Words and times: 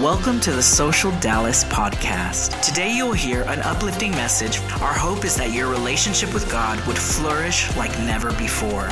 Welcome 0.00 0.40
to 0.40 0.50
the 0.50 0.62
Social 0.62 1.12
Dallas 1.20 1.62
podcast. 1.62 2.60
Today 2.62 2.92
you'll 2.96 3.12
hear 3.12 3.42
an 3.42 3.60
uplifting 3.60 4.10
message. 4.10 4.58
Our 4.82 4.92
hope 4.92 5.24
is 5.24 5.36
that 5.36 5.52
your 5.52 5.68
relationship 5.68 6.34
with 6.34 6.50
God 6.50 6.84
would 6.88 6.98
flourish 6.98 7.74
like 7.76 7.96
never 8.00 8.32
before. 8.32 8.90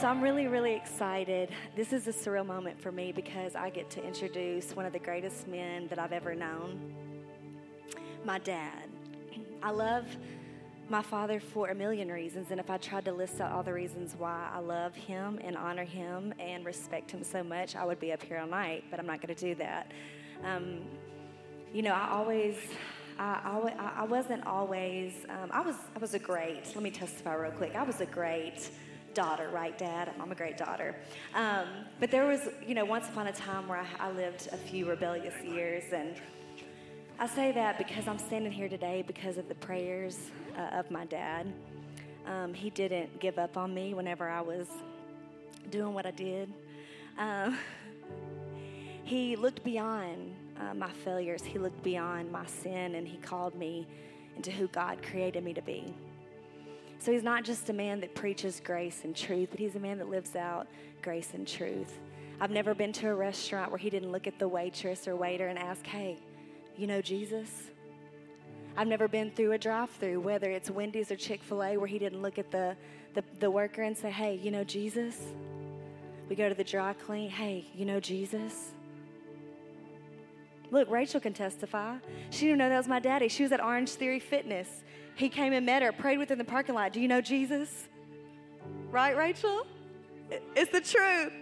So 0.00 0.08
I'm 0.08 0.22
really, 0.22 0.46
really 0.46 0.72
excited. 0.72 1.50
This 1.76 1.92
is 1.92 2.08
a 2.08 2.12
surreal 2.12 2.46
moment 2.46 2.80
for 2.80 2.90
me 2.90 3.12
because 3.12 3.54
I 3.54 3.68
get 3.68 3.90
to 3.90 4.02
introduce 4.02 4.74
one 4.74 4.86
of 4.86 4.94
the 4.94 4.98
greatest 4.98 5.46
men 5.46 5.86
that 5.88 5.98
I've 5.98 6.12
ever 6.12 6.34
known 6.34 6.94
my 8.24 8.38
dad. 8.38 8.88
I 9.62 9.70
love 9.70 10.06
my 10.88 11.02
father 11.02 11.40
for 11.40 11.68
a 11.68 11.74
million 11.74 12.10
reasons, 12.10 12.50
and 12.50 12.60
if 12.60 12.70
I 12.70 12.76
tried 12.76 13.04
to 13.06 13.12
list 13.12 13.40
out 13.40 13.52
all 13.52 13.62
the 13.62 13.72
reasons 13.72 14.14
why 14.16 14.50
I 14.52 14.58
love 14.58 14.94
him 14.94 15.40
and 15.42 15.56
honor 15.56 15.84
him 15.84 16.34
and 16.38 16.64
respect 16.64 17.10
him 17.10 17.24
so 17.24 17.42
much, 17.42 17.74
I 17.74 17.84
would 17.84 18.00
be 18.00 18.12
up 18.12 18.22
here 18.22 18.38
all 18.38 18.46
night, 18.46 18.84
but 18.90 19.00
I'm 19.00 19.06
not 19.06 19.20
going 19.20 19.34
to 19.34 19.40
do 19.40 19.54
that. 19.56 19.92
Um, 20.42 20.82
you 21.72 21.82
know, 21.82 21.92
I 21.92 22.10
always. 22.10 22.56
I, 23.16 23.70
I, 23.78 24.02
I 24.02 24.04
wasn't 24.04 24.44
always, 24.44 25.12
um, 25.28 25.48
I, 25.52 25.60
was, 25.60 25.76
I 25.94 26.00
was 26.00 26.14
a 26.14 26.18
great, 26.18 26.64
let 26.74 26.82
me 26.82 26.90
testify 26.90 27.34
real 27.34 27.52
quick. 27.52 27.76
I 27.76 27.84
was 27.84 28.00
a 28.00 28.06
great 28.06 28.70
daughter, 29.14 29.48
right, 29.50 29.78
Dad? 29.78 30.12
I'm 30.20 30.32
a 30.32 30.34
great 30.34 30.58
daughter. 30.58 30.96
Um, 31.32 31.68
but 32.00 32.10
there 32.10 32.26
was, 32.26 32.48
you 32.66 32.74
know, 32.74 32.84
once 32.84 33.08
upon 33.08 33.28
a 33.28 33.32
time 33.32 33.68
where 33.68 33.78
I, 33.78 34.08
I 34.08 34.10
lived 34.10 34.48
a 34.50 34.56
few 34.56 34.88
rebellious 34.88 35.34
years, 35.44 35.84
and 35.92 36.16
I 37.16 37.28
say 37.28 37.52
that 37.52 37.78
because 37.78 38.08
I'm 38.08 38.18
standing 38.18 38.50
here 38.50 38.68
today 38.68 39.04
because 39.06 39.38
of 39.38 39.48
the 39.48 39.54
prayers 39.54 40.18
uh, 40.58 40.78
of 40.78 40.90
my 40.90 41.04
dad. 41.04 41.52
Um, 42.26 42.52
he 42.52 42.70
didn't 42.70 43.20
give 43.20 43.38
up 43.38 43.56
on 43.56 43.72
me 43.72 43.94
whenever 43.94 44.28
I 44.28 44.40
was 44.40 44.66
doing 45.70 45.94
what 45.94 46.06
I 46.06 46.10
did. 46.10 46.52
Um, 47.16 47.56
he 49.04 49.36
looked 49.36 49.62
beyond 49.62 50.34
uh, 50.58 50.74
my 50.74 50.90
failures, 50.90 51.44
he 51.44 51.58
looked 51.58 51.82
beyond 51.84 52.32
my 52.32 52.46
sin, 52.46 52.96
and 52.96 53.06
he 53.06 53.16
called 53.18 53.54
me 53.54 53.86
into 54.36 54.50
who 54.50 54.66
God 54.68 55.00
created 55.00 55.44
me 55.44 55.54
to 55.54 55.62
be. 55.62 55.94
So 56.98 57.12
he's 57.12 57.22
not 57.22 57.44
just 57.44 57.70
a 57.70 57.72
man 57.72 58.00
that 58.00 58.16
preaches 58.16 58.60
grace 58.64 59.02
and 59.04 59.14
truth, 59.14 59.50
but 59.52 59.60
he's 59.60 59.76
a 59.76 59.80
man 59.80 59.98
that 59.98 60.08
lives 60.08 60.34
out 60.34 60.66
grace 61.00 61.30
and 61.32 61.46
truth. 61.46 62.00
I've 62.40 62.50
never 62.50 62.74
been 62.74 62.92
to 62.94 63.08
a 63.08 63.14
restaurant 63.14 63.70
where 63.70 63.78
he 63.78 63.88
didn't 63.88 64.10
look 64.10 64.26
at 64.26 64.40
the 64.40 64.48
waitress 64.48 65.06
or 65.06 65.14
waiter 65.14 65.46
and 65.46 65.58
ask, 65.58 65.86
hey, 65.86 66.18
you 66.76 66.86
know 66.86 67.00
Jesus? 67.00 67.48
I've 68.76 68.88
never 68.88 69.06
been 69.06 69.30
through 69.30 69.52
a 69.52 69.58
drive 69.58 69.90
through, 69.90 70.20
whether 70.20 70.50
it's 70.50 70.70
Wendy's 70.70 71.10
or 71.10 71.16
Chick 71.16 71.42
fil 71.42 71.62
A, 71.62 71.76
where 71.76 71.86
he 71.86 71.98
didn't 71.98 72.22
look 72.22 72.38
at 72.38 72.50
the, 72.50 72.76
the, 73.14 73.22
the 73.38 73.50
worker 73.50 73.82
and 73.82 73.96
say, 73.96 74.10
hey, 74.10 74.34
you 74.42 74.50
know 74.50 74.64
Jesus? 74.64 75.20
We 76.28 76.34
go 76.36 76.48
to 76.48 76.54
the 76.54 76.64
dry 76.64 76.94
clean, 76.94 77.30
hey, 77.30 77.66
you 77.74 77.84
know 77.84 78.00
Jesus? 78.00 78.72
Look, 80.70 80.90
Rachel 80.90 81.20
can 81.20 81.32
testify. 81.32 81.96
She 82.30 82.46
didn't 82.46 82.58
know 82.58 82.68
that 82.68 82.78
was 82.78 82.88
my 82.88 82.98
daddy. 82.98 83.28
She 83.28 83.44
was 83.44 83.52
at 83.52 83.62
Orange 83.62 83.90
Theory 83.90 84.18
Fitness. 84.18 84.82
He 85.14 85.28
came 85.28 85.52
and 85.52 85.64
met 85.64 85.82
her, 85.82 85.92
prayed 85.92 86.18
with 86.18 86.30
her 86.30 86.32
in 86.32 86.38
the 86.38 86.44
parking 86.44 86.74
lot. 86.74 86.92
Do 86.92 87.00
you 87.00 87.06
know 87.06 87.20
Jesus? 87.20 87.88
Right, 88.90 89.16
Rachel? 89.16 89.66
It's 90.56 90.72
the 90.72 90.80
truth. 90.80 91.32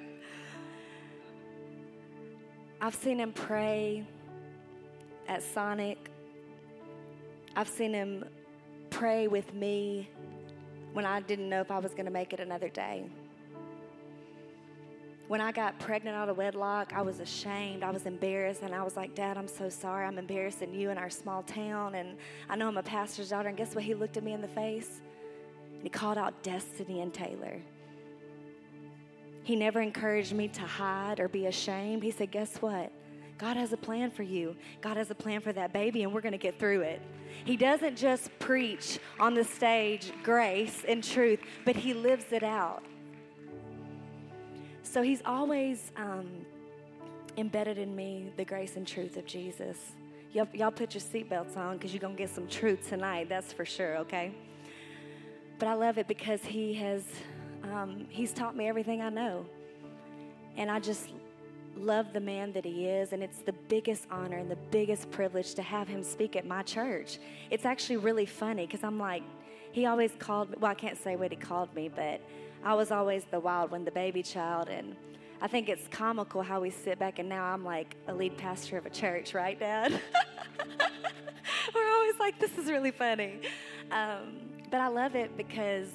I've 2.81 2.97
seen 2.97 3.19
him 3.19 3.33
pray 3.33 4.05
at 5.33 5.43
Sonic. 5.43 6.11
I've 7.57 7.69
seen 7.69 7.95
him 7.95 8.25
pray 8.91 9.29
with 9.29 9.53
me 9.55 10.11
when 10.93 11.07
I 11.07 11.21
didn't 11.21 11.49
know 11.49 11.61
if 11.61 11.71
I 11.71 11.79
was 11.79 11.93
going 11.93 12.05
to 12.05 12.11
make 12.11 12.35
it 12.35 12.41
another 12.41 12.69
day. 12.69 13.07
When 15.29 15.41
I 15.41 15.51
got 15.51 15.79
pregnant 15.79 16.15
out 16.15 16.29
of 16.29 16.37
wedlock, 16.37 16.93
I 16.95 17.01
was 17.01 17.21
ashamed. 17.21 17.83
I 17.83 17.91
was 17.91 18.05
embarrassed. 18.05 18.61
And 18.61 18.75
I 18.75 18.83
was 18.83 18.95
like, 18.95 19.15
Dad, 19.15 19.39
I'm 19.39 19.49
so 19.49 19.71
sorry. 19.71 20.05
I'm 20.05 20.19
embarrassing 20.19 20.75
you 20.75 20.91
in 20.91 20.99
our 20.99 21.09
small 21.09 21.43
town. 21.45 21.95
And 21.95 22.19
I 22.51 22.57
know 22.57 22.69
I'm 22.69 22.77
a 22.77 22.83
pastor's 22.83 23.31
daughter. 23.31 23.49
And 23.49 23.57
guess 23.57 23.75
what? 23.75 23.85
He 23.85 23.95
looked 23.95 24.19
at 24.19 24.23
me 24.23 24.35
in 24.35 24.43
the 24.43 24.49
face 24.49 25.01
and 25.73 25.83
he 25.83 25.89
called 25.89 26.19
out 26.19 26.43
Destiny 26.43 27.01
and 27.01 27.15
Taylor. 27.15 27.63
He 29.45 29.57
never 29.57 29.81
encouraged 29.81 30.35
me 30.35 30.49
to 30.49 30.61
hide 30.61 31.19
or 31.19 31.29
be 31.29 31.47
ashamed. 31.47 32.03
He 32.03 32.11
said, 32.11 32.31
Guess 32.31 32.57
what? 32.57 32.93
God 33.39 33.57
has 33.57 33.73
a 33.73 33.77
plan 33.77 34.11
for 34.11 34.23
you. 34.23 34.57
God 34.81 34.97
has 34.97 35.11
a 35.11 35.15
plan 35.15 35.41
for 35.41 35.53
that 35.53 35.73
baby, 35.73 36.03
and 36.03 36.13
we're 36.13 36.21
going 36.21 36.33
to 36.33 36.39
get 36.39 36.59
through 36.59 36.83
it. 36.83 37.03
He 37.45 37.57
doesn't 37.57 37.97
just 37.97 38.31
preach 38.39 38.99
on 39.19 39.35
the 39.35 39.45
stage 39.45 40.13
grace 40.23 40.85
and 40.87 41.03
truth, 41.03 41.41
but 41.65 41.75
He 41.75 41.95
lives 41.95 42.27
it 42.31 42.43
out. 42.43 42.83
So 44.83 45.03
He's 45.03 45.23
always 45.25 45.91
um, 45.97 46.29
embedded 47.37 47.79
in 47.79 47.97
me 47.97 48.33
the 48.37 48.45
grace 48.45 48.77
and 48.77 48.87
truth 48.87 49.17
of 49.17 49.27
Jesus. 49.27 49.79
Y'all, 50.33 50.49
y'all 50.53 50.71
put 50.71 50.95
your 50.95 51.03
seatbelts 51.03 51.57
on 51.57 51.77
because 51.77 51.93
you're 51.93 52.01
going 52.01 52.17
to 52.17 52.23
get 52.23 52.31
some 52.31 52.47
truth 52.47 52.89
tonight, 52.89 53.29
that's 53.29 53.53
for 53.53 53.65
sure, 53.65 53.99
okay? 53.99 54.33
But 55.59 55.69
I 55.69 55.75
love 55.75 55.99
it 55.99 56.09
because 56.09 56.45
He 56.45 56.75
has, 56.75 57.05
um, 57.65 58.07
He's 58.09 58.33
taught 58.33 58.57
me 58.57 58.69
everything 58.69 59.03
I 59.03 59.09
know. 59.09 59.47
And 60.57 60.71
I 60.71 60.81
just 60.81 61.09
love 61.77 62.13
the 62.13 62.21
man 62.21 62.53
that 62.53 62.65
he 62.65 62.87
is, 62.87 63.13
and 63.13 63.23
it's 63.23 63.39
the 63.39 63.53
biggest 63.53 64.07
honor 64.11 64.39
and 64.39 64.51
the 64.51 64.59
biggest 64.71 65.11
privilege 65.11 65.55
to 65.55 65.63
have 65.63 65.89
him 65.89 66.03
speak 66.03 66.37
at 66.37 66.47
my 66.47 66.63
church. 66.63 67.19
It's 67.51 67.65
actually 67.65 67.99
really 67.99 68.27
funny 68.27 68.67
because 68.67 68.85
I'm 68.85 68.99
like, 68.99 69.23
he 69.73 69.87
always 69.87 70.13
called 70.19 70.51
me, 70.51 70.57
well, 70.61 70.71
I 70.71 70.75
can't 70.75 70.99
say 70.99 71.17
what 71.17 71.31
he 71.31 71.37
called 71.37 71.75
me, 71.75 71.89
but 71.89 72.21
I 72.65 72.75
was 72.75 72.91
always 72.91 73.25
the 73.25 73.41
wild 73.41 73.71
one, 73.71 73.85
the 73.85 73.91
baby 73.91 74.23
child, 74.23 74.69
and 74.69 74.95
I 75.41 75.49
think 75.49 75.69
it's 75.69 75.89
comical 75.89 76.43
how 76.43 76.61
we 76.61 76.71
sit 76.71 76.99
back 76.99 77.19
and 77.19 77.29
now 77.29 77.45
I'm 77.45 77.65
like 77.65 77.97
a 78.07 78.15
lead 78.15 78.37
pastor 78.37 78.77
of 78.77 78.87
a 78.87 78.91
church, 78.91 79.35
right, 79.35 79.59
Dad? 79.59 79.93
We're 81.75 81.91
always 81.91 82.19
like, 82.21 82.39
this 82.39 82.57
is 82.59 82.67
really 82.71 82.93
funny. 82.93 83.41
Um, 83.91 84.41
but 84.71 84.81
I 84.81 84.87
love 84.87 85.17
it 85.17 85.37
because 85.37 85.89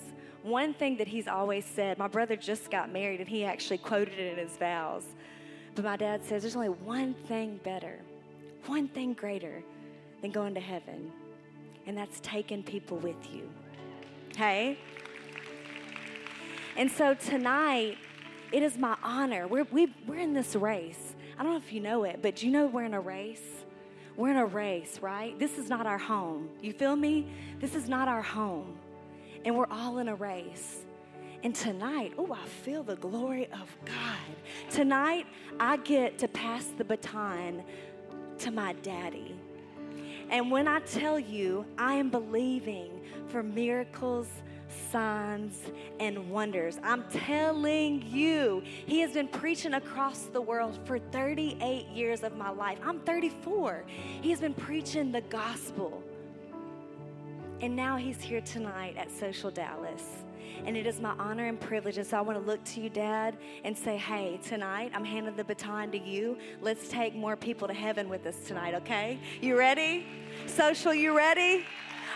one 0.44 0.74
thing 0.74 0.98
that 0.98 1.08
he's 1.08 1.28
always 1.28 1.66
said, 1.66 1.98
my 1.98 2.08
brother 2.08 2.36
just 2.36 2.70
got 2.70 2.92
married 2.92 3.20
and 3.20 3.30
he 3.30 3.46
actually 3.46 3.78
quoted 3.78 4.20
it 4.20 4.34
in 4.34 4.38
his 4.38 4.58
vows. 4.58 5.04
But 5.78 5.86
my 5.86 5.96
dad 5.96 6.24
says 6.26 6.42
there's 6.42 6.56
only 6.56 6.70
one 6.70 7.14
thing 7.14 7.60
better, 7.64 8.00
one 8.66 8.88
thing 8.88 9.14
greater 9.14 9.62
than 10.24 10.32
going 10.32 10.56
to 10.56 10.60
heaven, 10.60 11.12
and 11.86 11.96
that's 11.96 12.20
taking 12.22 12.64
people 12.64 12.98
with 12.98 13.32
you. 13.32 13.48
Hey? 14.36 14.80
And 16.78 16.90
so 16.90 17.14
tonight, 17.14 18.00
it 18.52 18.64
is 18.64 18.76
my 18.76 18.98
honor. 19.04 19.48
We're, 19.48 19.66
we, 19.66 19.94
we're 20.08 20.18
in 20.18 20.34
this 20.34 20.56
race. 20.56 21.14
I 21.38 21.44
don't 21.44 21.52
know 21.52 21.60
if 21.60 21.72
you 21.72 21.80
know 21.80 22.06
it, 22.06 22.24
but 22.24 22.38
do 22.38 22.48
you 22.48 22.52
know 22.52 22.66
we're 22.66 22.86
in 22.86 22.96
a 22.96 23.00
race? 23.00 23.64
We're 24.16 24.32
in 24.32 24.38
a 24.38 24.48
race, 24.48 24.98
right? 25.00 25.38
This 25.38 25.60
is 25.60 25.70
not 25.70 25.86
our 25.86 26.00
home. 26.00 26.50
You 26.60 26.74
feel 26.74 26.96
me? 26.96 27.32
This 27.60 27.76
is 27.76 27.88
not 27.88 28.08
our 28.08 28.24
home. 28.24 28.80
And 29.46 29.56
we're 29.56 29.70
all 29.70 30.00
in 30.00 30.08
a 30.08 30.16
race. 30.16 30.87
And 31.44 31.54
tonight, 31.54 32.14
oh, 32.18 32.34
I 32.34 32.46
feel 32.46 32.84
the 32.84 32.96
glory 32.96 33.48
of 33.54 33.76
God. 33.86 34.72
Tonight, 34.72 35.28
I 35.60 35.78
get 35.78 36.18
to 36.20 36.28
pass 36.28 36.66
the 36.78 36.84
baton 36.84 37.64
to 38.40 38.52
my 38.52 38.74
daddy. 38.82 39.36
And 40.30 40.52
when 40.52 40.68
I 40.68 40.80
tell 40.80 41.20
you, 41.20 41.66
I 41.78 41.94
am 41.94 42.10
believing 42.10 43.02
for 43.28 43.44
miracles, 43.44 44.28
signs, 44.92 45.62
and 46.00 46.30
wonders. 46.30 46.80
I'm 46.84 47.04
telling 47.10 48.04
you, 48.08 48.64
he 48.86 49.00
has 49.02 49.14
been 49.14 49.28
preaching 49.28 49.76
across 49.76 50.24
the 50.24 50.42
world 50.42 50.78
for 50.86 51.00
38 51.00 51.88
years 51.88 52.24
of 52.24 52.36
my 52.36 52.50
life. 52.50 52.80
I'm 52.84 53.00
34. 53.02 53.86
He 54.22 54.32
has 54.32 54.40
been 54.40 54.54
preaching 54.54 55.12
the 55.12 55.22
gospel. 55.22 56.04
And 57.62 57.76
now 57.76 57.96
he's 57.96 58.22
here 58.22 58.42
tonight 58.42 58.98
at 58.98 59.10
Social 59.12 59.50
Dallas 59.50 60.26
and 60.66 60.78
it 60.78 60.86
is 60.86 61.00
my 61.00 61.14
honor 61.20 61.46
and 61.46 61.60
privilege. 61.60 61.98
And 61.98 62.06
so 62.06 62.18
I 62.18 62.22
want 62.22 62.40
to 62.40 62.46
look 62.46 62.64
to 62.66 62.82
you, 62.82 62.90
Dad, 62.90 63.38
and 63.64 63.78
say, 63.78 63.98
hey, 63.98 64.40
tonight 64.44 64.92
I'm 64.94 65.06
handing 65.06 65.36
the 65.36 65.44
baton 65.44 65.92
to 65.92 65.98
you. 65.98 66.38
Let's 66.62 66.88
take 66.90 67.16
more 67.16 67.36
people 67.36 67.68
to 67.68 67.74
heaven 67.74 68.10
with 68.10 68.26
us 68.26 68.36
tonight, 68.46 68.74
okay? 68.76 69.20
You 69.42 69.58
ready? 69.58 70.06
Social, 70.46 70.94
you 70.94 71.16
ready? 71.16 71.66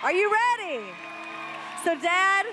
Are 0.04 0.12
you 0.12 0.32
ready? 0.32 0.84
So, 1.84 2.00
Dad, 2.00 2.46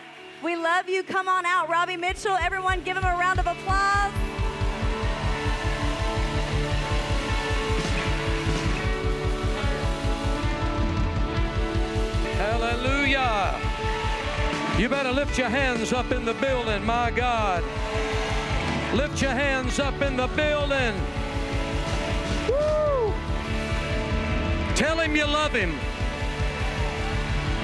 we 0.42 0.56
love 0.56 0.88
you. 0.88 1.02
Come 1.02 1.28
on 1.28 1.44
out. 1.44 1.68
Robbie 1.68 1.96
Mitchell, 1.96 2.36
everyone, 2.40 2.82
give 2.82 2.96
him 2.96 3.04
a 3.04 3.16
round 3.16 3.38
of 3.38 3.46
applause. 3.46 4.12
Hallelujah. 12.38 13.67
You 14.78 14.88
better 14.88 15.10
lift 15.10 15.36
your 15.36 15.48
hands 15.48 15.92
up 15.92 16.12
in 16.12 16.24
the 16.24 16.34
building, 16.34 16.86
my 16.86 17.10
God. 17.10 17.64
Lift 18.94 19.20
your 19.20 19.32
hands 19.32 19.80
up 19.80 20.00
in 20.02 20.16
the 20.16 20.28
building. 20.28 20.94
Woo! 22.48 23.12
Tell 24.76 25.00
him 25.00 25.16
you 25.16 25.26
love 25.26 25.52
him. 25.52 25.74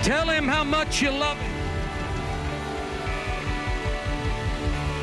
Tell 0.03 0.29
him 0.29 0.49
how 0.49 0.65
much 0.65 1.01
you 1.01 1.13
love 1.13 1.39
him. 1.39 1.53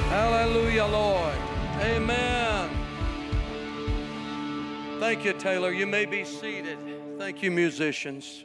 Hallelujah, 0.10 0.88
Lord. 0.88 1.38
Amen. 1.80 2.70
Thank 5.00 5.24
you, 5.24 5.32
Taylor. 5.32 5.72
You 5.72 5.88
may 5.88 6.06
be 6.06 6.26
seated. 6.26 6.78
Thank 7.18 7.42
you, 7.42 7.52
musicians. 7.52 8.44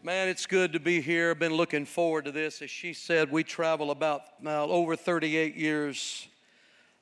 Man, 0.00 0.28
it's 0.28 0.46
good 0.46 0.74
to 0.74 0.80
be 0.80 1.00
here. 1.00 1.32
I've 1.32 1.40
been 1.40 1.54
looking 1.54 1.84
forward 1.84 2.26
to 2.26 2.30
this. 2.30 2.62
As 2.62 2.70
she 2.70 2.92
said, 2.92 3.32
we 3.32 3.42
travel 3.42 3.90
about 3.90 4.40
now 4.40 4.62
over 4.66 4.94
38 4.94 5.56
years, 5.56 6.28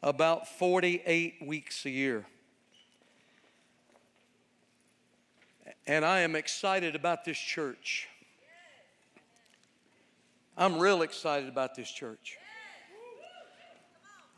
about 0.03 0.49
48 0.49 1.35
weeks 1.45 1.85
a 1.85 1.91
year. 1.91 2.25
And 5.87 6.07
I 6.07 6.21
am 6.21 6.35
excited 6.35 6.95
about 6.95 7.27
this 7.27 7.37
church. 7.37 8.09
I'm 10.57 10.79
real 10.79 11.03
excited 11.03 11.51
about 11.51 11.75
this 11.75 11.91
church. 11.91 12.39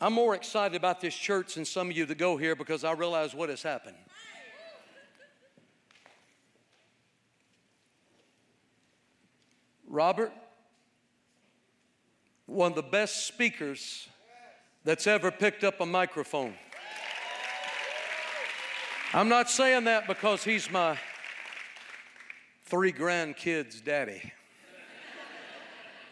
I'm 0.01 0.13
more 0.13 0.35
excited 0.35 0.75
about 0.75 1.01
this 1.01 1.15
church 1.15 1.55
than 1.55 1.65
some 1.65 1.91
of 1.91 1.97
you 1.97 2.07
that 2.07 2.19
go 2.19 2.37
here 2.37 2.57
because 2.57 2.83
I 2.83 2.91
realize 2.91 3.37
what 3.37 3.51
has 3.51 3.63
happened. 3.63 3.97
Robert, 9.89 10.33
one 12.45 12.73
of 12.73 12.77
the 12.77 12.83
best 12.83 13.27
speakers 13.27 14.07
that's 14.85 15.07
ever 15.07 15.31
picked 15.31 15.65
up 15.65 15.81
a 15.81 15.87
microphone. 15.87 16.55
I'm 19.15 19.31
not 19.31 19.49
saying 19.49 19.85
that 19.85 20.07
because 20.07 20.45
he's 20.45 20.71
my 20.71 20.99
three 22.67 22.93
grandkids' 22.93 23.83
daddy. 23.83 24.33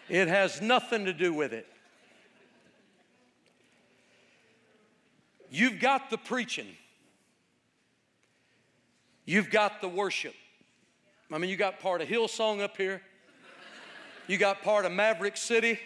It 0.08 0.28
has 0.28 0.62
nothing 0.62 1.04
to 1.04 1.12
do 1.12 1.34
with 1.34 1.52
it. 1.52 1.66
You've 5.50 5.80
got 5.80 6.08
the 6.08 6.16
preaching, 6.18 6.68
you've 9.26 9.50
got 9.50 9.82
the 9.82 9.88
worship. 9.88 10.34
I 11.30 11.38
mean, 11.38 11.50
you 11.50 11.56
got 11.56 11.80
part 11.80 12.00
of 12.00 12.08
Hillsong 12.08 12.62
up 12.62 12.76
here, 12.76 13.02
you 14.28 14.38
got 14.38 14.62
part 14.62 14.84
of 14.84 14.92
Maverick 14.92 15.36
City, 15.36 15.78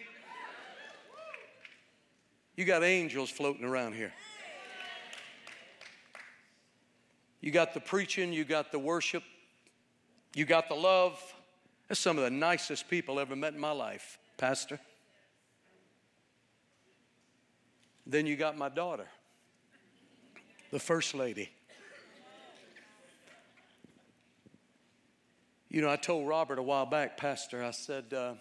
you 2.57 2.65
got 2.65 2.83
angels 2.83 3.31
floating 3.31 3.65
around 3.65 3.95
here. 3.95 4.13
You 7.41 7.51
got 7.51 7.73
the 7.73 7.81
preaching, 7.81 8.33
you 8.33 8.45
got 8.45 8.71
the 8.71 8.79
worship, 8.79 9.23
you 10.35 10.45
got 10.45 10.69
the 10.69 10.75
love. 10.75 11.19
That's 11.89 12.01
some 12.01 12.19
of 12.19 12.25
the 12.25 12.31
nicest 12.31 12.89
people 12.89 13.19
I 13.19 13.23
ever 13.23 13.35
met 13.35 13.55
in 13.55 13.61
my 13.61 13.73
life, 13.73 14.19
Pastor. 14.37 14.79
Then 18.07 18.27
you 18.27 18.37
got 18.37 18.59
my 18.59 18.69
daughter, 18.69 19.07
the 20.71 20.79
First 20.79 21.15
Lady. 21.15 21.51
You 25.71 25.81
know, 25.81 25.89
I 25.89 25.97
told 25.97 26.27
Robert 26.27 26.59
a 26.59 26.63
while 26.63 26.85
back, 26.85 27.17
Pastor, 27.17 27.63
I 27.63 27.71
said, 27.71 28.13
uh, 28.13 28.35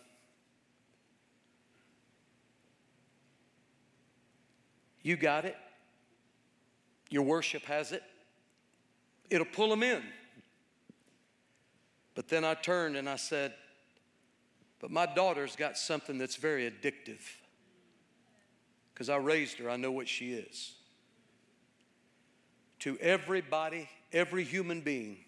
You 5.01 5.15
got 5.15 5.45
it. 5.45 5.55
Your 7.09 7.23
worship 7.23 7.63
has 7.63 7.91
it. 7.93 8.03
It'll 9.29 9.45
pull 9.45 9.69
them 9.69 9.81
in. 9.81 10.03
But 12.15 12.27
then 12.27 12.43
I 12.43 12.53
turned 12.53 12.97
and 12.97 13.07
I 13.07 13.15
said, 13.15 13.53
But 14.79 14.91
my 14.91 15.05
daughter's 15.05 15.55
got 15.55 15.77
something 15.77 16.17
that's 16.17 16.35
very 16.35 16.69
addictive. 16.69 17.21
Because 18.93 19.09
I 19.09 19.15
raised 19.15 19.57
her, 19.59 19.69
I 19.69 19.77
know 19.77 19.91
what 19.91 20.09
she 20.09 20.33
is. 20.33 20.73
To 22.79 22.97
everybody, 22.99 23.87
every 24.11 24.43
human 24.43 24.81
being, 24.81 25.19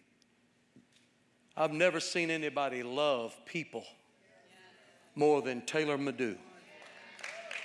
I've 1.56 1.74
never 1.74 2.00
seen 2.00 2.32
anybody 2.32 2.84
love 2.84 3.36
people 3.46 3.84
more 5.16 5.42
than 5.42 5.62
Taylor 5.62 5.98
Madu. 5.98 6.38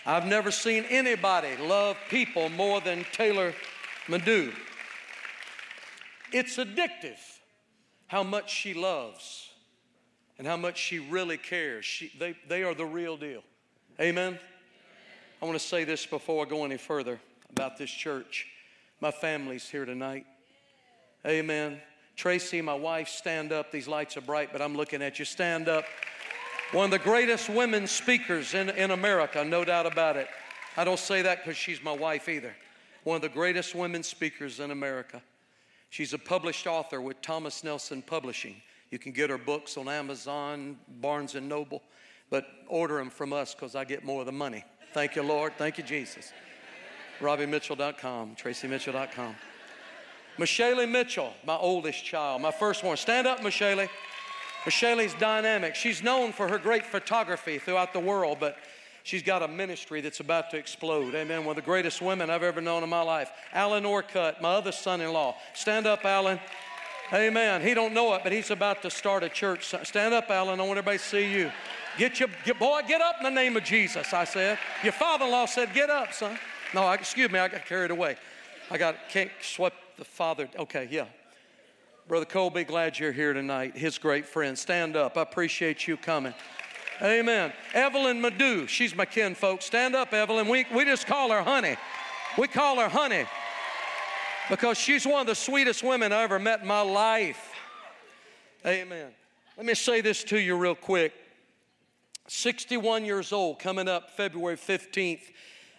I've 0.05 0.27
never 0.27 0.51
seen 0.51 0.85
anybody 0.89 1.57
love 1.57 1.97
people 2.11 2.49
more 2.49 2.81
than 2.81 3.05
Taylor 3.13 3.55
Madu. 4.09 4.53
It's 6.33 6.57
addictive 6.57 7.19
how 8.07 8.23
much 8.23 8.53
she 8.53 8.75
loves 8.75 9.51
and 10.39 10.47
how 10.47 10.57
much 10.57 10.79
she 10.79 10.99
really 10.99 11.37
cares. 11.37 11.85
She, 11.85 12.13
they, 12.19 12.37
they 12.49 12.63
are 12.63 12.75
the 12.75 12.85
real 12.85 13.17
deal. 13.17 13.43
Amen? 14.01 14.39
I 15.41 15.45
want 15.45 15.59
to 15.59 15.65
say 15.65 15.85
this 15.85 16.07
before 16.07 16.45
I 16.45 16.49
go 16.49 16.65
any 16.65 16.77
further 16.77 17.21
about 17.51 17.77
this 17.79 17.91
church. 17.91 18.47
My 19.01 19.11
family's 19.11 19.69
here 19.69 19.85
tonight. 19.85 20.27
Amen. 21.27 21.81
Tracy, 22.17 22.63
my 22.63 22.75
wife, 22.75 23.09
stand 23.09 23.53
up. 23.53 23.71
These 23.71 23.87
lights 23.87 24.17
are 24.17 24.23
bright, 24.23 24.51
but 24.51 24.63
I'm 24.63 24.75
looking 24.75 25.03
at 25.03 25.19
you. 25.19 25.25
Stand 25.25 25.69
up. 25.69 25.85
One 26.73 26.87
of 26.87 26.91
the 26.91 26.99
greatest 26.99 27.49
women 27.49 27.87
speakers 27.87 28.55
in, 28.55 28.71
in 28.71 28.91
America, 28.91 29.45
no 29.45 29.65
doubt 29.65 29.87
about 29.87 30.17
it. 30.17 30.27
I 30.77 30.85
don't 30.85 30.99
say 30.99 31.23
that 31.23 31.45
because 31.45 31.57
she's 31.57 31.83
my 31.83 31.93
wife 31.93 32.29
either. 32.29 32.55
One 33.05 33.17
of 33.17 33.23
the 33.23 33.29
greatest 33.29 33.75
women 33.75 34.03
speakers 34.03 34.59
in 34.59 34.71
America. 34.71 35.23
She's 35.91 36.13
a 36.13 36.19
published 36.19 36.67
author 36.67 37.01
with 37.01 37.21
Thomas 37.23 37.63
Nelson 37.63 38.03
Publishing. 38.03 38.57
You 38.91 38.99
can 38.99 39.13
get 39.13 39.31
her 39.31 39.39
books 39.39 39.77
on 39.77 39.89
Amazon, 39.89 40.79
Barnes 41.01 41.35
and 41.35 41.49
Noble, 41.49 41.83
but 42.31 42.47
order 42.67 42.97
them 42.97 43.11
from 43.11 43.33
us 43.33 43.55
because 43.55 43.75
I 43.75 43.85
get 43.85 44.05
more 44.05 44.21
of 44.21 44.27
the 44.27 44.33
money. 44.33 44.65
Thank 44.93 45.17
you, 45.17 45.23
Lord. 45.23 45.53
Thank 45.59 45.79
you, 45.79 45.85
Jesus. 45.85 46.33
RobbieMitchell.com, 47.21 48.37
TracyMitchell.com. 48.37 49.37
Michelle 50.39 50.87
Mitchell, 50.87 51.33
my 51.45 51.57
oldest 51.57 52.05
child, 52.05 52.43
my 52.43 52.51
first 52.51 52.85
one. 52.85 52.97
Stand 52.97 53.27
up, 53.27 53.43
Michelle. 53.43 53.87
Michelle's 54.67 55.15
dynamic. 55.15 55.75
She's 55.75 56.03
known 56.03 56.33
for 56.33 56.49
her 56.49 56.59
great 56.59 56.85
photography 56.85 57.59
throughout 57.59 57.93
the 57.93 58.01
world, 58.01 58.39
but 58.41 58.57
she's 59.05 59.23
got 59.23 59.43
a 59.43 59.49
ministry 59.49 60.01
that's 60.01 60.21
about 60.21 60.51
to 60.51 60.57
explode. 60.57 61.15
Amen. 61.15 61.45
One 61.45 61.51
of 61.51 61.57
the 61.57 61.63
greatest 61.63 62.03
women 62.03 62.31
I've 62.31 62.43
ever 62.43 62.61
known 62.61 62.83
in 62.83 62.89
my 62.89 63.03
life. 63.03 63.31
Alan 63.53 63.85
Orcutt, 63.85 64.43
my 64.43 64.55
other 64.55 64.73
son-in-law. 64.73 65.37
Stand 65.55 65.87
up, 65.87 66.05
Alan. 66.05 66.41
Amen. 67.13 67.63
He 67.63 67.73
don't 67.75 67.95
know 67.95 68.13
it, 68.15 68.23
but 68.25 68.33
he's 68.33 68.51
about 68.51 68.83
to 68.83 68.91
start 68.91 69.23
a 69.23 69.29
church. 69.29 69.73
Stand 69.85 70.13
up, 70.13 70.29
Alan. 70.29 70.59
I 70.59 70.65
want 70.65 70.79
everybody 70.79 70.99
to 70.99 71.05
see 71.05 71.33
you. 71.33 71.53
Get 71.97 72.19
your 72.19 72.29
boy, 72.59 72.83
get 72.89 73.01
up 73.01 73.15
in 73.21 73.25
the 73.25 73.31
name 73.31 73.57
of 73.57 73.63
Jesus. 73.63 74.13
I 74.13 74.25
said. 74.25 74.59
Your 74.83 74.93
father-in-law 74.93 75.47
said, 75.47 75.73
"Get 75.73 75.89
up, 75.89 76.13
son." 76.13 76.37
No, 76.75 76.83
I, 76.83 76.95
excuse 76.95 77.31
me. 77.31 77.39
I 77.39 77.47
got 77.47 77.65
carried 77.65 77.93
away. 77.93 78.17
I 78.71 78.77
got 78.77 78.97
can't 79.09 79.31
sweep 79.41 79.73
the 79.97 80.05
father. 80.05 80.49
Okay, 80.59 80.89
yeah. 80.91 81.07
Brother 82.09 82.27
Colby, 82.27 82.65
glad 82.65 82.99
you're 82.99 83.13
here 83.13 83.33
tonight. 83.33 83.77
His 83.77 83.99
great 83.99 84.27
friend. 84.27 84.57
Stand 84.57 84.97
up. 84.97 85.17
I 85.17 85.23
appreciate 85.23 85.89
you 85.89 85.97
coming. 85.97 86.35
Amen. 87.03 87.53
Evelyn 87.75 88.21
Madu, 88.21 88.67
she's 88.67 88.95
my 88.95 89.05
kin, 89.05 89.35
folks. 89.35 89.67
Stand 89.67 89.95
up, 89.95 90.15
Evelyn. 90.15 90.49
We, 90.49 90.67
we 90.75 90.85
just 90.85 91.07
call 91.07 91.31
her 91.31 91.43
honey. 91.43 91.77
We 92.39 92.49
call 92.49 92.79
her 92.79 92.89
honey 92.89 93.27
because 94.49 94.79
she's 94.79 95.07
one 95.07 95.21
of 95.21 95.27
the 95.27 95.35
sweetest 95.35 95.83
women 95.83 96.13
I 96.13 96.23
ever 96.23 96.39
met 96.39 96.61
in 96.61 96.67
my 96.67 96.81
life. 96.81 97.53
Amen. 98.65 99.11
Let 99.57 99.67
me 99.67 99.75
say 99.75 100.01
this 100.01 100.25
to 100.25 100.39
you 100.39 100.57
real 100.57 100.75
quick. 100.75 101.13
61 102.29 103.05
years 103.05 103.33
old, 103.33 103.59
coming 103.59 103.89
up 103.89 104.11
February 104.11 104.57
15th. 104.57 105.23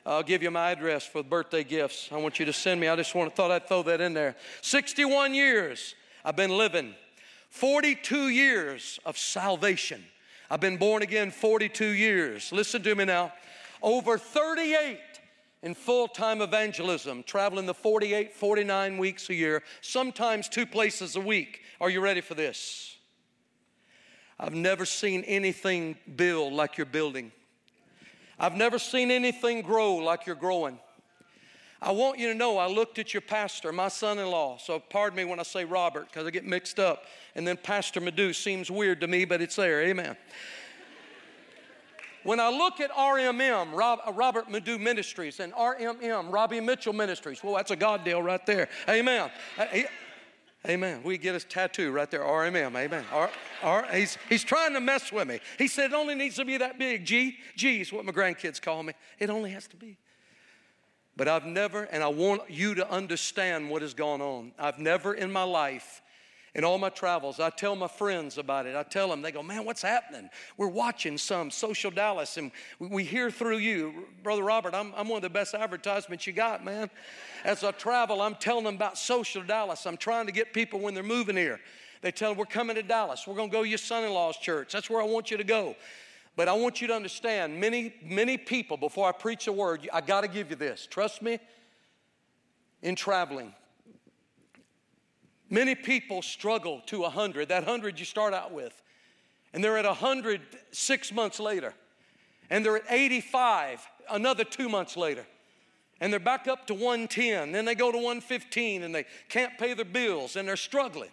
I'll 0.07 0.23
give 0.23 0.41
you 0.41 0.49
my 0.49 0.71
address 0.71 1.05
for 1.05 1.21
birthday 1.21 1.65
gifts. 1.65 2.07
I 2.13 2.17
want 2.17 2.39
you 2.39 2.45
to 2.45 2.53
send 2.53 2.79
me. 2.79 2.87
I 2.87 2.95
just 2.95 3.13
want, 3.13 3.35
thought 3.35 3.51
I'd 3.51 3.67
throw 3.67 3.83
that 3.83 3.99
in 3.99 4.13
there. 4.13 4.37
61 4.61 5.33
years 5.33 5.95
I've 6.23 6.37
been 6.37 6.57
living. 6.57 6.95
42 7.49 8.29
years 8.29 9.01
of 9.05 9.17
salvation. 9.17 10.01
I've 10.49 10.61
been 10.61 10.77
born 10.77 11.01
again 11.01 11.29
42 11.29 11.85
years. 11.85 12.53
Listen 12.53 12.81
to 12.83 12.95
me 12.95 13.03
now. 13.03 13.33
Over 13.81 14.17
38 14.17 14.97
in 15.61 15.75
full 15.75 16.07
time 16.07 16.41
evangelism, 16.41 17.23
traveling 17.23 17.65
the 17.65 17.73
48, 17.73 18.31
49 18.31 18.97
weeks 18.97 19.29
a 19.29 19.33
year, 19.33 19.61
sometimes 19.81 20.47
two 20.47 20.65
places 20.65 21.17
a 21.17 21.21
week. 21.21 21.63
Are 21.81 21.89
you 21.89 21.99
ready 21.99 22.21
for 22.21 22.33
this? 22.33 22.95
I've 24.39 24.53
never 24.53 24.85
seen 24.85 25.23
anything 25.23 25.97
build 26.15 26.53
like 26.53 26.77
you're 26.77 26.85
building. 26.85 27.33
I've 28.39 28.55
never 28.55 28.77
seen 28.77 29.11
anything 29.11 29.61
grow 29.61 29.95
like 29.95 30.25
you're 30.25 30.35
growing. 30.35 30.79
I 31.81 31.91
want 31.91 32.17
you 32.17 32.27
to 32.29 32.33
know 32.33 32.57
I 32.57 32.67
looked 32.67 32.97
at 32.97 33.13
your 33.13 33.21
pastor, 33.21 33.71
my 33.71 33.87
son 33.87 34.17
in 34.17 34.27
law. 34.27 34.57
So 34.57 34.79
pardon 34.79 35.17
me 35.17 35.25
when 35.25 35.39
I 35.39 35.43
say 35.43 35.63
Robert 35.63 36.07
because 36.07 36.25
I 36.25 36.31
get 36.31 36.45
mixed 36.45 36.79
up. 36.79 37.03
And 37.35 37.47
then 37.47 37.55
Pastor 37.55 38.01
Madu 38.01 38.33
seems 38.33 38.71
weird 38.71 39.01
to 39.01 39.07
me, 39.07 39.25
but 39.25 39.41
it's 39.41 39.55
there. 39.55 39.81
Amen. 39.83 40.17
when 42.23 42.39
I 42.39 42.49
look 42.49 42.79
at 42.79 42.91
RMM, 42.91 43.73
Rob, 43.73 43.99
uh, 44.07 44.11
Robert 44.11 44.49
Madu 44.49 44.79
Ministries, 44.79 45.39
and 45.39 45.53
RMM, 45.53 46.31
Robbie 46.31 46.61
Mitchell 46.61 46.93
Ministries, 46.93 47.43
well, 47.43 47.55
that's 47.55 47.71
a 47.71 47.75
God 47.75 48.03
deal 48.03 48.23
right 48.23 48.43
there. 48.45 48.69
Amen. 48.89 49.29
Amen. 50.67 51.01
We 51.03 51.17
get 51.17 51.33
his 51.33 51.45
tattoo 51.45 51.91
right 51.91 52.09
there, 52.11 52.21
RMM. 52.21 52.75
Amen. 52.75 53.05
R, 53.11 53.29
R, 53.63 53.87
he's, 53.93 54.17
he's 54.27 54.43
trying 54.43 54.73
to 54.73 54.81
mess 54.81 55.11
with 55.11 55.27
me. 55.27 55.39
He 55.57 55.67
said 55.67 55.91
it 55.91 55.93
only 55.93 56.13
needs 56.13 56.35
to 56.35 56.45
be 56.45 56.57
that 56.57 56.77
big. 56.77 57.05
G, 57.05 57.37
G 57.55 57.79
is 57.81 57.93
what 57.93 58.03
my 58.03 58.11
grandkids 58.11 58.61
call 58.61 58.83
me. 58.83 58.93
It 59.17 59.29
only 59.29 59.51
has 59.51 59.67
to 59.67 59.77
be. 59.77 59.97
But 61.15 61.27
I've 61.27 61.45
never, 61.45 61.83
and 61.83 62.03
I 62.03 62.09
want 62.09 62.49
you 62.49 62.75
to 62.75 62.89
understand 62.91 63.69
what 63.69 63.81
has 63.81 63.93
gone 63.93 64.21
on. 64.21 64.51
I've 64.59 64.77
never 64.77 65.13
in 65.13 65.31
my 65.31 65.43
life 65.43 66.01
in 66.57 66.63
all 66.63 66.79
my 66.79 66.89
travels, 66.89 67.39
I 67.39 67.51
tell 67.51 67.75
my 67.75 67.87
friends 67.87 68.39
about 68.39 68.65
it. 68.65 68.75
I 68.75 68.81
tell 68.81 69.09
them, 69.09 69.21
they 69.21 69.31
go, 69.31 69.43
Man, 69.43 69.63
what's 69.63 69.83
happening? 69.83 70.27
We're 70.57 70.67
watching 70.67 71.19
some 71.19 71.51
Social 71.51 71.91
Dallas 71.91 72.37
and 72.37 72.51
we 72.79 73.03
hear 73.03 73.29
through 73.29 73.59
you. 73.59 74.07
Brother 74.23 74.41
Robert, 74.41 74.73
I'm, 74.73 74.91
I'm 74.97 75.07
one 75.07 75.17
of 75.17 75.21
the 75.21 75.29
best 75.29 75.53
advertisements 75.53 76.25
you 76.25 76.33
got, 76.33 76.65
man. 76.65 76.89
As 77.45 77.63
I 77.63 77.71
travel, 77.71 78.21
I'm 78.21 78.33
telling 78.33 78.63
them 78.63 78.75
about 78.75 78.97
Social 78.97 79.43
Dallas. 79.43 79.85
I'm 79.85 79.97
trying 79.97 80.25
to 80.25 80.31
get 80.31 80.51
people 80.51 80.79
when 80.79 80.95
they're 80.95 81.03
moving 81.03 81.37
here. 81.37 81.59
They 82.01 82.11
tell 82.11 82.31
them, 82.31 82.39
We're 82.39 82.45
coming 82.45 82.75
to 82.75 82.83
Dallas. 82.83 83.25
We're 83.27 83.35
going 83.35 83.51
to 83.51 83.55
go 83.55 83.61
to 83.61 83.69
your 83.69 83.77
son 83.77 84.03
in 84.03 84.11
law's 84.11 84.37
church. 84.37 84.73
That's 84.73 84.89
where 84.89 85.01
I 85.01 85.05
want 85.05 85.29
you 85.29 85.37
to 85.37 85.43
go. 85.43 85.75
But 86.35 86.47
I 86.47 86.53
want 86.53 86.81
you 86.81 86.87
to 86.87 86.95
understand 86.95 87.59
many, 87.59 87.93
many 88.03 88.35
people, 88.35 88.77
before 88.77 89.07
I 89.07 89.11
preach 89.11 89.45
a 89.45 89.51
word, 89.51 89.87
I 89.93 90.01
got 90.01 90.21
to 90.21 90.27
give 90.27 90.49
you 90.49 90.55
this. 90.55 90.87
Trust 90.89 91.21
me, 91.21 91.39
in 92.81 92.95
traveling, 92.95 93.53
Many 95.49 95.75
people 95.75 96.21
struggle 96.21 96.81
to 96.87 97.01
100, 97.01 97.49
that 97.49 97.63
100 97.63 97.99
you 97.99 98.05
start 98.05 98.33
out 98.33 98.51
with. 98.51 98.81
And 99.53 99.63
they're 99.63 99.77
at 99.77 99.85
100 99.85 100.41
six 100.71 101.11
months 101.11 101.39
later. 101.39 101.73
And 102.49 102.65
they're 102.65 102.77
at 102.77 102.83
85 102.89 103.87
another 104.09 104.43
two 104.43 104.69
months 104.69 104.97
later. 104.97 105.25
And 105.99 106.11
they're 106.11 106.19
back 106.19 106.47
up 106.47 106.67
to 106.67 106.73
110. 106.73 107.51
Then 107.51 107.65
they 107.65 107.75
go 107.75 107.91
to 107.91 107.97
115 107.97 108.83
and 108.83 108.93
they 108.93 109.05
can't 109.29 109.57
pay 109.57 109.73
their 109.73 109.85
bills 109.85 110.35
and 110.35 110.47
they're 110.47 110.55
struggling. 110.55 111.09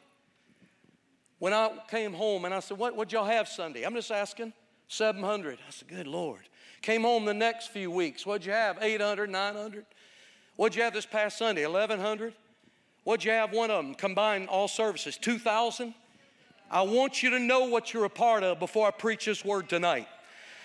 When 1.38 1.53
I 1.53 1.71
came 1.88 2.12
home 2.12 2.45
and 2.45 2.53
I 2.55 2.61
said, 2.61 2.79
What 2.79 2.97
would 2.97 3.12
y'all 3.12 3.25
have 3.25 3.49
Sunday? 3.49 3.85
I'm 3.85 3.95
just 3.95 4.11
asking. 4.11 4.53
700. 4.88 5.59
I 5.67 5.71
said, 5.71 5.88
Good 5.88 6.07
Lord. 6.07 6.43
Came 6.83 7.03
home 7.03 7.25
the 7.25 7.35
next 7.35 7.69
few 7.69 7.91
weeks. 7.91 8.26
What'd 8.26 8.45
you 8.45 8.53
have? 8.53 8.79
800, 8.81 9.31
900. 9.31 9.87
What'd 10.57 10.76
you 10.76 10.83
have 10.83 10.93
this 10.93 11.07
past 11.07 11.38
Sunday? 11.38 11.67
1100. 11.67 12.35
What'd 13.04 13.25
you 13.25 13.32
have 13.32 13.52
one 13.52 13.70
of 13.70 13.84
them? 13.84 13.94
Combine 13.94 14.46
all 14.46 14.66
services, 14.66 15.16
2,000? 15.18 15.94
I 16.70 16.82
want 16.82 17.23
you 17.23 17.30
to 17.30 17.38
know 17.38 17.66
what 17.66 17.92
you're 17.92 18.06
a 18.06 18.11
part 18.11 18.42
of 18.42 18.58
before 18.58 18.88
I 18.88 18.90
preach 18.90 19.26
this 19.26 19.44
word 19.44 19.68
tonight. 19.68 20.08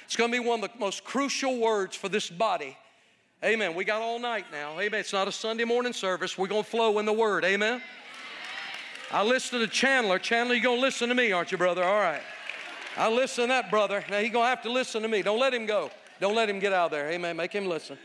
It's 0.06 0.16
going 0.16 0.32
to 0.32 0.42
be 0.42 0.46
one 0.46 0.64
of 0.64 0.72
the 0.72 0.80
most 0.80 1.04
crucial 1.04 1.60
words 1.60 1.96
for 1.96 2.10
this 2.10 2.30
body. 2.30 2.78
Amen. 3.44 3.76
We 3.76 3.86
got 3.86 4.02
all 4.02 4.20
night 4.20 4.46
now. 4.52 4.80
Amen. 4.80 5.00
It's 5.00 5.14
not 5.14 5.28
a 5.28 5.32
Sunday 5.32 5.66
morning 5.66 5.94
service. 5.94 6.38
We're 6.38 6.48
going 6.48 6.64
to 6.64 6.70
flow 6.70 6.98
in 7.00 7.06
the 7.06 7.14
word. 7.14 7.46
Amen. 7.46 7.82
I 9.12 9.24
listen 9.24 9.60
to 9.60 9.68
Chandler. 9.68 10.18
Chandler, 10.18 10.56
you're 10.56 10.64
going 10.64 10.78
to 10.78 10.82
listen 10.82 11.10
to 11.10 11.16
me, 11.16 11.32
aren't 11.32 11.52
you, 11.52 11.58
brother? 11.58 11.84
All 11.84 12.00
right. 12.00 12.22
I 12.98 13.10
listen 13.10 13.44
to 13.44 13.48
that 13.50 13.70
brother. 13.70 14.04
Now 14.10 14.20
he's 14.20 14.32
going 14.32 14.46
to 14.46 14.50
have 14.50 14.64
to 14.64 14.72
listen 14.72 15.02
to 15.04 15.08
me. 15.08 15.22
Don't 15.22 15.40
let 15.40 15.54
him 15.54 15.66
go. 15.66 15.92
Don't 16.20 16.36
let 16.36 16.50
him 16.50 16.60
get 16.60 16.74
out 16.74 16.92
there. 16.92 17.10
Amen. 17.10 17.36
Make 17.36 17.54
him 17.54 17.68
listen. 17.68 17.98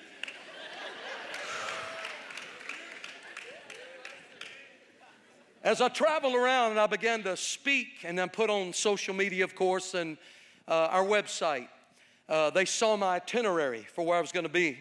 As 5.64 5.80
I 5.80 5.88
traveled 5.88 6.34
around 6.34 6.72
and 6.72 6.78
I 6.78 6.86
began 6.86 7.22
to 7.22 7.38
speak 7.38 8.04
and 8.04 8.18
then 8.18 8.28
put 8.28 8.50
on 8.50 8.74
social 8.74 9.14
media, 9.14 9.44
of 9.44 9.54
course, 9.54 9.94
and 9.94 10.18
uh, 10.68 10.88
our 10.90 11.02
website, 11.02 11.68
uh, 12.28 12.50
they 12.50 12.66
saw 12.66 12.98
my 12.98 13.16
itinerary 13.16 13.86
for 13.94 14.04
where 14.04 14.18
I 14.18 14.20
was 14.20 14.30
going 14.30 14.44
to 14.44 14.52
be. 14.52 14.78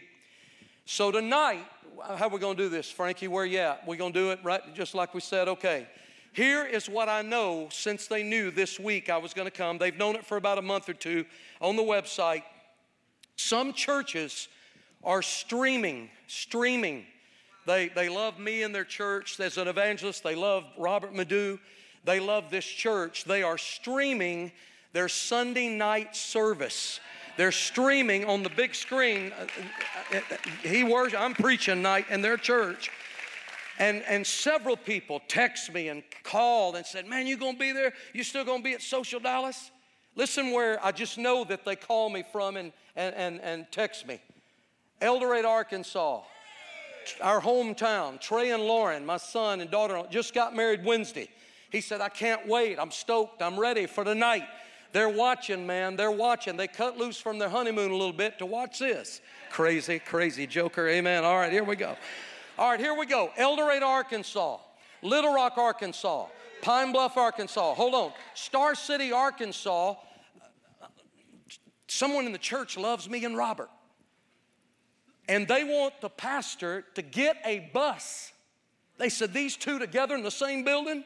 So 0.85 1.09
tonight, 1.09 1.65
how 2.05 2.27
are 2.27 2.29
we 2.29 2.37
going 2.37 2.57
to 2.57 2.63
do 2.63 2.67
this, 2.67 2.91
Frankie? 2.91 3.29
Where 3.29 3.45
you 3.45 3.59
at? 3.59 3.87
We're 3.87 3.95
going 3.95 4.11
to 4.11 4.19
do 4.19 4.31
it 4.31 4.39
right 4.43 4.61
just 4.75 4.93
like 4.93 5.13
we 5.13 5.21
said. 5.21 5.47
Okay. 5.47 5.87
Here 6.33 6.65
is 6.65 6.89
what 6.89 7.07
I 7.07 7.21
know 7.21 7.69
since 7.71 8.07
they 8.07 8.21
knew 8.21 8.51
this 8.51 8.77
week 8.77 9.09
I 9.09 9.19
was 9.19 9.33
going 9.33 9.47
to 9.47 9.57
come. 9.57 9.77
They've 9.77 9.97
known 9.97 10.17
it 10.17 10.25
for 10.25 10.35
about 10.35 10.57
a 10.57 10.61
month 10.61 10.89
or 10.89 10.93
two 10.93 11.23
on 11.61 11.77
the 11.77 11.83
website. 11.83 12.43
Some 13.37 13.71
churches 13.71 14.49
are 15.01 15.21
streaming, 15.21 16.09
streaming 16.27 17.05
they, 17.65 17.89
they 17.89 18.09
love 18.09 18.39
me 18.39 18.63
and 18.63 18.73
their 18.73 18.83
church 18.83 19.39
as 19.39 19.57
an 19.57 19.67
evangelist. 19.67 20.23
They 20.23 20.35
love 20.35 20.65
Robert 20.77 21.13
Madu. 21.13 21.59
They 22.03 22.19
love 22.19 22.49
this 22.49 22.65
church. 22.65 23.23
They 23.23 23.43
are 23.43 23.57
streaming 23.57 24.51
their 24.91 25.07
Sunday 25.07 25.69
night 25.69 26.15
service. 26.15 26.99
They're 27.37 27.51
streaming 27.51 28.25
on 28.25 28.43
the 28.43 28.49
big 28.49 28.75
screen. 28.75 29.31
Uh, 29.39 29.45
uh, 30.13 30.17
uh, 30.17 30.37
he 30.61 30.83
worships, 30.83 31.21
I'm 31.21 31.33
preaching 31.33 31.81
night 31.81 32.05
in 32.09 32.21
their 32.21 32.37
church. 32.37 32.91
And, 33.79 34.03
and 34.07 34.27
several 34.27 34.77
people 34.77 35.21
text 35.27 35.73
me 35.73 35.87
and 35.87 36.03
called 36.23 36.75
and 36.75 36.85
said, 36.85 37.07
Man, 37.07 37.25
you 37.25 37.37
gonna 37.37 37.57
be 37.57 37.71
there? 37.71 37.93
You 38.13 38.23
still 38.23 38.45
gonna 38.45 38.61
be 38.61 38.73
at 38.73 38.81
Social 38.81 39.19
Dallas? 39.19 39.71
Listen 40.15 40.51
where 40.51 40.83
I 40.85 40.91
just 40.91 41.17
know 41.17 41.43
that 41.45 41.65
they 41.65 41.75
call 41.75 42.09
me 42.09 42.23
from 42.31 42.55
and, 42.55 42.71
and, 42.95 43.15
and, 43.15 43.41
and 43.41 43.65
text 43.71 44.05
me. 44.05 44.19
Eldorado, 45.01 45.47
Arkansas 45.47 46.21
our 47.21 47.41
hometown. 47.41 48.19
Trey 48.19 48.51
and 48.51 48.63
Lauren, 48.63 49.05
my 49.05 49.17
son 49.17 49.61
and 49.61 49.69
daughter, 49.69 50.03
just 50.09 50.33
got 50.33 50.55
married 50.55 50.83
Wednesday. 50.83 51.29
He 51.71 51.81
said, 51.81 52.01
I 52.01 52.09
can't 52.09 52.47
wait. 52.47 52.77
I'm 52.79 52.91
stoked. 52.91 53.41
I'm 53.41 53.59
ready 53.59 53.85
for 53.85 54.03
the 54.03 54.13
night. 54.13 54.43
They're 54.91 55.09
watching, 55.09 55.65
man. 55.65 55.95
They're 55.95 56.11
watching. 56.11 56.55
They 56.55 56.67
cut 56.67 56.97
loose 56.97 57.17
from 57.17 57.39
their 57.39 57.49
honeymoon 57.49 57.89
a 57.91 57.95
little 57.95 58.13
bit 58.13 58.37
to 58.37 58.45
watch 58.45 58.77
this. 58.77 59.21
Crazy, 59.49 59.99
crazy 59.99 60.45
joker. 60.45 60.87
Amen. 60.87 61.23
All 61.23 61.37
right, 61.37 61.51
here 61.51 61.63
we 61.63 61.75
go. 61.75 61.95
All 62.59 62.69
right, 62.69 62.79
here 62.79 62.93
we 62.93 63.07
go. 63.07 63.31
Eldorado, 63.37 63.87
Arkansas. 63.87 64.57
Little 65.01 65.33
Rock, 65.33 65.57
Arkansas. 65.57 66.27
Pine 66.61 66.91
Bluff, 66.91 67.17
Arkansas. 67.17 67.73
Hold 67.73 67.95
on. 67.95 68.11
Star 68.35 68.75
City, 68.75 69.11
Arkansas. 69.11 69.95
Someone 71.87 72.25
in 72.25 72.31
the 72.31 72.37
church 72.37 72.77
loves 72.77 73.09
me 73.09 73.25
and 73.25 73.35
Robert 73.35 73.69
and 75.27 75.47
they 75.47 75.63
want 75.63 76.01
the 76.01 76.09
pastor 76.09 76.83
to 76.95 77.01
get 77.01 77.37
a 77.45 77.69
bus. 77.73 78.31
They 78.97 79.09
said, 79.09 79.33
These 79.33 79.57
two 79.57 79.79
together 79.79 80.15
in 80.15 80.23
the 80.23 80.31
same 80.31 80.63
building? 80.63 81.03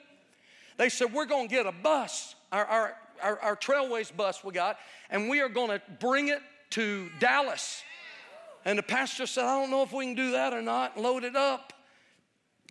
They 0.77 0.89
said, 0.89 1.13
We're 1.13 1.25
going 1.25 1.47
to 1.47 1.53
get 1.53 1.65
a 1.65 1.71
bus, 1.71 2.35
our, 2.51 2.65
our, 2.65 2.95
our, 3.21 3.39
our 3.39 3.55
Trailways 3.55 4.15
bus 4.15 4.43
we 4.43 4.53
got, 4.53 4.77
and 5.09 5.29
we 5.29 5.41
are 5.41 5.49
going 5.49 5.69
to 5.69 5.81
bring 5.99 6.29
it 6.29 6.41
to 6.71 7.09
Dallas. 7.19 7.83
And 8.65 8.77
the 8.77 8.83
pastor 8.83 9.25
said, 9.25 9.45
I 9.45 9.59
don't 9.59 9.71
know 9.71 9.83
if 9.83 9.93
we 9.93 10.05
can 10.05 10.15
do 10.15 10.31
that 10.31 10.53
or 10.53 10.61
not, 10.61 10.97
load 10.97 11.23
it 11.23 11.35
up. 11.35 11.73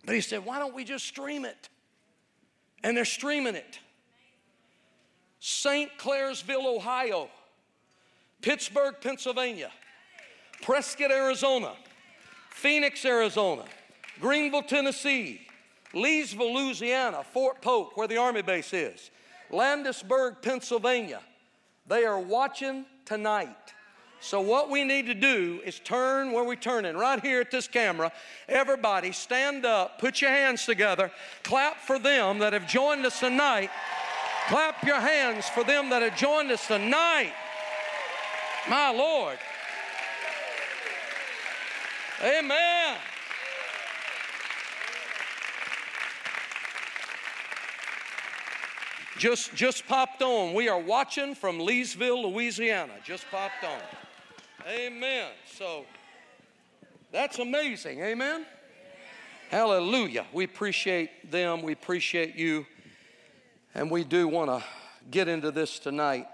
But 0.05 0.15
he 0.15 0.21
said, 0.21 0.45
Why 0.45 0.59
don't 0.59 0.75
we 0.75 0.83
just 0.83 1.05
stream 1.05 1.45
it? 1.45 1.69
And 2.83 2.95
they're 2.95 3.05
streaming 3.05 3.55
it. 3.55 3.79
St. 5.39 5.89
Clairsville, 5.97 6.65
Ohio, 6.65 7.29
Pittsburgh, 8.41 8.95
Pennsylvania. 9.01 9.71
Prescott, 10.61 11.11
Arizona, 11.11 11.73
Phoenix, 12.49 13.05
Arizona, 13.05 13.63
Greenville, 14.19 14.63
Tennessee, 14.63 15.41
Leesville, 15.93 16.53
Louisiana, 16.53 17.23
Fort 17.23 17.61
Polk, 17.61 17.95
where 17.95 18.07
the 18.07 18.17
Army 18.17 18.41
base 18.41 18.73
is, 18.73 19.11
Landisburg, 19.51 20.41
Pennsylvania. 20.41 21.21
They 21.87 22.03
are 22.03 22.19
watching 22.19 22.85
tonight. 23.05 23.55
So, 24.19 24.41
what 24.41 24.71
we 24.71 24.83
need 24.83 25.05
to 25.05 25.13
do 25.13 25.61
is 25.63 25.79
turn 25.79 26.31
where 26.31 26.43
we're 26.43 26.55
turning, 26.55 26.97
right 26.97 27.21
here 27.21 27.39
at 27.39 27.51
this 27.51 27.67
camera. 27.67 28.11
Everybody, 28.49 29.11
stand 29.11 29.63
up, 29.63 29.99
put 29.99 30.21
your 30.21 30.31
hands 30.31 30.65
together, 30.65 31.11
clap 31.43 31.79
for 31.81 31.99
them 31.99 32.39
that 32.39 32.53
have 32.53 32.67
joined 32.67 33.05
us 33.05 33.19
tonight. 33.19 33.69
Clap 34.47 34.83
your 34.83 34.99
hands 34.99 35.47
for 35.49 35.63
them 35.63 35.89
that 35.89 36.01
have 36.01 36.17
joined 36.17 36.51
us 36.51 36.65
tonight. 36.67 37.33
My 38.69 38.91
Lord. 38.91 39.37
Amen. 42.23 42.97
Just, 49.19 49.53
just 49.55 49.87
popped 49.87 50.21
on. 50.21 50.53
We 50.53 50.69
are 50.69 50.79
watching 50.79 51.35
from 51.35 51.59
Leesville, 51.59 52.31
Louisiana. 52.31 52.93
Just 53.03 53.25
popped 53.29 53.63
on. 53.63 53.79
Amen. 54.67 55.29
So 55.45 55.85
that's 57.11 57.39
amazing. 57.39 58.01
Amen. 58.01 58.45
Hallelujah. 59.49 60.25
We 60.33 60.43
appreciate 60.43 61.31
them. 61.31 61.61
We 61.61 61.71
appreciate 61.73 62.35
you. 62.35 62.65
And 63.73 63.89
we 63.89 64.03
do 64.03 64.27
want 64.27 64.49
to 64.49 64.63
get 65.09 65.27
into 65.27 65.51
this 65.51 65.79
tonight. 65.79 66.27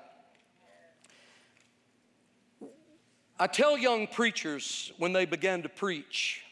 I 3.39 3.47
tell 3.47 3.77
young 3.77 4.07
preachers 4.07 4.91
when 4.97 5.11
they 5.11 5.25
begin 5.25 5.63
to 5.63 5.69
preach, 5.69 6.43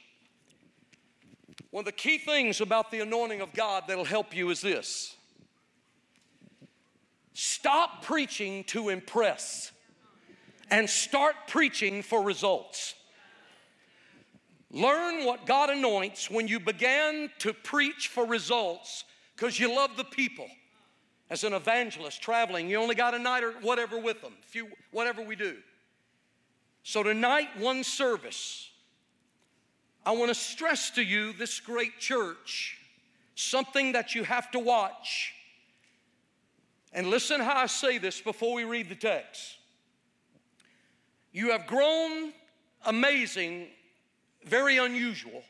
one 1.69 1.81
of 1.81 1.85
the 1.85 1.91
key 1.91 2.17
things 2.17 2.59
about 2.59 2.91
the 2.91 2.99
anointing 2.99 3.39
of 3.39 3.53
God 3.53 3.83
that'll 3.87 4.03
help 4.03 4.35
you 4.35 4.49
is 4.49 4.61
this 4.61 5.15
stop 7.33 8.03
preaching 8.03 8.63
to 8.65 8.89
impress 8.89 9.71
and 10.69 10.89
start 10.89 11.35
preaching 11.47 12.01
for 12.01 12.23
results. 12.23 12.95
Learn 14.71 15.25
what 15.25 15.45
God 15.45 15.69
anoints 15.69 16.31
when 16.31 16.47
you 16.47 16.59
begin 16.59 17.29
to 17.39 17.53
preach 17.53 18.07
for 18.07 18.25
results 18.25 19.03
because 19.35 19.59
you 19.59 19.73
love 19.73 19.97
the 19.97 20.05
people. 20.05 20.47
As 21.29 21.43
an 21.43 21.53
evangelist 21.53 22.21
traveling, 22.21 22.69
you 22.69 22.77
only 22.77 22.95
got 22.95 23.13
a 23.13 23.19
night 23.19 23.43
or 23.43 23.51
whatever 23.61 23.97
with 23.97 24.21
them, 24.21 24.33
few, 24.41 24.67
whatever 24.91 25.21
we 25.21 25.35
do. 25.35 25.57
So 26.83 27.03
tonight, 27.03 27.49
one 27.57 27.83
service. 27.83 28.69
I 30.05 30.11
want 30.11 30.29
to 30.29 30.35
stress 30.35 30.89
to 30.91 31.03
you 31.03 31.33
this 31.33 31.59
great 31.59 31.99
church, 31.99 32.77
something 33.35 33.91
that 33.91 34.15
you 34.15 34.23
have 34.23 34.49
to 34.51 34.59
watch. 34.59 35.33
And 36.93 37.07
listen 37.07 37.39
how 37.39 37.55
I 37.55 37.67
say 37.67 37.97
this 37.97 38.19
before 38.19 38.55
we 38.55 38.63
read 38.63 38.89
the 38.89 38.95
text. 38.95 39.57
You 41.31 41.51
have 41.51 41.67
grown 41.67 42.33
amazing, 42.85 43.67
very 44.43 44.77
unusual. 44.77 45.43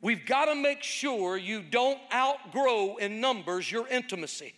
We've 0.00 0.26
got 0.26 0.44
to 0.44 0.54
make 0.54 0.82
sure 0.82 1.38
you 1.38 1.62
don't 1.62 1.98
outgrow 2.12 2.96
in 2.96 3.22
numbers 3.22 3.72
your 3.72 3.88
intimacy. 3.88 4.52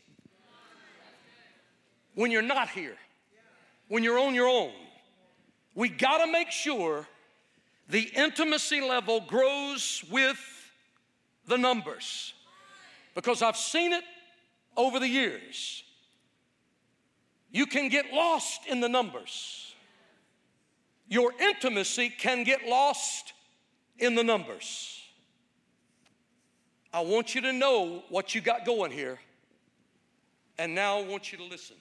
When 2.15 2.33
you're 2.33 2.43
not 2.43 2.69
here, 2.69 2.97
when 3.89 4.03
you're 4.03 4.19
on 4.19 4.35
your 4.35 4.49
own, 4.49 4.73
we 5.75 5.89
got 5.89 6.25
to 6.25 6.31
make 6.31 6.51
sure 6.51 7.07
the 7.89 8.03
intimacy 8.17 8.81
level 8.81 9.21
grows 9.21 10.05
with 10.11 10.41
the 11.47 11.57
numbers. 11.57 12.35
Because 13.15 13.43
I've 13.43 13.57
seen 13.57 13.93
it 13.93 14.05
over 14.77 14.99
the 14.99 15.09
years. 15.09 15.85
You 17.51 17.67
can 17.67 17.89
get 17.89 18.13
lost 18.13 18.67
in 18.67 18.81
the 18.81 18.89
numbers. 18.89 19.75
Your 21.09 21.33
intimacy 21.41 22.11
can 22.11 22.43
get 22.43 22.67
lost 22.67 23.33
in 23.99 24.15
the 24.15 24.25
numbers. 24.25 25.01
I 26.93 27.01
want 27.01 27.35
you 27.35 27.41
to 27.43 27.53
know 27.53 28.03
what 28.09 28.35
you 28.35 28.41
got 28.41 28.65
going 28.65 28.91
here. 28.91 29.19
And 30.59 30.75
now 30.75 30.99
I 30.99 31.05
want 31.05 31.31
you 31.31 31.39
to 31.39 31.45
listen. 31.45 31.77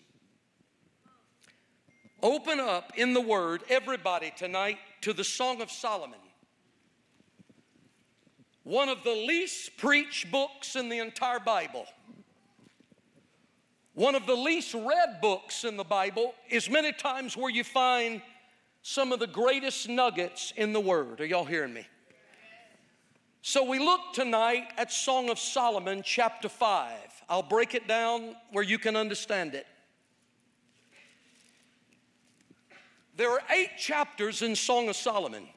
Open 2.23 2.59
up 2.59 2.93
in 2.95 3.13
the 3.13 3.21
Word, 3.21 3.63
everybody 3.69 4.31
tonight, 4.35 4.77
to 5.01 5.13
the 5.13 5.23
Song 5.23 5.61
of 5.61 5.69
Solomon. 5.69 6.19
One 8.63 8.89
of 8.89 9.03
the 9.03 9.13
least 9.13 9.77
preached 9.77 10.31
books 10.31 10.75
in 10.75 10.89
the 10.89 10.99
entire 10.99 11.39
Bible. 11.39 11.85
One 13.93 14.15
of 14.15 14.25
the 14.25 14.35
least 14.35 14.73
read 14.73 15.21
books 15.21 15.63
in 15.63 15.77
the 15.77 15.83
Bible 15.83 16.33
is 16.49 16.69
many 16.69 16.91
times 16.91 17.37
where 17.37 17.51
you 17.51 17.63
find 17.63 18.21
some 18.81 19.11
of 19.11 19.19
the 19.19 19.27
greatest 19.27 19.87
nuggets 19.87 20.51
in 20.57 20.73
the 20.73 20.79
Word. 20.79 21.21
Are 21.21 21.25
y'all 21.25 21.45
hearing 21.45 21.73
me? 21.73 21.85
So 23.41 23.63
we 23.63 23.77
look 23.77 24.01
tonight 24.13 24.63
at 24.77 24.91
Song 24.91 25.29
of 25.29 25.37
Solomon, 25.37 26.01
chapter 26.03 26.49
5. 26.49 26.91
I'll 27.29 27.43
break 27.43 27.75
it 27.75 27.87
down 27.87 28.35
where 28.51 28.63
you 28.63 28.79
can 28.79 28.95
understand 28.95 29.53
it. 29.53 29.67
There 33.17 33.31
are 33.31 33.41
eight 33.49 33.77
chapters 33.77 34.41
in 34.41 34.55
Song 34.55 34.89
of 34.89 34.95
Solomon. 34.95 35.47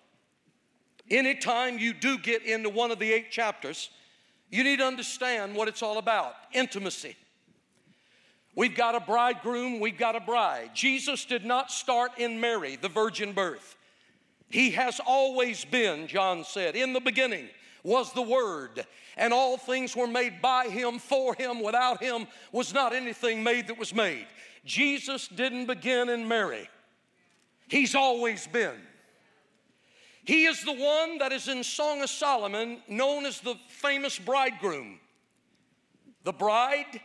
Anytime 1.11 1.79
you 1.79 1.93
do 1.93 2.19
get 2.19 2.45
into 2.45 2.69
one 2.69 2.91
of 2.91 2.99
the 2.99 3.12
eight 3.12 3.31
chapters, 3.31 3.91
you 4.50 4.62
need 4.62 4.79
to 4.79 4.87
understand 4.87 5.55
what 5.55 5.69
it's 5.69 5.83
all 5.83 5.99
about 5.99 6.35
intimacy. 6.53 7.17
We've 8.55 8.75
got 8.75 8.95
a 8.95 9.00
bridegroom, 9.00 9.81
we've 9.81 9.99
got 9.99 10.17
a 10.17 10.21
bride. 10.21 10.71
Jesus 10.75 11.25
did 11.25 11.45
not 11.45 11.71
start 11.71 12.19
in 12.19 12.41
Mary, 12.41 12.77
the 12.77 12.88
virgin 12.88 13.33
birth. 13.33 13.77
He 14.50 14.71
has 14.71 15.00
always 15.07 15.65
been, 15.65 16.07
John 16.07 16.45
said, 16.45 16.75
in 16.75 16.93
the 16.93 17.00
beginning 17.00 17.49
was 17.85 18.12
the 18.12 18.23
Word, 18.23 18.85
and 19.17 19.33
all 19.33 19.57
things 19.57 19.95
were 19.95 20.07
made 20.07 20.43
by 20.43 20.69
Him, 20.69 20.99
for 20.99 21.35
Him. 21.35 21.62
Without 21.62 22.03
Him 22.03 22.27
was 22.53 22.75
not 22.75 22.93
anything 22.93 23.43
made 23.43 23.69
that 23.69 23.79
was 23.79 23.95
made. 23.95 24.27
Jesus 24.65 25.29
didn't 25.29 25.67
begin 25.67 26.09
in 26.09 26.27
Mary. 26.27 26.69
He's 27.69 27.95
always 27.95 28.47
been. 28.47 28.75
He 30.25 30.45
is 30.45 30.63
the 30.63 30.73
one 30.73 31.19
that 31.19 31.33
is 31.33 31.49
in 31.49 31.65
Song 31.65 32.03
of 32.03 32.11
Solomon 32.11 32.83
known 32.88 33.25
as 33.25 33.40
the 33.40 33.55
famous 33.69 34.19
bridegroom. 34.19 35.01
The 36.25 36.33
bride 36.33 37.01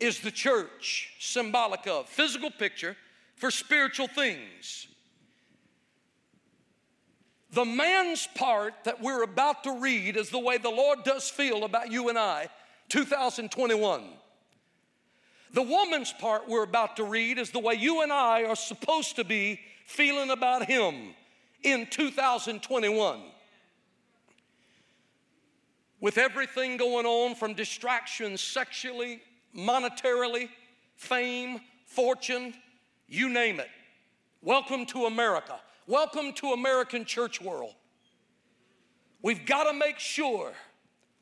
is 0.00 0.20
the 0.20 0.30
church, 0.30 1.14
symbolic 1.20 1.86
of, 1.86 2.08
physical 2.08 2.50
picture 2.50 2.96
for 3.36 3.50
spiritual 3.50 4.08
things. 4.08 4.88
The 7.52 7.64
man's 7.64 8.28
part 8.34 8.74
that 8.84 9.00
we're 9.00 9.22
about 9.22 9.64
to 9.64 9.78
read 9.78 10.16
is 10.16 10.30
the 10.30 10.38
way 10.38 10.58
the 10.58 10.70
Lord 10.70 11.02
does 11.04 11.28
feel 11.28 11.64
about 11.64 11.90
you 11.90 12.08
and 12.08 12.18
I, 12.18 12.48
2021. 12.88 14.04
The 15.52 15.62
woman's 15.62 16.12
part 16.12 16.48
we're 16.48 16.62
about 16.62 16.96
to 16.96 17.04
read 17.04 17.38
is 17.38 17.50
the 17.50 17.58
way 17.58 17.74
you 17.74 18.02
and 18.02 18.12
I 18.12 18.44
are 18.44 18.56
supposed 18.56 19.16
to 19.16 19.24
be 19.24 19.60
feeling 19.90 20.30
about 20.30 20.66
Him 20.66 21.14
in 21.64 21.86
2021. 21.90 23.20
With 26.00 26.16
everything 26.16 26.76
going 26.76 27.06
on 27.06 27.34
from 27.34 27.54
distractions 27.54 28.40
sexually, 28.40 29.20
monetarily, 29.54 30.48
fame, 30.94 31.60
fortune, 31.86 32.54
you 33.08 33.28
name 33.28 33.58
it. 33.58 33.68
Welcome 34.42 34.86
to 34.86 35.06
America. 35.06 35.60
Welcome 35.88 36.34
to 36.34 36.52
American 36.52 37.04
church 37.04 37.42
world. 37.42 37.74
We've 39.22 39.44
got 39.44 39.64
to 39.64 39.76
make 39.76 39.98
sure 39.98 40.52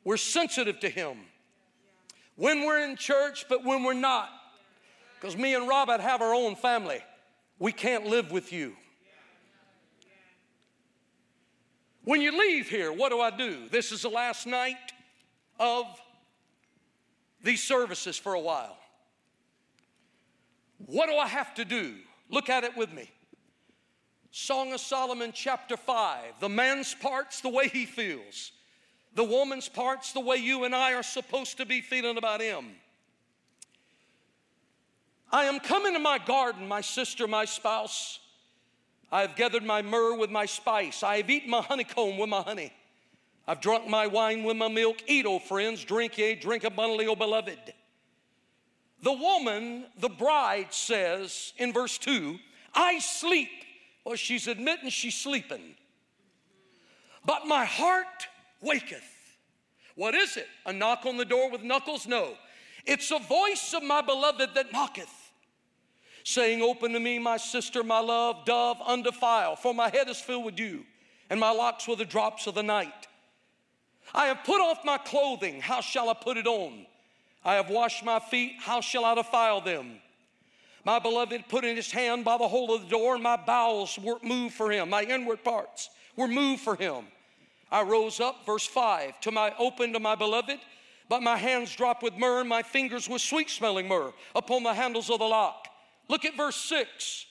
we're 0.03 0.17
sensitive 0.17 0.79
to 0.81 0.89
Him 0.89 1.17
when 2.35 2.65
we're 2.65 2.87
in 2.87 2.95
church, 2.95 3.45
but 3.49 3.65
when 3.65 3.83
we're 3.83 3.93
not. 3.93 4.29
Because 5.19 5.35
me 5.35 5.55
and 5.55 5.67
Robert 5.67 5.99
have 6.01 6.21
our 6.21 6.35
own 6.35 6.55
family. 6.55 7.01
We 7.59 7.73
can't 7.73 8.05
live 8.05 8.31
with 8.31 8.53
you. 8.53 8.75
When 12.05 12.21
you 12.21 12.31
leave 12.37 12.69
here, 12.69 12.91
what 12.91 13.09
do 13.09 13.19
I 13.19 13.29
do? 13.29 13.67
This 13.69 13.91
is 13.91 14.01
the 14.01 14.09
last 14.09 14.47
night 14.47 14.77
of 15.59 15.85
these 17.43 17.61
services 17.61 18.17
for 18.17 18.33
a 18.33 18.39
while. 18.39 18.77
What 20.85 21.09
do 21.09 21.15
I 21.15 21.27
have 21.27 21.53
to 21.55 21.65
do? 21.65 21.95
Look 22.29 22.49
at 22.49 22.63
it 22.63 22.75
with 22.75 22.91
me. 22.93 23.11
Song 24.31 24.73
of 24.73 24.79
Solomon, 24.79 25.31
chapter 25.33 25.75
5. 25.75 26.39
The 26.39 26.49
man's 26.49 26.93
part's 26.93 27.41
the 27.41 27.49
way 27.49 27.67
he 27.67 27.85
feels, 27.85 28.53
the 29.15 29.23
woman's 29.23 29.67
part's 29.67 30.13
the 30.13 30.19
way 30.19 30.37
you 30.37 30.63
and 30.63 30.73
I 30.73 30.93
are 30.93 31.03
supposed 31.03 31.57
to 31.57 31.65
be 31.65 31.81
feeling 31.81 32.17
about 32.17 32.41
him. 32.41 32.67
I 35.31 35.45
am 35.45 35.59
coming 35.59 35.93
to 35.93 35.99
my 35.99 36.17
garden, 36.17 36.67
my 36.67 36.81
sister, 36.81 37.27
my 37.27 37.45
spouse. 37.45 38.19
I 39.11 39.21
have 39.21 39.35
gathered 39.35 39.63
my 39.63 39.81
myrrh 39.81 40.15
with 40.15 40.31
my 40.31 40.45
spice. 40.45 41.03
I 41.03 41.17
have 41.17 41.29
eaten 41.29 41.49
my 41.49 41.61
honeycomb 41.61 42.17
with 42.17 42.29
my 42.29 42.41
honey. 42.41 42.73
I've 43.47 43.61
drunk 43.61 43.87
my 43.87 44.07
wine 44.07 44.43
with 44.43 44.57
my 44.57 44.67
milk. 44.67 44.97
Eat, 45.07 45.25
O 45.25 45.39
friends, 45.39 45.83
drink 45.83 46.17
ye, 46.17 46.35
drink 46.35 46.63
abundantly, 46.63 47.07
O 47.07 47.15
beloved. 47.15 47.73
The 49.01 49.13
woman, 49.13 49.85
the 49.99 50.09
bride, 50.09 50.67
says 50.71 51.53
in 51.57 51.73
verse 51.73 51.97
2 51.97 52.37
I 52.73 52.99
sleep. 52.99 53.49
Well, 54.05 54.15
she's 54.15 54.47
admitting 54.47 54.89
she's 54.89 55.15
sleeping. 55.15 55.75
But 57.25 57.47
my 57.47 57.65
heart 57.65 58.27
waketh. 58.61 59.03
What 59.95 60.15
is 60.15 60.37
it? 60.37 60.47
A 60.65 60.73
knock 60.73 61.05
on 61.05 61.17
the 61.17 61.25
door 61.25 61.49
with 61.51 61.63
knuckles? 61.63 62.07
No. 62.07 62.35
It's 62.85 63.11
a 63.11 63.19
voice 63.19 63.73
of 63.75 63.83
my 63.83 64.01
beloved 64.01 64.55
that 64.55 64.71
knocketh 64.71 65.18
saying, 66.23 66.61
Open 66.61 66.93
to 66.93 66.99
me, 66.99 67.19
my 67.19 67.37
sister, 67.37 67.83
my 67.83 67.99
love, 67.99 68.45
dove, 68.45 68.77
undefiled, 68.85 69.59
for 69.59 69.73
my 69.73 69.89
head 69.89 70.09
is 70.09 70.19
filled 70.19 70.45
with 70.45 70.55
dew, 70.55 70.85
and 71.29 71.39
my 71.39 71.51
locks 71.51 71.87
with 71.87 71.99
the 71.99 72.05
drops 72.05 72.47
of 72.47 72.55
the 72.55 72.63
night. 72.63 73.07
I 74.13 74.27
have 74.27 74.43
put 74.43 74.61
off 74.61 74.83
my 74.83 74.97
clothing, 74.97 75.61
how 75.61 75.81
shall 75.81 76.09
I 76.09 76.13
put 76.13 76.37
it 76.37 76.47
on? 76.47 76.85
I 77.43 77.55
have 77.55 77.69
washed 77.69 78.03
my 78.03 78.19
feet, 78.19 78.53
how 78.59 78.81
shall 78.81 79.05
I 79.05 79.15
defile 79.15 79.61
them? 79.61 79.99
My 80.85 80.99
beloved 80.99 81.47
put 81.49 81.65
in 81.65 81.75
his 81.75 81.91
hand 81.91 82.25
by 82.25 82.37
the 82.37 82.47
hole 82.47 82.73
of 82.73 82.83
the 82.83 82.89
door, 82.89 83.15
and 83.15 83.23
my 83.23 83.37
bowels 83.37 83.97
were 83.99 84.17
moved 84.23 84.55
for 84.55 84.71
him. 84.71 84.89
My 84.89 85.03
inward 85.03 85.43
parts 85.43 85.89
were 86.15 86.27
moved 86.27 86.61
for 86.61 86.75
him. 86.75 87.05
I 87.71 87.83
rose 87.83 88.19
up, 88.19 88.45
verse 88.45 88.65
5, 88.65 89.19
to 89.21 89.31
my 89.31 89.53
open 89.59 89.93
to 89.93 89.99
my 89.99 90.15
beloved, 90.15 90.59
but 91.07 91.21
my 91.21 91.37
hands 91.37 91.75
dropped 91.75 92.03
with 92.03 92.17
myrrh, 92.17 92.39
and 92.41 92.49
my 92.49 92.63
fingers 92.63 93.07
with 93.07 93.21
sweet 93.21 93.49
smelling 93.49 93.87
myrrh 93.87 94.13
upon 94.35 94.63
the 94.63 94.73
handles 94.73 95.09
of 95.09 95.19
the 95.19 95.25
lock. 95.25 95.68
Look 96.09 96.25
at 96.25 96.35
verse 96.35 96.55
6. 96.55 97.25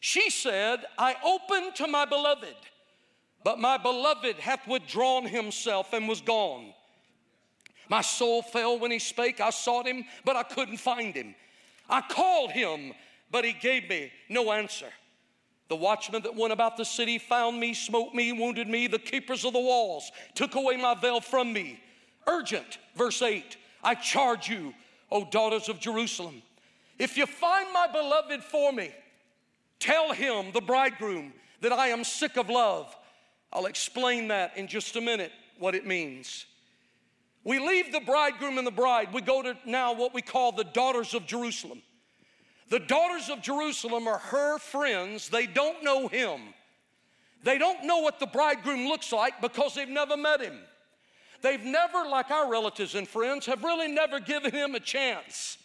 She 0.00 0.30
said, 0.30 0.84
I 0.98 1.14
opened 1.24 1.76
to 1.76 1.86
my 1.86 2.04
beloved, 2.04 2.56
but 3.44 3.60
my 3.60 3.76
beloved 3.76 4.36
hath 4.36 4.66
withdrawn 4.66 5.26
himself 5.26 5.92
and 5.92 6.08
was 6.08 6.20
gone. 6.20 6.72
My 7.88 8.00
soul 8.00 8.42
fell 8.42 8.78
when 8.78 8.90
he 8.90 8.98
spake. 8.98 9.40
I 9.40 9.50
sought 9.50 9.86
him, 9.86 10.04
but 10.24 10.34
I 10.34 10.42
couldn't 10.42 10.78
find 10.78 11.14
him. 11.14 11.34
I 11.88 12.00
called 12.00 12.50
him, 12.50 12.94
but 13.30 13.44
he 13.44 13.52
gave 13.52 13.88
me 13.88 14.10
no 14.28 14.50
answer. 14.50 14.88
The 15.68 15.76
watchmen 15.76 16.22
that 16.22 16.34
went 16.34 16.52
about 16.52 16.76
the 16.76 16.84
city 16.84 17.18
found 17.18 17.60
me, 17.60 17.74
smote 17.74 18.14
me, 18.14 18.32
wounded 18.32 18.68
me. 18.68 18.86
The 18.86 18.98
keepers 18.98 19.44
of 19.44 19.52
the 19.52 19.60
walls 19.60 20.10
took 20.34 20.54
away 20.54 20.76
my 20.76 20.94
veil 20.94 21.20
from 21.20 21.52
me. 21.52 21.80
Urgent, 22.26 22.78
verse 22.96 23.22
8 23.22 23.56
I 23.84 23.94
charge 23.94 24.48
you, 24.48 24.74
O 25.10 25.24
daughters 25.24 25.68
of 25.68 25.80
Jerusalem, 25.80 26.42
if 27.02 27.16
you 27.16 27.26
find 27.26 27.66
my 27.72 27.88
beloved 27.88 28.44
for 28.44 28.72
me, 28.72 28.92
tell 29.80 30.12
him, 30.12 30.52
the 30.52 30.60
bridegroom, 30.60 31.32
that 31.60 31.72
I 31.72 31.88
am 31.88 32.04
sick 32.04 32.36
of 32.36 32.48
love. 32.48 32.94
I'll 33.52 33.66
explain 33.66 34.28
that 34.28 34.56
in 34.56 34.68
just 34.68 34.94
a 34.94 35.00
minute, 35.00 35.32
what 35.58 35.74
it 35.74 35.84
means. 35.84 36.46
We 37.42 37.58
leave 37.58 37.90
the 37.90 37.98
bridegroom 37.98 38.56
and 38.56 38.64
the 38.64 38.70
bride. 38.70 39.12
We 39.12 39.20
go 39.20 39.42
to 39.42 39.56
now 39.66 39.94
what 39.94 40.14
we 40.14 40.22
call 40.22 40.52
the 40.52 40.62
daughters 40.62 41.12
of 41.12 41.26
Jerusalem. 41.26 41.82
The 42.68 42.78
daughters 42.78 43.28
of 43.28 43.42
Jerusalem 43.42 44.06
are 44.06 44.18
her 44.18 44.58
friends. 44.58 45.28
They 45.28 45.46
don't 45.46 45.82
know 45.82 46.06
him. 46.06 46.40
They 47.42 47.58
don't 47.58 47.84
know 47.84 47.98
what 47.98 48.20
the 48.20 48.26
bridegroom 48.26 48.86
looks 48.86 49.12
like 49.12 49.40
because 49.40 49.74
they've 49.74 49.88
never 49.88 50.16
met 50.16 50.40
him. 50.40 50.56
They've 51.40 51.64
never, 51.64 52.08
like 52.08 52.30
our 52.30 52.48
relatives 52.48 52.94
and 52.94 53.08
friends, 53.08 53.46
have 53.46 53.64
really 53.64 53.88
never 53.88 54.20
given 54.20 54.52
him 54.52 54.76
a 54.76 54.80
chance. 54.80 55.58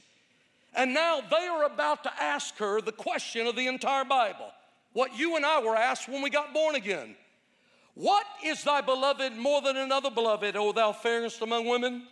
And 0.77 0.93
now 0.93 1.21
they 1.29 1.47
are 1.47 1.63
about 1.63 2.03
to 2.03 2.11
ask 2.21 2.55
her 2.57 2.79
the 2.79 2.91
question 2.91 3.47
of 3.47 3.55
the 3.55 3.67
entire 3.67 4.05
Bible 4.05 4.51
what 4.93 5.17
you 5.17 5.35
and 5.35 5.45
I 5.45 5.59
were 5.59 5.75
asked 5.75 6.07
when 6.07 6.21
we 6.21 6.29
got 6.29 6.53
born 6.53 6.75
again. 6.75 7.15
What 7.95 8.25
is 8.45 8.63
thy 8.63 8.81
beloved 8.81 9.33
more 9.33 9.61
than 9.61 9.75
another 9.75 10.11
beloved, 10.11 10.55
O 10.55 10.71
thou 10.71 10.91
fairest 10.91 11.41
among 11.41 11.67
women? 11.67 12.07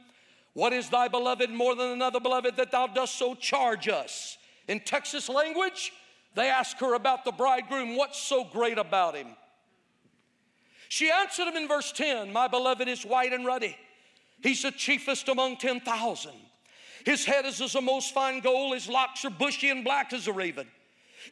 What 0.54 0.74
is 0.74 0.90
thy 0.90 1.08
beloved 1.08 1.52
more 1.52 1.76
than 1.76 1.92
another 1.92 2.20
beloved 2.20 2.58
that 2.58 2.72
thou 2.72 2.88
dost 2.88 3.16
so 3.16 3.36
charge 3.36 3.88
us? 3.88 4.38
In 4.68 4.80
Texas 4.80 5.30
language, 5.30 5.94
they 6.34 6.48
ask 6.48 6.78
her 6.80 6.96
about 6.96 7.24
the 7.24 7.32
bridegroom, 7.32 7.96
what's 7.96 8.20
so 8.20 8.44
great 8.44 8.80
about 8.80 9.16
him? 9.16 9.28
She 10.90 11.12
answered 11.12 11.48
him 11.48 11.56
in 11.56 11.68
verse 11.68 11.92
10 11.92 12.34
My 12.34 12.48
beloved 12.48 12.88
is 12.88 13.06
white 13.06 13.34
and 13.34 13.46
ruddy. 13.46 13.78
He's 14.42 14.64
the 14.64 14.72
chiefest 14.72 15.28
among 15.28 15.58
10,000. 15.58 16.32
His 17.06 17.24
head 17.24 17.46
is 17.46 17.62
as 17.62 17.76
a 17.76 17.82
most 17.82 18.14
fine 18.14 18.40
gold, 18.40 18.74
his 18.74 18.90
locks 18.90 19.24
are 19.26 19.30
bushy 19.30 19.70
and 19.70 19.84
black 19.84 20.12
as 20.12 20.28
a 20.28 20.34
raven. 20.34 20.68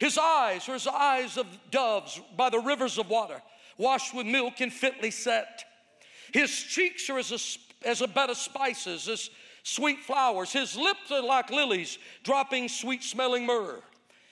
His 0.00 0.16
eyes 0.16 0.68
are 0.68 0.74
as 0.74 0.84
the 0.84 0.94
eyes 0.94 1.36
of 1.36 1.46
doves 1.70 2.20
by 2.36 2.48
the 2.48 2.60
rivers 2.60 2.96
of 2.96 3.10
water, 3.10 3.42
washed 3.76 4.14
with 4.14 4.26
milk 4.26 4.60
and 4.60 4.72
fitly 4.72 5.10
set. 5.10 5.64
His 6.32 6.50
cheeks 6.50 7.10
are 7.10 7.18
as 7.18 7.32
a, 7.32 7.88
as 7.88 8.00
a 8.00 8.08
bed 8.08 8.30
of 8.30 8.36
spices, 8.36 9.08
as 9.08 9.30
sweet 9.64 10.00
flowers. 10.00 10.52
His 10.52 10.76
lips 10.76 11.10
are 11.10 11.22
like 11.22 11.50
lilies, 11.50 11.98
dropping 12.22 12.68
sweet 12.68 13.02
smelling 13.02 13.44
myrrh. 13.44 13.82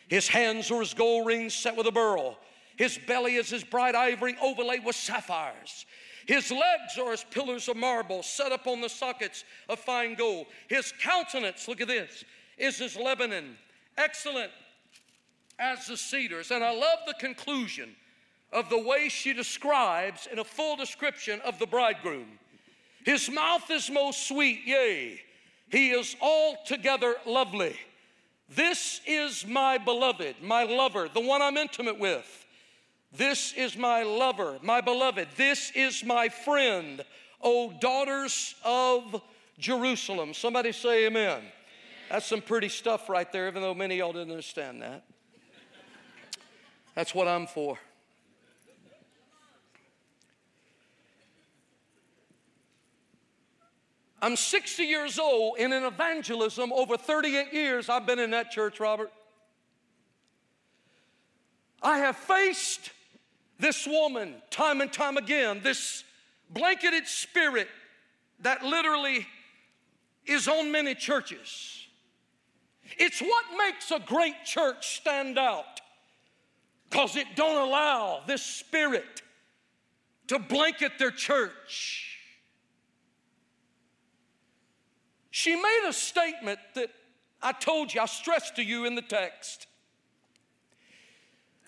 His 0.08 0.28
hands 0.28 0.70
are 0.70 0.80
as 0.80 0.94
gold 0.94 1.26
rings 1.26 1.54
set 1.54 1.76
with 1.76 1.86
a 1.86 1.92
beryl. 1.92 2.38
His 2.76 2.98
belly 2.98 3.36
is 3.36 3.52
as 3.52 3.64
bright 3.64 3.94
ivory 3.94 4.36
overlaid 4.40 4.84
with 4.84 4.96
sapphires. 4.96 5.86
His 6.26 6.50
legs 6.50 6.98
are 6.98 7.12
as 7.12 7.24
pillars 7.24 7.68
of 7.68 7.76
marble 7.76 8.22
set 8.22 8.52
up 8.52 8.66
on 8.66 8.80
the 8.80 8.88
sockets 8.88 9.44
of 9.68 9.78
fine 9.78 10.14
gold. 10.14 10.46
His 10.68 10.92
countenance, 11.00 11.68
look 11.68 11.80
at 11.80 11.88
this, 11.88 12.24
is 12.58 12.80
as 12.80 12.96
Lebanon, 12.96 13.56
excellent 13.98 14.52
as 15.58 15.86
the 15.86 15.96
cedars. 15.96 16.50
And 16.50 16.62
I 16.62 16.72
love 16.72 16.98
the 17.06 17.14
conclusion 17.14 17.94
of 18.52 18.68
the 18.68 18.78
way 18.78 19.08
she 19.08 19.32
describes 19.32 20.28
in 20.30 20.38
a 20.38 20.44
full 20.44 20.76
description 20.76 21.40
of 21.44 21.58
the 21.58 21.66
bridegroom. 21.66 22.38
His 23.04 23.30
mouth 23.30 23.70
is 23.70 23.90
most 23.90 24.28
sweet, 24.28 24.60
yea, 24.64 25.20
he 25.70 25.90
is 25.90 26.14
altogether 26.20 27.16
lovely. 27.26 27.74
This 28.48 29.00
is 29.06 29.46
my 29.46 29.78
beloved, 29.78 30.36
my 30.42 30.64
lover, 30.64 31.08
the 31.08 31.20
one 31.20 31.40
I'm 31.40 31.56
intimate 31.56 31.98
with. 31.98 32.41
This 33.14 33.52
is 33.52 33.76
my 33.76 34.02
lover, 34.02 34.58
my 34.62 34.80
beloved. 34.80 35.28
This 35.36 35.70
is 35.74 36.02
my 36.02 36.28
friend, 36.30 37.04
O 37.42 37.72
daughters 37.78 38.54
of 38.64 39.20
Jerusalem. 39.58 40.32
Somebody 40.32 40.72
say 40.72 41.06
amen. 41.06 41.42
That's 42.10 42.26
some 42.26 42.40
pretty 42.40 42.68
stuff 42.68 43.08
right 43.08 43.30
there, 43.30 43.48
even 43.48 43.62
though 43.62 43.74
many 43.74 43.96
of 43.96 43.98
y'all 43.98 44.12
didn't 44.12 44.30
understand 44.30 44.80
that. 44.82 45.04
That's 46.94 47.14
what 47.14 47.28
I'm 47.28 47.46
for. 47.46 47.78
I'm 54.22 54.36
60 54.36 54.84
years 54.84 55.18
old 55.18 55.58
in 55.58 55.72
an 55.72 55.82
evangelism. 55.82 56.72
Over 56.72 56.96
38 56.96 57.52
years 57.52 57.88
I've 57.88 58.06
been 58.06 58.20
in 58.20 58.30
that 58.30 58.52
church, 58.52 58.78
Robert. 58.78 59.10
I 61.82 61.98
have 61.98 62.16
faced 62.16 62.92
this 63.62 63.86
woman, 63.86 64.34
time 64.50 64.80
and 64.80 64.92
time 64.92 65.16
again, 65.16 65.60
this 65.62 66.02
blanketed 66.50 67.06
spirit 67.06 67.68
that 68.40 68.64
literally 68.64 69.24
is 70.26 70.48
on 70.48 70.72
many 70.72 70.96
churches. 70.96 71.86
It's 72.98 73.20
what 73.20 73.44
makes 73.56 73.92
a 73.92 74.00
great 74.00 74.44
church 74.44 74.96
stand 74.96 75.38
out 75.38 75.80
because 76.90 77.14
it 77.14 77.26
don't 77.36 77.68
allow 77.68 78.22
this 78.26 78.42
spirit 78.42 79.22
to 80.26 80.40
blanket 80.40 80.98
their 80.98 81.12
church. 81.12 82.18
She 85.30 85.54
made 85.54 85.86
a 85.88 85.92
statement 85.92 86.58
that 86.74 86.90
I 87.40 87.52
told 87.52 87.94
you, 87.94 88.00
I 88.00 88.06
stressed 88.06 88.56
to 88.56 88.62
you 88.64 88.86
in 88.86 88.96
the 88.96 89.02
text. 89.02 89.68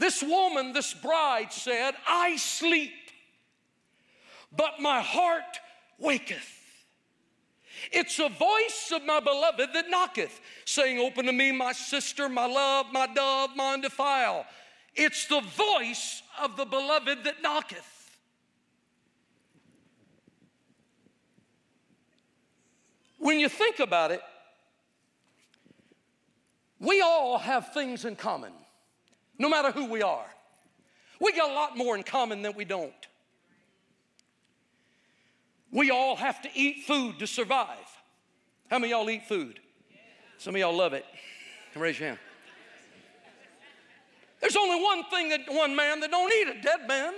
This 0.05 0.23
woman, 0.23 0.75
this 0.75 0.93
bride 0.93 1.51
said, 1.51 1.95
I 2.07 2.37
sleep, 2.37 2.93
but 4.55 4.79
my 4.79 5.01
heart 5.01 5.61
waketh. 5.99 6.61
It's 7.90 8.19
a 8.19 8.29
voice 8.29 8.93
of 8.95 9.03
my 9.07 9.21
beloved 9.21 9.71
that 9.73 9.88
knocketh, 9.88 10.43
saying, 10.67 10.99
Open 10.99 11.25
to 11.25 11.33
me, 11.33 11.53
my 11.53 11.73
sister, 11.73 12.29
my 12.29 12.45
love, 12.45 12.93
my 12.93 13.07
dove, 13.07 13.57
my 13.57 13.73
undefiled. 13.73 14.45
It's 14.95 15.27
the 15.27 15.40
voice 15.40 16.23
of 16.38 16.59
the 16.59 16.67
beloved 16.67 17.25
that 17.25 17.40
knocketh. 17.40 18.19
When 23.17 23.40
you 23.40 23.49
think 23.49 23.81
about 23.81 24.11
it, 24.11 24.21
we 26.79 27.01
all 27.01 27.38
have 27.38 27.73
things 27.73 28.05
in 28.05 28.17
common 28.17 28.53
no 29.38 29.49
matter 29.49 29.70
who 29.70 29.87
we 29.87 30.03
are. 30.03 30.27
We 31.20 31.33
got 31.33 31.51
a 31.51 31.55
lot 31.55 31.77
more 31.77 31.97
in 31.97 32.03
common 32.03 32.42
than 32.42 32.55
we 32.55 32.64
don't. 32.64 32.92
We 35.70 35.90
all 35.90 36.16
have 36.16 36.40
to 36.42 36.49
eat 36.55 36.85
food 36.87 37.18
to 37.18 37.27
survive. 37.27 37.68
How 38.70 38.79
many 38.79 38.92
y'all 38.92 39.11
eat 39.11 39.25
food? 39.27 39.61
Some 40.38 40.55
of 40.55 40.61
y'all 40.61 40.77
love 40.77 40.92
it. 40.92 41.05
Come 41.73 41.83
raise 41.83 41.99
your 41.99 42.09
hand. 42.09 42.20
There's 44.40 44.57
only 44.57 44.83
one 44.83 45.05
thing 45.05 45.31
that 45.31 45.40
one 45.49 45.75
man 45.75 46.01
that 46.01 46.11
don't 46.11 46.33
eat 46.33 46.49
a 46.49 46.61
dead 46.61 46.87
man. 46.87 47.14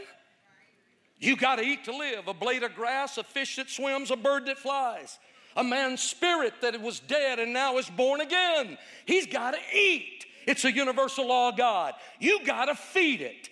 You 1.18 1.36
got 1.36 1.56
to 1.56 1.62
eat 1.62 1.84
to 1.84 1.96
live. 1.96 2.28
A 2.28 2.34
blade 2.34 2.62
of 2.62 2.74
grass, 2.74 3.18
a 3.18 3.24
fish 3.24 3.56
that 3.56 3.68
swims, 3.68 4.10
a 4.10 4.16
bird 4.16 4.46
that 4.46 4.58
flies. 4.58 5.18
A 5.56 5.64
man's 5.64 6.02
spirit 6.02 6.54
that 6.62 6.80
was 6.80 7.00
dead 7.00 7.38
and 7.38 7.52
now 7.52 7.78
is 7.78 7.88
born 7.90 8.20
again. 8.20 8.78
He's 9.06 9.26
got 9.26 9.52
to 9.52 9.60
eat. 9.76 10.26
It's 10.46 10.64
a 10.64 10.72
universal 10.72 11.26
law 11.28 11.50
of 11.50 11.56
God. 11.56 11.94
You 12.18 12.44
got 12.44 12.66
to 12.66 12.74
feed 12.74 13.20
it 13.20 13.50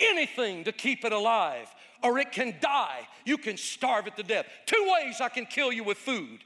anything 0.00 0.64
to 0.64 0.72
keep 0.72 1.04
it 1.04 1.12
alive, 1.12 1.72
or 2.02 2.18
it 2.18 2.32
can 2.32 2.56
die. 2.60 3.06
You 3.24 3.38
can 3.38 3.56
starve 3.56 4.06
it 4.06 4.16
to 4.16 4.22
death. 4.22 4.46
Two 4.66 4.90
ways 4.92 5.20
I 5.20 5.28
can 5.28 5.46
kill 5.46 5.70
you 5.72 5.84
with 5.84 5.98
food 5.98 6.40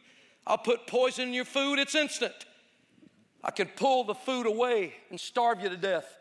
I'll 0.46 0.59
put 0.59 0.87
poison 0.87 1.29
in 1.29 1.35
your 1.35 1.44
food, 1.44 1.79
it's 1.79 1.94
instant. 1.94 2.46
I 3.42 3.51
can 3.51 3.66
pull 3.66 4.05
the 4.05 4.14
food 4.14 4.46
away 4.46 4.94
and 5.11 5.18
starve 5.18 5.61
you 5.61 5.68
to 5.68 5.77
death. 5.77 6.18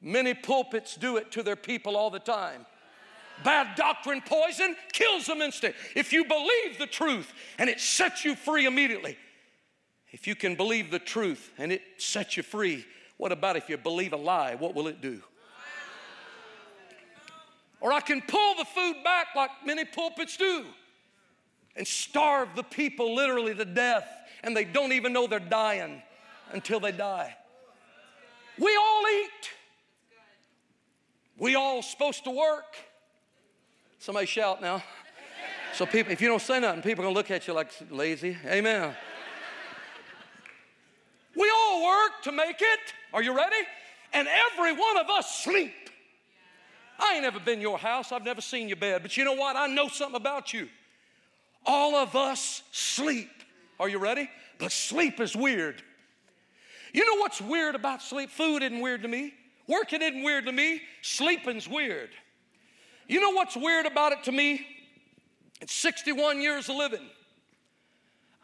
Many 0.00 0.32
pulpits 0.32 0.96
do 0.96 1.16
it 1.16 1.30
to 1.32 1.42
their 1.42 1.56
people 1.56 1.96
all 1.96 2.10
the 2.10 2.18
time. 2.18 2.64
Bad 3.44 3.76
doctrine 3.76 4.22
poison 4.24 4.74
kills 4.92 5.26
them 5.26 5.42
instant. 5.42 5.74
If 5.94 6.12
you 6.12 6.24
believe 6.24 6.78
the 6.78 6.86
truth 6.86 7.32
and 7.58 7.68
it 7.68 7.80
sets 7.80 8.24
you 8.24 8.34
free 8.34 8.66
immediately, 8.66 9.16
if 10.10 10.26
you 10.26 10.34
can 10.34 10.54
believe 10.54 10.90
the 10.90 10.98
truth 10.98 11.52
and 11.58 11.70
it 11.70 11.82
sets 11.98 12.36
you 12.36 12.42
free, 12.42 12.86
what 13.18 13.32
about 13.32 13.56
if 13.56 13.68
you 13.68 13.76
believe 13.76 14.12
a 14.14 14.16
lie? 14.16 14.54
What 14.54 14.74
will 14.74 14.88
it 14.88 15.02
do? 15.02 15.20
Or 17.80 17.92
I 17.92 18.00
can 18.00 18.22
pull 18.22 18.54
the 18.54 18.64
food 18.64 18.96
back 19.04 19.28
like 19.36 19.50
many 19.64 19.84
pulpits 19.84 20.36
do 20.36 20.64
and 21.76 21.86
starve 21.86 22.48
the 22.56 22.64
people 22.64 23.14
literally 23.14 23.54
to 23.54 23.64
death, 23.64 24.08
and 24.42 24.56
they 24.56 24.64
don't 24.64 24.92
even 24.92 25.12
know 25.12 25.26
they're 25.26 25.38
dying 25.38 26.02
until 26.52 26.80
they 26.80 26.90
die. 26.90 27.36
We 28.58 28.74
all 28.76 29.04
eat. 29.22 29.50
We 31.38 31.54
all 31.54 31.82
supposed 31.82 32.24
to 32.24 32.30
work. 32.30 32.76
Somebody 34.00 34.26
shout 34.26 34.60
now. 34.60 34.82
So 35.74 35.86
people, 35.86 36.12
if 36.12 36.20
you 36.20 36.28
don't 36.28 36.42
say 36.42 36.58
nothing, 36.58 36.82
people 36.82 37.04
are 37.04 37.06
gonna 37.06 37.14
look 37.14 37.30
at 37.30 37.46
you 37.46 37.52
like 37.52 37.70
lazy. 37.90 38.36
Amen. 38.46 38.94
We 41.38 41.50
all 41.54 41.86
work 41.86 42.22
to 42.24 42.32
make 42.32 42.60
it. 42.60 42.80
Are 43.12 43.22
you 43.22 43.36
ready? 43.36 43.56
And 44.12 44.26
every 44.26 44.72
one 44.72 44.96
of 44.96 45.08
us 45.08 45.42
sleep. 45.42 45.72
I 46.98 47.14
ain't 47.14 47.24
ever 47.24 47.38
been 47.38 47.60
your 47.60 47.78
house. 47.78 48.10
I've 48.10 48.24
never 48.24 48.40
seen 48.40 48.66
your 48.68 48.76
bed. 48.76 49.02
But 49.02 49.16
you 49.16 49.24
know 49.24 49.34
what? 49.34 49.54
I 49.54 49.68
know 49.68 49.88
something 49.88 50.16
about 50.16 50.52
you. 50.52 50.68
all 51.64 51.94
of 51.94 52.16
us 52.16 52.62
sleep. 52.72 53.30
Are 53.78 53.88
you 53.88 53.98
ready? 53.98 54.28
But 54.58 54.72
sleep 54.72 55.20
is 55.20 55.36
weird. 55.36 55.82
You 56.92 57.04
know 57.04 57.20
what's 57.20 57.40
weird 57.40 57.74
about 57.74 58.02
sleep? 58.02 58.30
Food 58.30 58.62
isn't 58.62 58.80
weird 58.80 59.02
to 59.02 59.08
me. 59.08 59.34
Working 59.68 60.02
isn't 60.02 60.22
weird 60.22 60.46
to 60.46 60.52
me. 60.52 60.80
Sleeping's 61.02 61.68
weird. 61.68 62.10
You 63.06 63.20
know 63.20 63.30
what's 63.30 63.56
weird 63.56 63.86
about 63.86 64.12
it 64.12 64.24
to 64.24 64.32
me? 64.32 64.66
It's 65.60 65.74
61 65.74 66.40
years 66.40 66.68
of 66.68 66.76
living. 66.76 67.06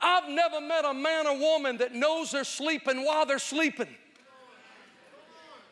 I've 0.05 0.29
never 0.29 0.61
met 0.61 0.85
a 0.85 0.93
man 0.93 1.27
or 1.27 1.39
woman 1.39 1.79
that 1.79 1.95
knows 1.95 2.31
they're 2.31 2.45
sleeping 2.45 3.07
while 3.07 3.25
they're 3.25 3.39
sleeping. 3.39 3.89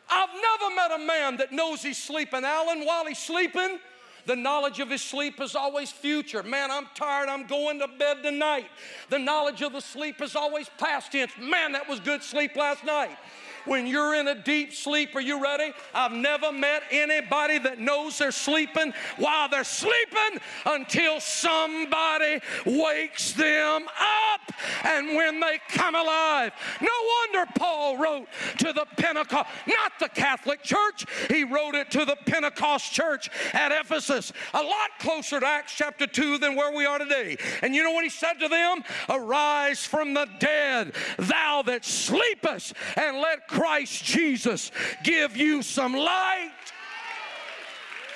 I've 0.09 0.29
never 0.29 0.75
met 0.75 0.91
a 0.91 1.05
man 1.05 1.37
that 1.37 1.51
knows 1.51 1.83
he's 1.83 2.01
sleeping, 2.01 2.43
Alan, 2.43 2.83
while 2.83 3.05
he's 3.05 3.19
sleeping. 3.19 3.77
The 4.25 4.35
knowledge 4.35 4.79
of 4.79 4.89
his 4.89 5.01
sleep 5.01 5.39
is 5.39 5.55
always 5.55 5.91
future. 5.91 6.41
Man, 6.41 6.71
I'm 6.71 6.87
tired. 6.95 7.29
I'm 7.29 7.45
going 7.45 7.79
to 7.79 7.87
bed 7.87 8.23
tonight. 8.23 8.65
The 9.09 9.19
knowledge 9.19 9.61
of 9.61 9.73
the 9.73 9.81
sleep 9.81 10.19
is 10.21 10.35
always 10.35 10.67
past 10.79 11.11
tense. 11.11 11.31
Man, 11.39 11.73
that 11.73 11.87
was 11.87 11.99
good 11.99 12.23
sleep 12.23 12.55
last 12.55 12.83
night 12.83 13.17
when 13.65 13.87
you're 13.87 14.15
in 14.15 14.27
a 14.27 14.35
deep 14.35 14.73
sleep. 14.73 15.15
Are 15.15 15.21
you 15.21 15.41
ready? 15.41 15.73
I've 15.93 16.11
never 16.11 16.51
met 16.51 16.83
anybody 16.91 17.57
that 17.59 17.79
knows 17.79 18.17
they're 18.17 18.31
sleeping 18.31 18.93
while 19.17 19.49
they're 19.49 19.63
sleeping 19.63 20.39
until 20.65 21.19
somebody 21.19 22.39
wakes 22.65 23.33
them 23.33 23.85
up. 23.87 24.41
And 24.83 25.15
when 25.15 25.39
they 25.39 25.59
come 25.69 25.95
alive, 25.95 26.51
no 26.81 26.87
wonder 27.33 27.51
Paul 27.55 27.97
wrote 27.97 28.27
to 28.59 28.73
the 28.73 28.85
Pentecost, 28.97 29.49
not 29.67 29.93
the 29.99 30.09
Catholic 30.09 30.63
Church, 30.63 31.05
he 31.29 31.43
wrote 31.43 31.75
it 31.75 31.91
to 31.91 32.05
the 32.05 32.17
Pentecost 32.25 32.91
church 32.91 33.29
at 33.53 33.71
Ephesus, 33.71 34.31
a 34.53 34.61
lot 34.61 34.89
closer 34.99 35.39
to 35.39 35.45
Acts 35.45 35.73
chapter 35.75 36.07
2 36.07 36.37
than 36.37 36.55
where 36.55 36.75
we 36.75 36.85
are 36.85 36.99
today. 36.99 37.37
And 37.61 37.75
you 37.75 37.83
know 37.83 37.91
what 37.91 38.03
he 38.03 38.09
said 38.09 38.39
to 38.39 38.47
them? 38.47 38.83
Arise 39.09 39.85
from 39.85 40.13
the 40.13 40.27
dead, 40.39 40.93
thou 41.17 41.63
that 41.63 41.85
sleepest, 41.85 42.73
and 42.95 43.17
let 43.17 43.47
Christ 43.53 44.03
Jesus 44.03 44.71
give 45.03 45.37
you 45.37 45.61
some 45.61 45.93
light. 45.93 46.49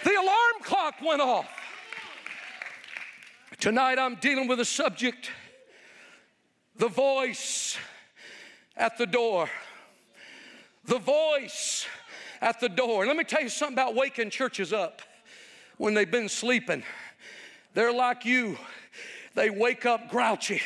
The 0.04 0.14
alarm 0.16 0.64
clock 0.64 0.96
went 1.00 1.22
off. 1.22 1.48
Tonight 3.60 4.00
I'm 4.00 4.16
dealing 4.16 4.48
with 4.48 4.60
a 4.60 4.66
subject 4.66 5.30
the 6.78 6.88
voice 6.88 7.78
at 8.76 8.98
the 8.98 9.06
door. 9.06 9.48
The 10.86 10.98
voice 10.98 11.86
at 12.42 12.60
the 12.60 12.70
door. 12.70 13.06
Let 13.06 13.16
me 13.16 13.24
tell 13.24 13.42
you 13.42 13.50
something 13.50 13.76
about 13.76 13.94
waking 13.94 14.32
churches 14.32 14.74
up 14.74 15.04
when 15.78 15.94
they've 15.94 16.10
been 16.10 16.30
sleeping. 16.30 16.82
They're 17.76 17.94
like 17.94 18.26
you, 18.26 18.58
they 19.36 19.52
wake 19.52 19.86
up 19.86 20.10
grouchy. 20.10 20.62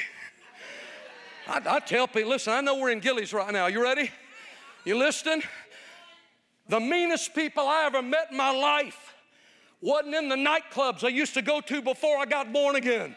I, 1.45 1.61
I 1.65 1.79
tell 1.81 2.07
people, 2.07 2.29
listen, 2.29 2.53
I 2.53 2.61
know 2.61 2.77
we're 2.77 2.91
in 2.91 3.01
Gillies 3.01 3.33
right 3.33 3.51
now. 3.51 3.67
You 3.67 3.83
ready? 3.83 4.11
You 4.83 4.97
listening? 4.97 5.43
The 6.67 6.79
meanest 6.79 7.35
people 7.35 7.67
I 7.67 7.85
ever 7.85 8.01
met 8.01 8.31
in 8.31 8.37
my 8.37 8.51
life 8.51 9.13
wasn't 9.79 10.15
in 10.15 10.29
the 10.29 10.35
nightclubs 10.35 11.03
I 11.03 11.09
used 11.09 11.33
to 11.35 11.41
go 11.41 11.61
to 11.61 11.81
before 11.81 12.17
I 12.17 12.25
got 12.25 12.51
born 12.51 12.75
again. 12.75 13.15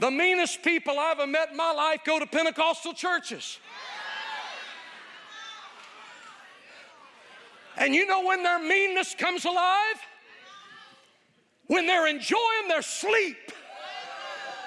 The 0.00 0.10
meanest 0.10 0.62
people 0.62 0.98
I 0.98 1.12
ever 1.12 1.26
met 1.26 1.50
in 1.50 1.56
my 1.56 1.72
life 1.72 2.00
go 2.04 2.18
to 2.18 2.26
Pentecostal 2.26 2.94
churches. 2.94 3.58
And 7.76 7.94
you 7.94 8.06
know 8.06 8.24
when 8.24 8.42
their 8.42 8.58
meanness 8.58 9.14
comes 9.14 9.44
alive? 9.44 9.96
When 11.66 11.86
they're 11.86 12.06
enjoying 12.06 12.68
their 12.68 12.82
sleep. 12.82 13.52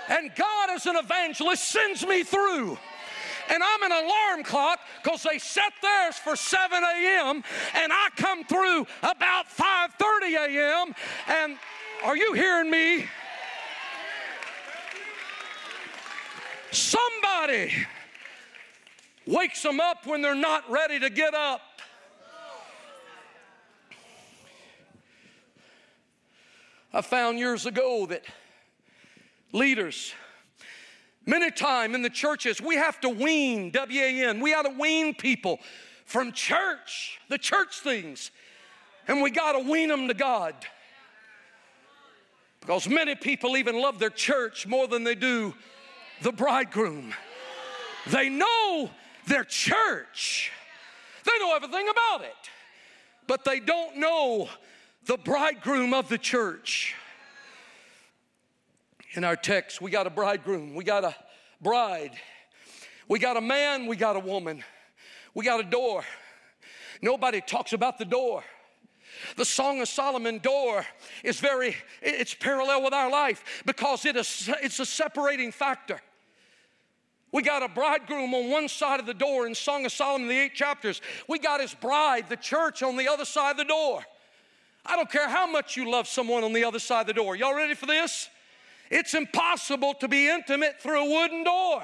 And 0.10 0.32
God, 0.36 0.70
as 0.72 0.86
an 0.86 0.96
evangelist, 0.96 1.64
sends 1.64 2.06
me 2.06 2.24
through 2.24 2.78
and 3.50 3.64
I'm 3.64 3.84
an 3.84 3.92
alarm 3.92 4.44
clock 4.44 4.80
because 5.04 5.24
they 5.24 5.40
set 5.40 5.74
theirs 5.82 6.16
for 6.16 6.36
7 6.36 6.84
a.m. 6.84 7.44
and 7.76 7.94
I 7.94 8.10
come 8.16 8.44
through 8.46 8.86
about 9.02 9.48
5:30 9.48 10.36
a.m. 10.36 10.96
and 11.28 11.58
are 12.04 12.16
you 12.16 12.34
hearing 12.34 12.70
me? 12.70 13.06
Somebody 16.72 17.74
wakes 19.26 19.62
them 19.64 19.80
up 19.80 20.06
when 20.06 20.22
they're 20.22 20.36
not 20.36 20.70
ready 20.70 21.00
to 21.00 21.10
get 21.10 21.34
up. 21.34 21.62
I 26.94 27.02
found 27.02 27.38
years 27.38 27.66
ago 27.66 28.06
that 28.08 28.24
leaders 29.52 30.14
Many 31.28 31.52
time 31.52 31.94
in 31.94 32.02
the 32.02 32.10
churches, 32.10 32.62
we 32.62 32.76
have 32.76 33.02
to 33.02 33.10
wean, 33.10 33.70
W-A-N, 33.72 34.40
we 34.40 34.52
got 34.52 34.62
to 34.62 34.70
wean 34.70 35.14
people 35.14 35.60
from 36.06 36.32
church, 36.32 37.20
the 37.28 37.38
church 37.38 37.82
things, 37.82 38.32
and 39.10 39.22
we 39.22 39.30
got 39.30 39.52
to 39.52 39.70
wean 39.70 39.90
them 39.90 40.08
to 40.08 40.14
God. 40.14 40.56
Because 42.62 42.88
many 42.88 43.14
people 43.14 43.58
even 43.58 43.76
love 43.76 44.00
their 44.00 44.10
church 44.10 44.66
more 44.66 44.88
than 44.88 45.04
they 45.04 45.16
do 45.16 45.54
the 46.22 46.32
bridegroom. 46.32 47.14
They 48.08 48.30
know 48.30 48.90
their 49.28 49.44
church, 49.44 50.54
they 51.26 51.38
know 51.40 51.54
everything 51.54 51.90
about 51.90 52.22
it, 52.22 52.50
but 53.28 53.44
they 53.44 53.60
don't 53.60 53.98
know 53.98 54.48
the 55.06 55.18
bridegroom 55.18 55.94
of 55.94 56.08
the 56.08 56.18
church 56.18 56.96
in 59.18 59.24
our 59.24 59.36
text, 59.36 59.82
we 59.82 59.90
got 59.90 60.06
a 60.06 60.12
bridegroom, 60.12 60.76
we 60.76 60.84
got 60.84 61.04
a 61.04 61.16
bride, 61.60 62.12
we 63.08 63.18
got 63.18 63.36
a 63.36 63.42
man, 63.42 63.88
we 63.88 63.96
got 63.96 64.16
a 64.16 64.20
woman, 64.20 64.64
we 65.34 65.44
got 65.44 65.60
a 65.60 65.64
door. 65.64 66.04
Nobody 67.02 67.42
talks 67.42 67.74
about 67.74 67.98
the 67.98 68.06
door. 68.06 68.44
The 69.36 69.44
Song 69.44 69.82
of 69.82 69.88
Solomon 69.88 70.38
door 70.38 70.86
is 71.24 71.40
very, 71.40 71.76
it's 72.04 72.36
parallel 72.36 72.84
with 72.84 72.94
our 72.94 73.10
life 73.10 73.64
because 73.66 74.06
it 74.06 74.16
is, 74.16 74.52
it's 74.62 74.80
a 74.80 74.86
separating 74.86 75.52
factor. 75.52 76.00
We 77.32 77.42
got 77.42 77.64
a 77.64 77.68
bridegroom 77.68 78.36
on 78.36 78.52
one 78.52 78.68
side 78.68 79.00
of 79.00 79.08
the 79.08 79.16
door 79.16 79.48
in 79.48 79.56
Song 79.56 79.84
of 79.88 79.92
Solomon, 79.92 80.28
the 80.28 80.38
eight 80.38 80.54
chapters. 80.54 81.02
We 81.28 81.40
got 81.40 81.60
his 81.60 81.74
bride, 81.74 82.30
the 82.30 82.38
church, 82.38 82.84
on 82.84 82.96
the 82.96 83.08
other 83.08 83.26
side 83.26 83.52
of 83.52 83.58
the 83.58 83.66
door. 83.66 84.04
I 84.86 84.96
don't 84.96 85.10
care 85.10 85.28
how 85.28 85.48
much 85.48 85.76
you 85.76 85.90
love 85.90 86.08
someone 86.08 86.44
on 86.44 86.54
the 86.54 86.64
other 86.64 86.80
side 86.80 87.02
of 87.02 87.08
the 87.08 87.14
door. 87.14 87.36
Y'all 87.36 87.56
ready 87.56 87.74
for 87.74 87.88
this? 87.88 88.30
It's 88.90 89.14
impossible 89.14 89.94
to 89.96 90.08
be 90.08 90.30
intimate 90.30 90.82
through 90.82 91.06
a 91.06 91.10
wooden 91.10 91.44
door. 91.44 91.84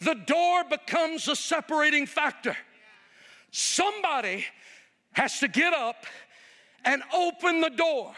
The 0.00 0.14
door 0.14 0.64
becomes 0.64 1.28
a 1.28 1.36
separating 1.36 2.06
factor. 2.06 2.56
Somebody 3.50 4.44
has 5.12 5.40
to 5.40 5.48
get 5.48 5.72
up 5.72 6.06
and 6.84 7.02
open 7.12 7.60
the 7.60 7.70
door. 7.70 8.14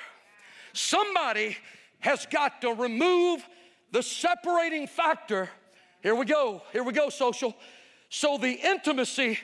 Somebody 0.72 1.56
has 2.00 2.26
got 2.26 2.60
to 2.60 2.72
remove 2.72 3.46
the 3.92 4.02
separating 4.02 4.86
factor. 4.86 5.48
Here 6.02 6.14
we 6.14 6.26
go, 6.26 6.62
here 6.72 6.82
we 6.82 6.92
go, 6.92 7.08
social. 7.08 7.54
So 8.08 8.38
the 8.38 8.52
intimacy 8.52 9.38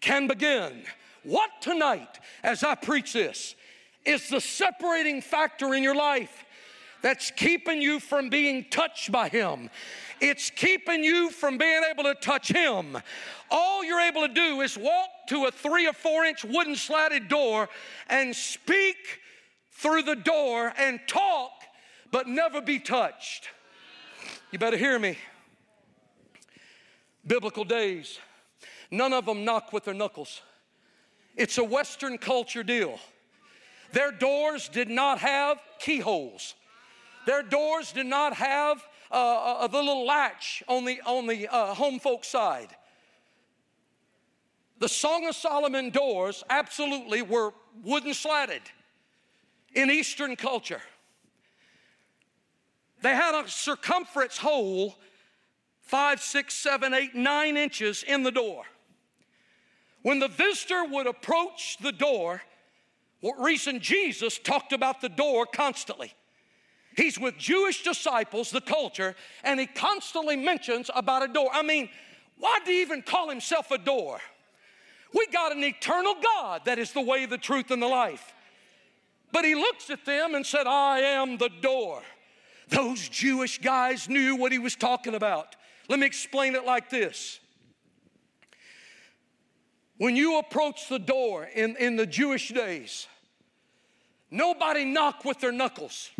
can 0.00 0.26
begin. 0.26 0.84
What 1.22 1.50
tonight, 1.60 2.20
as 2.42 2.62
I 2.62 2.74
preach 2.74 3.12
this, 3.12 3.54
is 4.04 4.28
the 4.28 4.40
separating 4.40 5.20
factor 5.20 5.74
in 5.74 5.82
your 5.82 5.96
life? 5.96 6.44
That's 7.06 7.30
keeping 7.30 7.80
you 7.80 8.00
from 8.00 8.28
being 8.28 8.64
touched 8.68 9.12
by 9.12 9.28
Him. 9.28 9.70
It's 10.20 10.50
keeping 10.50 11.04
you 11.04 11.30
from 11.30 11.56
being 11.56 11.82
able 11.88 12.02
to 12.02 12.16
touch 12.16 12.48
Him. 12.48 12.98
All 13.48 13.84
you're 13.84 14.00
able 14.00 14.26
to 14.26 14.34
do 14.34 14.60
is 14.60 14.76
walk 14.76 15.10
to 15.28 15.44
a 15.44 15.52
three 15.52 15.86
or 15.86 15.92
four 15.92 16.24
inch 16.24 16.42
wooden 16.42 16.74
slatted 16.74 17.28
door 17.28 17.68
and 18.08 18.34
speak 18.34 18.96
through 19.70 20.02
the 20.02 20.16
door 20.16 20.72
and 20.76 20.98
talk, 21.06 21.52
but 22.10 22.26
never 22.26 22.60
be 22.60 22.80
touched. 22.80 23.50
You 24.50 24.58
better 24.58 24.76
hear 24.76 24.98
me. 24.98 25.16
Biblical 27.24 27.62
days, 27.62 28.18
none 28.90 29.12
of 29.12 29.26
them 29.26 29.44
knock 29.44 29.72
with 29.72 29.84
their 29.84 29.94
knuckles. 29.94 30.42
It's 31.36 31.56
a 31.56 31.62
Western 31.62 32.18
culture 32.18 32.64
deal. 32.64 32.98
Their 33.92 34.10
doors 34.10 34.68
did 34.68 34.90
not 34.90 35.20
have 35.20 35.60
keyholes. 35.78 36.56
Their 37.26 37.42
doors 37.42 37.92
did 37.92 38.06
not 38.06 38.34
have 38.34 38.82
uh, 39.10 39.66
the 39.66 39.78
little 39.78 40.06
latch 40.06 40.62
on 40.68 40.84
the, 40.84 41.00
on 41.04 41.26
the 41.26 41.48
uh, 41.48 41.74
home 41.74 41.98
folk 41.98 42.24
side. 42.24 42.68
The 44.78 44.88
Song 44.88 45.26
of 45.26 45.34
Solomon 45.34 45.90
doors 45.90 46.44
absolutely 46.48 47.22
were 47.22 47.52
wooden 47.84 48.14
slatted 48.14 48.62
in 49.74 49.90
Eastern 49.90 50.36
culture. 50.36 50.82
They 53.02 53.14
had 53.14 53.34
a 53.34 53.48
circumference 53.48 54.38
hole 54.38 54.96
five, 55.80 56.20
six, 56.20 56.54
seven, 56.54 56.94
eight, 56.94 57.14
nine 57.14 57.56
inches 57.56 58.02
in 58.02 58.22
the 58.22 58.30
door. 58.30 58.64
When 60.02 60.18
the 60.18 60.28
visitor 60.28 60.84
would 60.84 61.06
approach 61.06 61.78
the 61.80 61.92
door, 61.92 62.42
what 63.20 63.40
reason 63.40 63.80
Jesus 63.80 64.38
talked 64.38 64.72
about 64.72 65.00
the 65.00 65.08
door 65.08 65.46
constantly. 65.46 66.12
He's 66.96 67.18
with 67.18 67.36
Jewish 67.36 67.82
disciples, 67.82 68.50
the 68.50 68.60
culture, 68.60 69.14
and 69.44 69.60
he 69.60 69.66
constantly 69.66 70.34
mentions 70.34 70.90
about 70.94 71.22
a 71.22 71.28
door. 71.28 71.50
I 71.52 71.62
mean, 71.62 71.90
why 72.38 72.58
do 72.64 72.70
he 72.70 72.80
even 72.80 73.02
call 73.02 73.28
himself 73.28 73.70
a 73.70 73.78
door? 73.78 74.18
We 75.12 75.26
got 75.28 75.54
an 75.54 75.62
eternal 75.62 76.14
God 76.22 76.62
that 76.64 76.78
is 76.78 76.92
the 76.92 77.02
way, 77.02 77.26
the 77.26 77.38
truth, 77.38 77.70
and 77.70 77.82
the 77.82 77.86
life. 77.86 78.34
But 79.30 79.44
he 79.44 79.54
looks 79.54 79.90
at 79.90 80.04
them 80.04 80.34
and 80.34 80.44
said, 80.44 80.66
I 80.66 81.00
am 81.00 81.36
the 81.36 81.50
door. 81.60 82.02
Those 82.68 83.08
Jewish 83.08 83.58
guys 83.60 84.08
knew 84.08 84.36
what 84.36 84.50
he 84.50 84.58
was 84.58 84.74
talking 84.74 85.14
about. 85.14 85.54
Let 85.88 85.98
me 86.00 86.06
explain 86.06 86.54
it 86.54 86.64
like 86.64 86.90
this. 86.90 87.40
When 89.98 90.16
you 90.16 90.38
approach 90.38 90.88
the 90.88 90.98
door 90.98 91.44
in, 91.44 91.76
in 91.76 91.96
the 91.96 92.06
Jewish 92.06 92.48
days, 92.48 93.06
nobody 94.30 94.84
knocked 94.84 95.24
with 95.24 95.40
their 95.40 95.52
knuckles. 95.52 96.10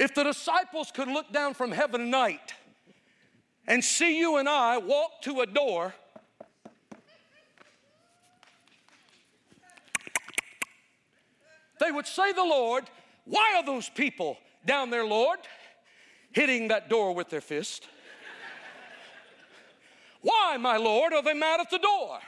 If 0.00 0.14
the 0.14 0.24
disciples 0.24 0.90
could 0.90 1.08
look 1.08 1.30
down 1.30 1.52
from 1.52 1.72
heaven 1.72 2.00
tonight 2.00 2.54
and 3.66 3.84
see 3.84 4.18
you 4.18 4.38
and 4.38 4.48
I 4.48 4.78
walk 4.78 5.20
to 5.24 5.42
a 5.42 5.46
door, 5.46 5.94
they 11.78 11.90
would 11.90 12.06
say, 12.06 12.32
The 12.32 12.42
Lord, 12.42 12.84
why 13.26 13.56
are 13.56 13.62
those 13.62 13.90
people 13.90 14.38
down 14.64 14.88
there, 14.88 15.04
Lord, 15.04 15.40
hitting 16.32 16.68
that 16.68 16.88
door 16.88 17.14
with 17.14 17.28
their 17.28 17.42
fist? 17.42 17.86
Why, 20.22 20.56
my 20.56 20.78
Lord, 20.78 21.12
are 21.12 21.22
they 21.22 21.34
mad 21.34 21.60
at 21.60 21.68
the 21.68 21.78
door? 21.78 22.20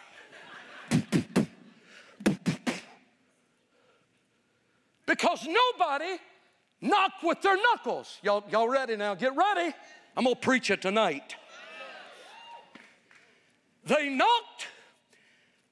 Because 5.06 5.46
nobody 5.48 6.18
knock 6.82 7.12
with 7.22 7.40
their 7.40 7.56
knuckles. 7.56 8.18
Y'all, 8.22 8.44
y'all 8.50 8.68
ready 8.68 8.96
now? 8.96 9.14
Get 9.14 9.34
ready. 9.34 9.74
I'm 10.16 10.24
going 10.24 10.36
to 10.36 10.40
preach 10.40 10.70
it 10.70 10.82
tonight. 10.82 11.36
They 13.84 14.10
knocked 14.10 14.68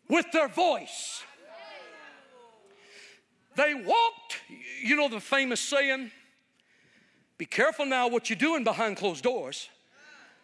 with 0.09 0.33
their 0.33 0.49
voice. 0.49 1.23
They 3.57 3.75
walked, 3.75 4.41
you 4.83 4.97
know 4.97 5.09
the 5.09 5.21
famous 5.21 5.61
saying, 5.61 6.11
be 7.37 7.47
careful 7.47 7.85
now 7.85 8.09
what 8.09 8.31
you're 8.31 8.39
doing 8.39 8.65
behind 8.65 8.97
closed 8.97 9.23
doors. 9.23 9.69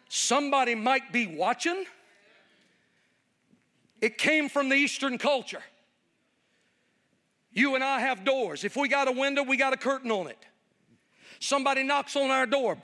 Somebody 0.09 0.75
might 0.75 1.11
be 1.11 1.27
watching. 1.27 1.85
It 4.01 4.17
came 4.17 4.49
from 4.49 4.69
the 4.69 4.75
Eastern 4.75 5.17
culture. 5.17 5.63
You 7.51 7.75
and 7.75 7.83
I 7.83 8.01
have 8.01 8.23
doors. 8.23 8.63
If 8.63 8.75
we 8.75 8.87
got 8.87 9.07
a 9.07 9.11
window, 9.11 9.43
we 9.43 9.57
got 9.57 9.73
a 9.73 9.77
curtain 9.77 10.11
on 10.11 10.27
it. 10.27 10.37
Somebody 11.39 11.83
knocks 11.83 12.15
on 12.15 12.31
our 12.31 12.45
door, 12.45 12.77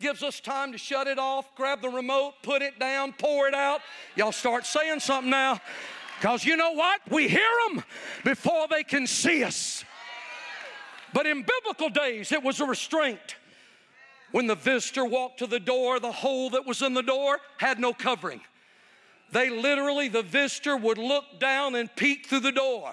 gives 0.00 0.22
us 0.22 0.40
time 0.40 0.72
to 0.72 0.78
shut 0.78 1.06
it 1.06 1.18
off, 1.18 1.54
grab 1.56 1.82
the 1.82 1.88
remote, 1.88 2.34
put 2.42 2.62
it 2.62 2.78
down, 2.78 3.12
pour 3.12 3.48
it 3.48 3.54
out. 3.54 3.80
Y'all 4.16 4.32
start 4.32 4.66
saying 4.66 5.00
something 5.00 5.30
now. 5.30 5.60
Because 6.20 6.44
you 6.44 6.56
know 6.56 6.72
what? 6.72 7.00
We 7.10 7.28
hear 7.28 7.50
them 7.68 7.84
before 8.24 8.66
they 8.68 8.82
can 8.82 9.06
see 9.06 9.44
us. 9.44 9.84
But 11.12 11.26
in 11.26 11.42
biblical 11.42 11.90
days, 11.90 12.32
it 12.32 12.42
was 12.42 12.60
a 12.60 12.64
restraint. 12.64 13.36
When 14.32 14.46
the 14.46 14.56
visitor 14.56 15.04
walked 15.04 15.38
to 15.40 15.46
the 15.46 15.60
door, 15.60 16.00
the 16.00 16.10
hole 16.10 16.50
that 16.50 16.66
was 16.66 16.82
in 16.82 16.92
the 16.92 17.02
door 17.02 17.38
had 17.58 17.78
no 17.78 17.92
covering. 17.92 18.40
They 19.30 19.48
literally, 19.50 20.08
the 20.08 20.22
visitor 20.22 20.76
would 20.76 20.98
look 20.98 21.24
down 21.38 21.74
and 21.74 21.94
peek 21.94 22.26
through 22.26 22.40
the 22.40 22.52
door. 22.52 22.92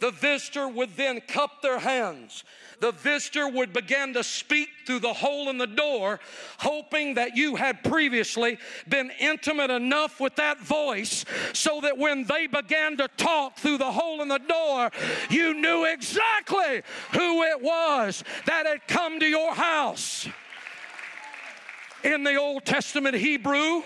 The 0.00 0.10
visitor 0.10 0.66
would 0.68 0.96
then 0.96 1.20
cup 1.20 1.62
their 1.62 1.78
hands 1.78 2.44
the 2.80 2.92
visitor 2.92 3.46
would 3.46 3.72
begin 3.72 4.14
to 4.14 4.24
speak 4.24 4.68
through 4.86 5.00
the 5.00 5.12
hole 5.12 5.48
in 5.50 5.58
the 5.58 5.66
door, 5.66 6.18
hoping 6.58 7.14
that 7.14 7.36
you 7.36 7.56
had 7.56 7.84
previously 7.84 8.58
been 8.88 9.12
intimate 9.20 9.70
enough 9.70 10.18
with 10.18 10.34
that 10.36 10.58
voice 10.58 11.24
so 11.52 11.80
that 11.82 11.98
when 11.98 12.24
they 12.24 12.46
began 12.46 12.96
to 12.96 13.08
talk 13.16 13.58
through 13.58 13.78
the 13.78 13.92
hole 13.92 14.22
in 14.22 14.28
the 14.28 14.38
door, 14.38 14.90
you 15.28 15.54
knew 15.54 15.84
exactly 15.84 16.82
who 17.12 17.42
it 17.42 17.60
was 17.60 18.24
that 18.46 18.66
had 18.66 18.86
come 18.88 19.20
to 19.20 19.26
your 19.26 19.54
house. 19.54 20.26
In 22.02 22.24
the 22.24 22.36
Old 22.36 22.64
Testament 22.64 23.14
Hebrew, 23.14 23.82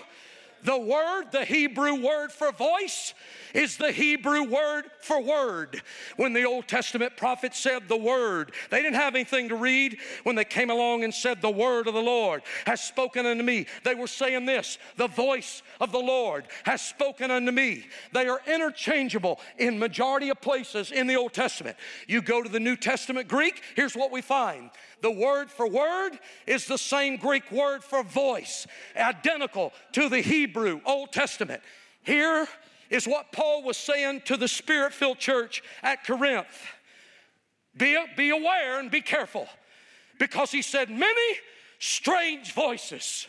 the 0.63 0.79
word, 0.79 1.25
the 1.31 1.43
Hebrew 1.43 1.95
word 1.95 2.31
for 2.31 2.51
voice, 2.53 3.13
is 3.53 3.77
the 3.77 3.91
Hebrew 3.91 4.43
word 4.43 4.85
for 5.01 5.21
word. 5.21 5.81
When 6.17 6.33
the 6.33 6.45
Old 6.45 6.67
Testament 6.67 7.17
prophet 7.17 7.53
said 7.53 7.87
the 7.87 7.97
word, 7.97 8.51
they 8.69 8.81
didn't 8.81 8.95
have 8.95 9.15
anything 9.15 9.49
to 9.49 9.55
read. 9.55 9.97
When 10.23 10.35
they 10.35 10.45
came 10.45 10.69
along 10.69 11.03
and 11.03 11.13
said, 11.13 11.41
The 11.41 11.49
word 11.49 11.87
of 11.87 11.93
the 11.93 12.01
Lord 12.01 12.41
has 12.65 12.81
spoken 12.81 13.25
unto 13.25 13.43
me, 13.43 13.67
they 13.83 13.95
were 13.95 14.07
saying 14.07 14.45
this 14.45 14.77
the 14.97 15.07
voice 15.07 15.61
of 15.79 15.91
the 15.91 15.99
Lord 15.99 16.45
has 16.63 16.81
spoken 16.81 17.31
unto 17.31 17.51
me. 17.51 17.85
They 18.13 18.27
are 18.27 18.41
interchangeable 18.47 19.39
in 19.57 19.79
majority 19.79 20.29
of 20.29 20.41
places 20.41 20.91
in 20.91 21.07
the 21.07 21.15
Old 21.15 21.33
Testament. 21.33 21.77
You 22.07 22.21
go 22.21 22.41
to 22.41 22.49
the 22.49 22.59
New 22.59 22.75
Testament 22.75 23.27
Greek, 23.27 23.61
here's 23.75 23.95
what 23.95 24.11
we 24.11 24.21
find. 24.21 24.69
The 25.01 25.11
word 25.11 25.51
for 25.51 25.67
word 25.67 26.17
is 26.47 26.65
the 26.65 26.77
same 26.77 27.17
Greek 27.17 27.51
word 27.51 27.83
for 27.83 28.03
voice, 28.03 28.65
identical 28.95 29.73
to 29.93 30.09
the 30.09 30.21
Hebrew 30.21 30.81
Old 30.85 31.11
Testament. 31.11 31.61
Here 32.03 32.47
is 32.89 33.07
what 33.07 33.31
Paul 33.31 33.63
was 33.63 33.77
saying 33.77 34.21
to 34.25 34.37
the 34.37 34.47
spirit 34.47 34.93
filled 34.93 35.19
church 35.19 35.63
at 35.81 36.05
Corinth. 36.05 36.67
Be, 37.77 37.97
be 38.15 38.29
aware 38.29 38.79
and 38.79 38.89
be 38.89 39.01
careful 39.01 39.47
because 40.19 40.51
he 40.51 40.61
said, 40.61 40.89
Many 40.89 41.37
strange 41.79 42.53
voices. 42.53 43.27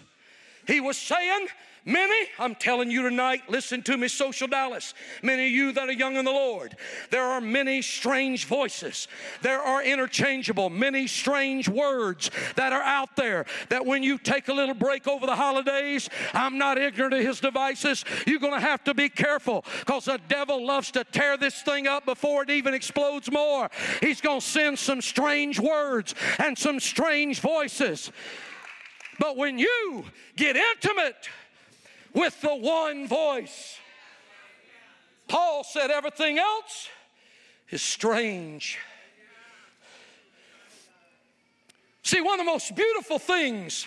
He 0.66 0.80
was 0.80 0.96
saying, 0.96 1.46
Many, 1.88 2.26
I'm 2.40 2.56
telling 2.56 2.90
you 2.90 3.02
tonight, 3.02 3.42
listen 3.48 3.80
to 3.84 3.96
me, 3.96 4.08
social 4.08 4.48
Dallas. 4.48 4.92
Many 5.22 5.46
of 5.46 5.52
you 5.52 5.70
that 5.70 5.88
are 5.88 5.92
young 5.92 6.16
in 6.16 6.24
the 6.24 6.32
Lord, 6.32 6.76
there 7.10 7.22
are 7.22 7.40
many 7.40 7.80
strange 7.80 8.46
voices. 8.46 9.06
There 9.40 9.60
are 9.60 9.84
interchangeable, 9.84 10.68
many 10.68 11.06
strange 11.06 11.68
words 11.68 12.32
that 12.56 12.72
are 12.72 12.82
out 12.82 13.14
there 13.14 13.46
that 13.68 13.86
when 13.86 14.02
you 14.02 14.18
take 14.18 14.48
a 14.48 14.52
little 14.52 14.74
break 14.74 15.06
over 15.06 15.26
the 15.26 15.36
holidays, 15.36 16.10
I'm 16.34 16.58
not 16.58 16.76
ignorant 16.76 17.14
of 17.14 17.20
his 17.20 17.38
devices. 17.38 18.04
You're 18.26 18.40
going 18.40 18.54
to 18.54 18.66
have 18.66 18.82
to 18.82 18.92
be 18.92 19.08
careful 19.08 19.64
because 19.78 20.06
the 20.06 20.18
devil 20.26 20.66
loves 20.66 20.90
to 20.90 21.04
tear 21.04 21.36
this 21.36 21.62
thing 21.62 21.86
up 21.86 22.04
before 22.04 22.42
it 22.42 22.50
even 22.50 22.74
explodes 22.74 23.30
more. 23.30 23.70
He's 24.00 24.20
going 24.20 24.40
to 24.40 24.46
send 24.46 24.80
some 24.80 25.00
strange 25.00 25.60
words 25.60 26.16
and 26.40 26.58
some 26.58 26.80
strange 26.80 27.38
voices. 27.38 28.10
But 29.20 29.36
when 29.36 29.58
you 29.60 30.04
get 30.34 30.56
intimate, 30.56 31.28
with 32.16 32.40
the 32.40 32.56
one 32.56 33.06
voice. 33.06 33.78
Paul 35.28 35.62
said 35.64 35.90
everything 35.90 36.38
else 36.38 36.88
is 37.70 37.82
strange. 37.82 38.78
See, 42.02 42.20
one 42.22 42.40
of 42.40 42.46
the 42.46 42.50
most 42.50 42.74
beautiful 42.74 43.18
things 43.18 43.86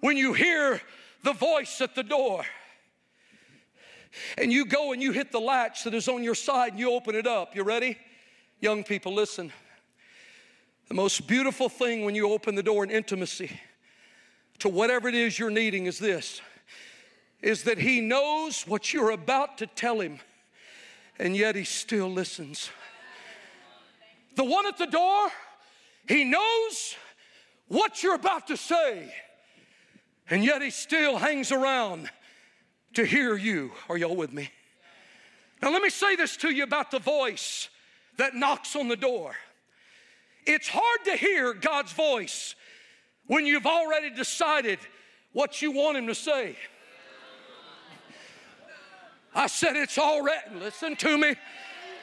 when 0.00 0.16
you 0.16 0.34
hear 0.34 0.80
the 1.22 1.32
voice 1.32 1.80
at 1.80 1.94
the 1.94 2.02
door 2.02 2.44
and 4.36 4.52
you 4.52 4.66
go 4.66 4.92
and 4.92 5.00
you 5.00 5.12
hit 5.12 5.32
the 5.32 5.40
latch 5.40 5.84
that 5.84 5.94
is 5.94 6.08
on 6.08 6.22
your 6.22 6.34
side 6.34 6.72
and 6.72 6.80
you 6.80 6.92
open 6.92 7.14
it 7.14 7.26
up. 7.26 7.56
You 7.56 7.62
ready? 7.62 7.96
Young 8.60 8.84
people, 8.84 9.14
listen. 9.14 9.52
The 10.88 10.94
most 10.94 11.26
beautiful 11.26 11.68
thing 11.68 12.04
when 12.04 12.14
you 12.14 12.32
open 12.32 12.54
the 12.54 12.62
door 12.62 12.84
in 12.84 12.90
intimacy 12.90 13.58
to 14.58 14.68
whatever 14.68 15.08
it 15.08 15.14
is 15.14 15.38
you're 15.38 15.50
needing 15.50 15.86
is 15.86 15.98
this 15.98 16.42
is 17.42 17.64
that 17.64 17.78
he 17.78 18.00
knows 18.00 18.66
what 18.66 18.92
you're 18.92 19.10
about 19.10 19.58
to 19.58 19.66
tell 19.66 20.00
him, 20.00 20.20
and 21.18 21.36
yet 21.36 21.56
he 21.56 21.64
still 21.64 22.10
listens. 22.10 22.70
The 24.36 24.44
one 24.44 24.66
at 24.66 24.78
the 24.78 24.86
door, 24.86 25.28
he 26.08 26.24
knows 26.24 26.94
what 27.68 28.02
you're 28.02 28.14
about 28.14 28.48
to 28.48 28.56
say, 28.56 29.12
and 30.28 30.44
yet 30.44 30.62
he 30.62 30.70
still 30.70 31.16
hangs 31.16 31.50
around 31.52 32.10
to 32.94 33.04
hear 33.04 33.36
you. 33.36 33.72
Are 33.88 33.96
y'all 33.96 34.16
with 34.16 34.32
me? 34.32 34.50
Now, 35.62 35.70
let 35.70 35.82
me 35.82 35.90
say 35.90 36.16
this 36.16 36.36
to 36.38 36.50
you 36.50 36.64
about 36.64 36.90
the 36.90 36.98
voice 36.98 37.68
that 38.16 38.34
knocks 38.34 38.76
on 38.76 38.88
the 38.88 38.96
door. 38.96 39.34
It's 40.46 40.68
hard 40.68 41.04
to 41.04 41.16
hear 41.16 41.52
God's 41.52 41.92
voice 41.92 42.54
when 43.26 43.46
you've 43.46 43.66
already 43.66 44.10
decided 44.10 44.78
what 45.32 45.62
you 45.62 45.70
want 45.70 45.96
Him 45.96 46.06
to 46.06 46.14
say. 46.14 46.56
I 49.34 49.46
said, 49.46 49.76
It's 49.76 49.98
all 49.98 50.22
written. 50.22 50.60
Listen 50.60 50.96
to 50.96 51.18
me. 51.18 51.34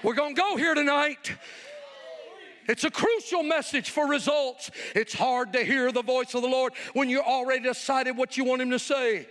We're 0.03 0.15
going 0.15 0.35
to 0.35 0.41
go 0.41 0.57
here 0.57 0.73
tonight. 0.73 1.35
It's 2.67 2.83
a 2.83 2.91
crucial 2.91 3.43
message 3.43 3.89
for 3.89 4.07
results. 4.07 4.69
It's 4.93 5.13
hard 5.13 5.53
to 5.53 5.63
hear 5.63 5.91
the 5.91 6.01
voice 6.01 6.33
of 6.35 6.41
the 6.41 6.49
Lord 6.49 6.73
when 6.93 7.09
you 7.09 7.21
already 7.21 7.63
decided 7.63 8.17
what 8.17 8.37
you 8.37 8.43
want 8.43 8.61
Him 8.61 8.71
to 8.71 8.79
say. 8.79 9.27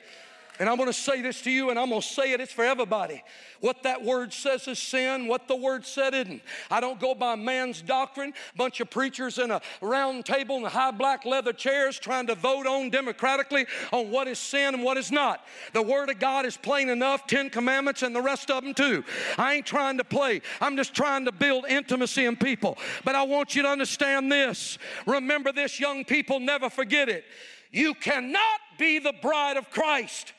And 0.59 0.69
I'm 0.69 0.79
to 0.79 0.93
say 0.93 1.23
this 1.23 1.43
to 1.43 1.51
you, 1.51 1.71
and 1.71 1.79
I'm 1.79 1.91
to 1.91 2.01
say 2.01 2.33
it, 2.33 2.41
it's 2.41 2.53
for 2.53 2.65
everybody. 2.65 3.23
What 3.61 3.83
that 3.83 4.03
word 4.03 4.33
says 4.33 4.69
is 4.69 4.79
sin, 4.79 5.27
what 5.27 5.49
the 5.49 5.57
word 5.57 5.85
said 5.85 6.15
isn't. 6.15 6.43
I 6.71 6.81
don't 6.81 7.01
go 7.01 7.15
by 7.15 7.37
man's 7.37 7.83
doctrine, 7.83 8.33
bunch 8.57 8.81
of 8.81 8.91
preachers 8.91 9.39
in 9.39 9.51
a 9.51 9.61
round 9.81 10.25
table 10.25 10.57
in 10.57 10.65
high 10.65 10.91
black 10.91 11.25
leather 11.25 11.53
chairs 11.53 11.99
trying 11.99 12.27
to 12.29 12.35
vote 12.35 12.67
on 12.67 12.91
democratically 12.91 13.67
on 13.93 14.11
what 14.11 14.29
is 14.29 14.39
sin 14.39 14.75
and 14.75 14.83
what 14.83 14.97
is 14.97 15.11
not. 15.11 15.45
The 15.73 15.83
word 15.83 16.11
of 16.11 16.19
God 16.19 16.47
is 16.47 16.57
plain 16.57 16.89
enough, 16.89 17.27
Ten 17.27 17.51
Commandments 17.51 18.03
and 18.03 18.15
the 18.15 18.23
rest 18.23 18.51
of 18.51 18.63
them 18.63 18.75
too. 18.75 19.05
I 19.39 19.55
ain't 19.55 19.67
trying 19.67 19.99
to 19.99 20.05
play, 20.05 20.43
I'm 20.61 20.77
just 20.77 20.95
trying 20.95 21.25
to 21.25 21.33
build 21.33 21.67
intimacy 21.69 22.25
in 22.25 22.37
people. 22.37 22.79
But 23.05 23.15
I 23.15 23.23
want 23.23 23.55
you 23.55 23.63
to 23.63 23.69
understand 23.69 24.31
this. 24.31 24.79
Remember 25.07 25.53
this, 25.53 25.81
young 25.81 26.05
people, 26.05 26.41
never 26.41 26.71
forget 26.71 27.09
it. 27.09 27.25
You 27.73 27.95
cannot 27.95 28.61
be 28.79 28.99
the 28.99 29.15
bride 29.21 29.57
of 29.57 29.71
Christ 29.71 30.33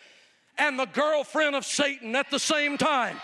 and 0.58 0.78
the 0.80 0.86
girlfriend 0.86 1.56
of 1.56 1.66
Satan 1.66 2.16
at 2.16 2.30
the 2.32 2.40
same 2.40 2.78
time. 2.78 3.18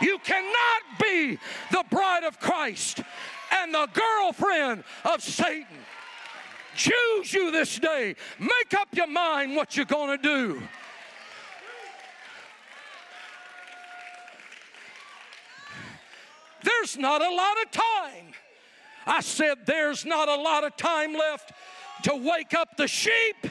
You 0.00 0.18
cannot 0.18 0.82
be 1.00 1.38
the 1.70 1.84
bride 1.90 2.24
of 2.24 2.40
Christ 2.40 3.00
and 3.52 3.72
the 3.72 3.88
girlfriend 3.92 4.84
of 5.04 5.22
Satan. 5.22 5.78
Choose 6.74 7.32
you 7.32 7.50
this 7.50 7.78
day. 7.78 8.16
Make 8.38 8.74
up 8.80 8.88
your 8.92 9.06
mind 9.06 9.54
what 9.54 9.76
you're 9.76 9.86
going 9.86 10.16
to 10.16 10.22
do. 10.22 10.62
There's 16.62 16.96
not 16.96 17.20
a 17.20 17.34
lot 17.34 17.62
of 17.62 17.70
time. 17.70 18.32
I 19.06 19.20
said, 19.20 19.66
There's 19.66 20.04
not 20.04 20.28
a 20.28 20.36
lot 20.36 20.64
of 20.64 20.76
time 20.76 21.14
left 21.14 21.52
to 22.04 22.16
wake 22.16 22.54
up 22.54 22.76
the 22.76 22.88
sheep 22.88 23.46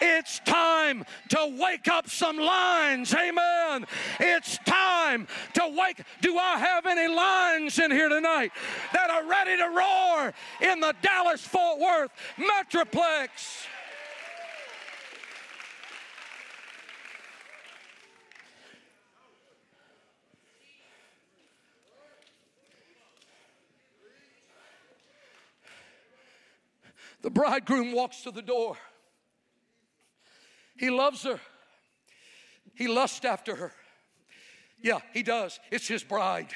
it's 0.00 0.40
time 0.40 1.04
to 1.30 1.56
wake 1.60 1.88
up 1.88 2.08
some 2.08 2.38
lines. 2.38 3.14
Amen. 3.14 3.86
It's 4.20 4.58
time 4.58 5.26
to 5.54 5.74
wake. 5.76 6.02
Do 6.20 6.38
I 6.38 6.58
have 6.58 6.86
any 6.86 7.12
lines 7.12 7.78
in 7.78 7.90
here 7.90 8.08
tonight 8.08 8.52
that 8.92 9.10
are 9.10 9.26
ready 9.26 9.56
to 9.56 9.68
roar 9.68 10.32
in 10.60 10.80
the 10.80 10.94
Dallas 11.02 11.46
Fort 11.46 11.80
Worth 11.80 12.10
Metroplex? 12.38 13.66
The 27.22 27.30
bridegroom 27.30 27.92
walks 27.92 28.20
to 28.24 28.30
the 28.30 28.42
door. 28.42 28.76
He 30.76 30.90
loves 30.90 31.22
her. 31.22 31.40
He 32.74 32.88
lusts 32.88 33.24
after 33.24 33.54
her. 33.54 33.72
Yeah, 34.82 35.00
he 35.12 35.22
does. 35.22 35.60
It's 35.70 35.86
his 35.86 36.02
bride. 36.02 36.48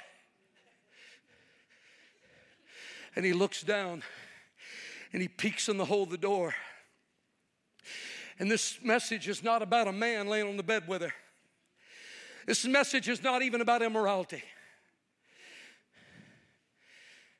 And 3.17 3.25
he 3.25 3.33
looks 3.33 3.63
down 3.63 4.03
and 5.13 5.23
he 5.23 5.29
peeks 5.29 5.69
in 5.69 5.79
the 5.79 5.85
hole 5.85 6.03
of 6.03 6.11
the 6.11 6.19
door. 6.19 6.55
And 8.39 8.51
this 8.51 8.79
message 8.83 9.29
is 9.29 9.43
not 9.43 9.63
about 9.63 9.89
a 9.89 9.93
man 9.93 10.29
laying 10.29 10.49
on 10.49 10.57
the 10.57 10.63
bed 10.63 10.87
with 10.87 11.03
her. 11.03 11.13
This 12.47 12.65
message 12.65 13.09
is 13.09 13.23
not 13.23 13.43
even 13.43 13.61
about 13.61 13.83
immorality. 13.83 14.43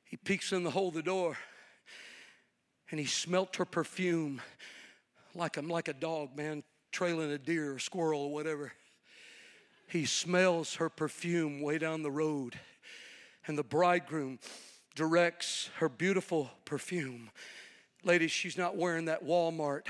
He 0.03 0.17
peeks 0.17 0.51
in 0.51 0.63
the 0.63 0.71
hole 0.71 0.89
of 0.89 0.95
the 0.95 1.03
door 1.03 1.37
and 2.91 2.99
he 2.99 3.05
smelt 3.05 3.55
her 3.57 3.65
perfume 3.65 4.41
like 5.35 5.57
a, 5.57 5.61
like 5.61 5.87
a 5.87 5.93
dog, 5.93 6.35
man, 6.35 6.63
trailing 6.91 7.31
a 7.31 7.37
deer 7.37 7.73
or 7.73 7.79
squirrel 7.79 8.21
or 8.21 8.31
whatever. 8.31 8.73
He 9.87 10.05
smells 10.05 10.75
her 10.75 10.89
perfume 10.89 11.61
way 11.61 11.77
down 11.77 12.03
the 12.03 12.11
road, 12.11 12.59
and 13.47 13.57
the 13.57 13.63
bridegroom 13.63 14.39
directs 14.95 15.69
her 15.77 15.89
beautiful 15.89 16.51
perfume. 16.65 17.29
Ladies, 18.03 18.31
she's 18.31 18.57
not 18.57 18.77
wearing 18.77 19.05
that 19.05 19.25
Walmart 19.25 19.87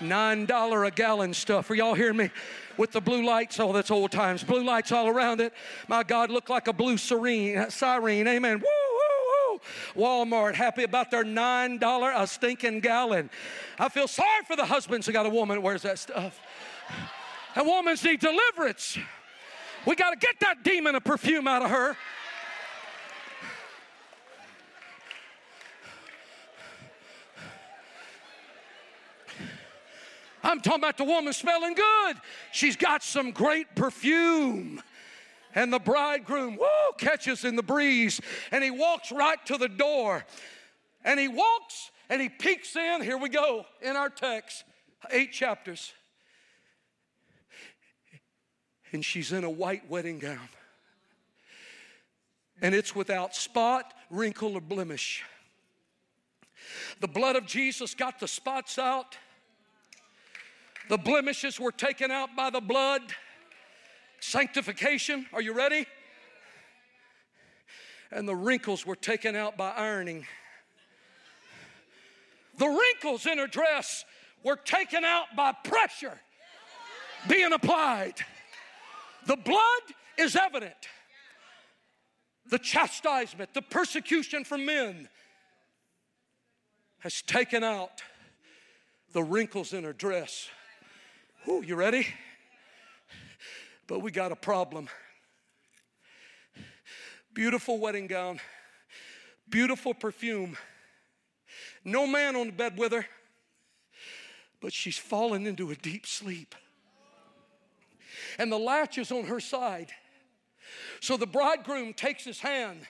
$9 0.00 0.86
a 0.86 0.90
gallon 0.90 1.34
stuff. 1.34 1.70
Are 1.70 1.74
y'all 1.74 1.94
hearing 1.94 2.16
me? 2.16 2.30
With 2.76 2.92
the 2.92 3.00
blue 3.00 3.24
lights, 3.24 3.60
oh, 3.60 3.72
that's 3.72 3.90
old 3.90 4.10
times. 4.10 4.42
Blue 4.42 4.64
lights 4.64 4.90
all 4.90 5.08
around 5.08 5.40
it. 5.40 5.52
My 5.86 6.02
God, 6.02 6.30
look 6.30 6.48
like 6.48 6.66
a 6.66 6.72
blue 6.72 6.96
siren. 6.96 7.70
siren. 7.70 8.26
Amen. 8.26 8.58
Woo! 8.58 8.83
Walmart 9.94 10.54
happy 10.54 10.82
about 10.82 11.10
their 11.10 11.24
$9 11.24 12.22
a 12.22 12.26
stinking 12.26 12.80
gallon. 12.80 13.30
I 13.78 13.88
feel 13.88 14.08
sorry 14.08 14.44
for 14.46 14.56
the 14.56 14.66
husbands 14.66 15.06
who 15.06 15.12
got 15.12 15.26
a 15.26 15.30
woman 15.30 15.56
that 15.56 15.60
wears 15.60 15.82
that 15.82 15.98
stuff. 15.98 16.40
And 17.56 17.68
women 17.68 17.96
need 18.04 18.18
deliverance. 18.18 18.98
We 19.86 19.94
got 19.94 20.10
to 20.10 20.16
get 20.16 20.40
that 20.40 20.64
demon 20.64 20.96
of 20.96 21.04
perfume 21.04 21.46
out 21.46 21.62
of 21.62 21.70
her. 21.70 21.96
I'm 30.42 30.60
talking 30.60 30.80
about 30.80 30.98
the 30.98 31.04
woman 31.04 31.32
smelling 31.32 31.74
good. 31.74 32.16
She's 32.52 32.76
got 32.76 33.02
some 33.02 33.30
great 33.30 33.74
perfume 33.74 34.82
and 35.54 35.72
the 35.72 35.78
bridegroom, 35.78 36.56
woo, 36.56 36.92
catches 36.98 37.44
in 37.44 37.56
the 37.56 37.62
breeze, 37.62 38.20
and 38.50 38.64
he 38.64 38.70
walks 38.70 39.12
right 39.12 39.44
to 39.46 39.56
the 39.56 39.68
door. 39.68 40.24
And 41.04 41.20
he 41.20 41.28
walks 41.28 41.90
and 42.08 42.20
he 42.20 42.28
peeks 42.28 42.74
in. 42.76 43.02
Here 43.02 43.18
we 43.18 43.28
go 43.28 43.66
in 43.82 43.96
our 43.96 44.08
text, 44.08 44.64
eight 45.10 45.32
chapters. 45.32 45.92
And 48.92 49.04
she's 49.04 49.32
in 49.32 49.44
a 49.44 49.50
white 49.50 49.88
wedding 49.90 50.18
gown. 50.18 50.48
And 52.62 52.74
it's 52.74 52.94
without 52.94 53.34
spot, 53.34 53.92
wrinkle, 54.10 54.54
or 54.54 54.60
blemish. 54.60 55.24
The 57.00 57.08
blood 57.08 57.36
of 57.36 57.44
Jesus 57.46 57.94
got 57.94 58.20
the 58.20 58.28
spots 58.28 58.78
out. 58.78 59.18
The 60.88 60.98
blemishes 60.98 61.58
were 61.58 61.72
taken 61.72 62.10
out 62.10 62.36
by 62.36 62.50
the 62.50 62.60
blood. 62.60 63.02
Sanctification, 64.26 65.26
are 65.34 65.42
you 65.42 65.52
ready? 65.52 65.84
And 68.10 68.26
the 68.26 68.34
wrinkles 68.34 68.86
were 68.86 68.96
taken 68.96 69.36
out 69.36 69.58
by 69.58 69.70
ironing. 69.70 70.26
The 72.56 72.66
wrinkles 72.66 73.26
in 73.26 73.36
her 73.36 73.46
dress 73.46 74.06
were 74.42 74.56
taken 74.56 75.04
out 75.04 75.26
by 75.36 75.52
pressure 75.52 76.18
being 77.28 77.52
applied. 77.52 78.14
The 79.26 79.36
blood 79.36 79.82
is 80.16 80.36
evident. 80.36 80.88
The 82.48 82.58
chastisement, 82.58 83.52
the 83.52 83.62
persecution 83.62 84.44
from 84.44 84.64
men 84.64 85.10
has 87.00 87.20
taken 87.20 87.62
out 87.62 88.02
the 89.12 89.22
wrinkles 89.22 89.74
in 89.74 89.84
her 89.84 89.92
dress. 89.92 90.48
Ooh, 91.46 91.62
you 91.62 91.76
ready? 91.76 92.06
But 93.86 94.00
we 94.00 94.10
got 94.10 94.32
a 94.32 94.36
problem. 94.36 94.88
Beautiful 97.32 97.78
wedding 97.78 98.06
gown, 98.06 98.40
beautiful 99.48 99.92
perfume. 99.92 100.56
No 101.84 102.06
man 102.06 102.36
on 102.36 102.46
the 102.46 102.52
bed 102.52 102.78
with 102.78 102.92
her, 102.92 103.04
but 104.60 104.72
she's 104.72 104.96
fallen 104.96 105.46
into 105.46 105.70
a 105.70 105.74
deep 105.74 106.06
sleep. 106.06 106.54
And 108.38 108.50
the 108.50 108.58
latch 108.58 108.98
is 108.98 109.12
on 109.12 109.24
her 109.24 109.40
side. 109.40 109.90
So 111.00 111.16
the 111.16 111.26
bridegroom 111.26 111.92
takes 111.92 112.24
his 112.24 112.40
hand 112.40 112.80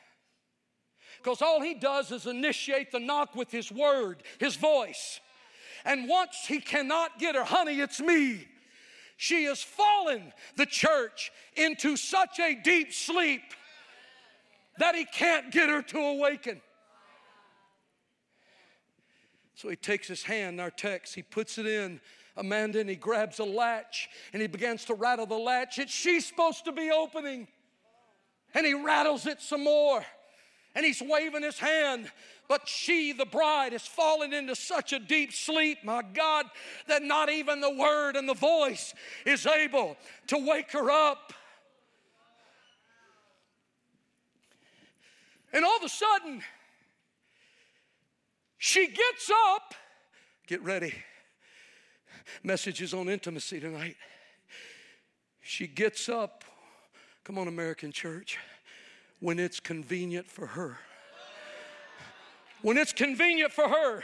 because 1.23 1.43
all 1.43 1.61
he 1.61 1.75
does 1.75 2.13
is 2.13 2.27
initiate 2.27 2.93
the 2.93 3.01
knock 3.01 3.35
with 3.35 3.51
his 3.51 3.73
word, 3.73 4.23
his 4.39 4.57
voice. 4.57 5.21
And 5.85 6.09
once 6.09 6.37
he 6.47 6.61
cannot 6.61 7.19
get 7.19 7.35
her, 7.35 7.45
honey, 7.45 7.81
it's 7.81 8.01
me. 8.01 8.47
She 9.17 9.45
has 9.45 9.63
fallen, 9.63 10.33
the 10.57 10.67
church, 10.67 11.31
into 11.57 11.97
such 11.97 12.39
a 12.41 12.55
deep 12.55 12.93
sleep 12.93 13.43
that 14.79 14.95
he 14.95 15.05
can't 15.05 15.53
get 15.53 15.69
her 15.69 15.83
to 15.83 15.99
awaken. 15.99 16.61
So 19.55 19.69
he 19.69 19.77
takes 19.77 20.09
his 20.09 20.25
hand, 20.25 20.61
our 20.61 20.71
text, 20.71 21.15
he 21.15 21.23
puts 21.23 21.59
it 21.59 21.67
in 21.67 22.01
Amanda, 22.37 22.81
and 22.81 22.91
he 22.91 22.97
grabs 22.97 23.39
a 23.39 23.45
latch 23.45 24.09
and 24.33 24.43
he 24.43 24.49
begins 24.49 24.85
to 24.87 24.95
rattle 24.95 25.27
the 25.27 25.37
latch. 25.37 25.79
It's 25.79 25.93
she's 25.93 26.27
supposed 26.27 26.65
to 26.65 26.73
be 26.73 26.91
opening. 26.91 27.47
And 28.53 28.67
he 28.67 28.75
rattles 28.75 29.27
it 29.27 29.41
some 29.41 29.65
more. 29.65 30.05
And 30.75 30.85
he's 30.85 31.01
waving 31.01 31.43
his 31.43 31.59
hand 31.59 32.11
but 32.49 32.69
she, 32.69 33.13
the 33.13 33.25
bride, 33.25 33.73
has 33.73 33.87
fallen 33.87 34.33
into 34.33 34.55
such 34.55 34.93
a 34.93 34.99
deep 34.99 35.33
sleep, 35.33 35.79
my 35.85 36.03
God, 36.03 36.47
that 36.89 37.03
not 37.03 37.31
even 37.31 37.61
the 37.61 37.75
word 37.75 38.17
and 38.17 38.29
the 38.29 38.35
voice 38.35 38.95
is 39.25 39.47
able 39.47 39.97
to 40.27 40.39
wake 40.39 40.73
her 40.73 40.91
up. 40.91 41.33
And 45.53 45.65
all 45.65 45.77
of 45.77 45.85
a 45.85 45.89
sudden, 45.89 46.43
she 48.59 48.89
gets 48.89 49.31
up. 49.49 49.75
Get 50.47 50.63
ready. 50.63 50.95
Messages 52.43 52.93
on 52.93 53.09
intimacy 53.09 53.61
tonight. 53.61 53.97
She 55.41 55.67
gets 55.67 56.09
up, 56.09 56.45
come 57.23 57.39
on, 57.39 57.49
American 57.49 57.93
church, 57.93 58.39
when 59.21 59.39
it's 59.39 59.61
convenient 59.61 60.31
for 60.31 60.47
her. 60.47 60.79
When 62.65 62.79
it's 62.79 62.95
convenient 62.95 63.53
for 63.53 63.69
her, 63.69 64.03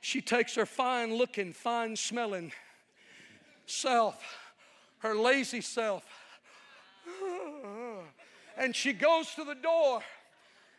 she 0.00 0.20
takes 0.20 0.54
her 0.54 0.64
fine 0.64 1.16
looking, 1.16 1.52
fine 1.52 1.96
smelling 1.96 2.52
self, 3.66 4.22
her 4.98 5.12
lazy 5.16 5.60
self, 5.60 6.04
and 8.56 8.76
she 8.76 8.92
goes 8.92 9.34
to 9.34 9.42
the 9.42 9.56
door. 9.56 10.02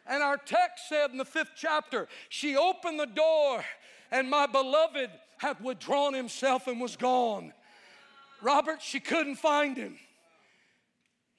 And 0.07 0.23
our 0.23 0.37
text 0.37 0.87
said 0.87 1.11
in 1.11 1.17
the 1.17 1.25
fifth 1.25 1.51
chapter, 1.57 2.07
she 2.29 2.55
opened 2.55 2.97
the 2.97 3.07
door, 3.07 3.61
and 4.09 4.29
my 4.29 4.47
beloved 4.47 5.09
had 5.39 5.61
withdrawn 5.61 6.13
himself 6.13 6.67
and 6.67 6.79
was 6.79 6.95
gone. 6.95 7.51
Robert, 8.41 8.81
she 8.81 9.01
couldn't 9.01 9.35
find 9.35 9.75
him. 9.75 9.99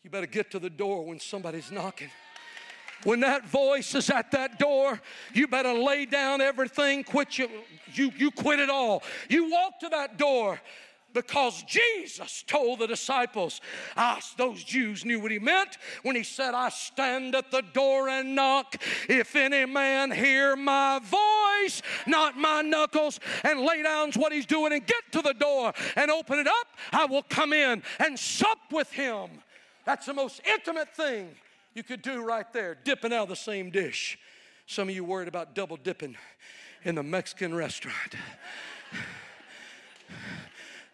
You 0.05 0.11
better 0.11 0.27
get 0.27 0.51
to 0.51 0.59
the 0.59 0.69
door 0.69 1.07
when 1.07 1.19
somebody's 1.19 1.73
knocking. 1.73 2.11
When 3.05 3.21
that 3.21 3.47
voice 3.47 3.95
is 3.95 4.11
at 4.11 4.31
that 4.33 4.59
door, 4.59 5.01
you 5.33 5.47
better 5.47 5.73
lay 5.73 6.05
down 6.07 6.41
everything, 6.41 7.03
quit 7.05 7.39
you, 7.39 7.49
you, 7.95 8.13
you 8.17 8.31
quit 8.31 8.61
it 8.61 8.69
all. 8.69 9.03
You 9.29 9.51
walk 9.51 9.81
to 9.81 9.89
that 9.89 10.19
door 10.19 10.61
because 11.13 11.63
Jesus 11.65 12.45
told 12.47 12.79
the 12.79 12.87
disciples, 12.87 13.61
ah, 13.97 14.21
those 14.37 14.63
Jews 14.63 15.05
knew 15.05 15.19
what 15.21 15.31
he 15.31 15.39
meant 15.39 15.79
when 16.03 16.15
he 16.15 16.23
said, 16.23 16.55
I 16.55 16.69
stand 16.69 17.35
at 17.35 17.51
the 17.51 17.63
door 17.73 18.09
and 18.09 18.35
knock. 18.35 18.77
If 19.09 19.35
any 19.35 19.65
man 19.65 20.11
hear 20.11 20.55
my 20.55 21.01
voice, 21.01 21.83
not 22.07 22.37
my 22.37 22.63
knuckles, 22.63 23.19
and 23.43 23.61
lay 23.61 23.83
down 23.83 24.13
what 24.13 24.33
he's 24.33 24.47
doing 24.47 24.73
and 24.73 24.87
get 24.87 25.03
to 25.13 25.23
the 25.23 25.35
door 25.35 25.73
and 25.97 26.11
open 26.11 26.39
it 26.39 26.47
up, 26.47 26.67
I 26.93 27.07
will 27.07 27.23
come 27.23 27.53
in 27.53 27.83
and 27.99 28.19
sup 28.19 28.59
with 28.71 28.91
him. 28.93 29.31
That's 29.85 30.07
the 30.07 30.15
most 30.15 30.41
intimate 30.47 30.95
thing 30.95 31.31
you 31.75 31.83
could 31.83 32.03
do 32.03 32.25
right 32.25 32.51
there, 32.53 32.77
dipping 32.85 33.13
out 33.13 33.25
of 33.25 33.29
the 33.29 33.37
same 33.37 33.71
dish. 33.71 34.19
Some 34.67 34.89
of 34.89 34.95
you 34.95 35.05
worried 35.05 35.29
about 35.29 35.55
double 35.55 35.77
dipping 35.77 36.17
in 36.85 36.95
the 36.95 37.03
Mexican 37.03 37.55
restaurant. 37.55 38.15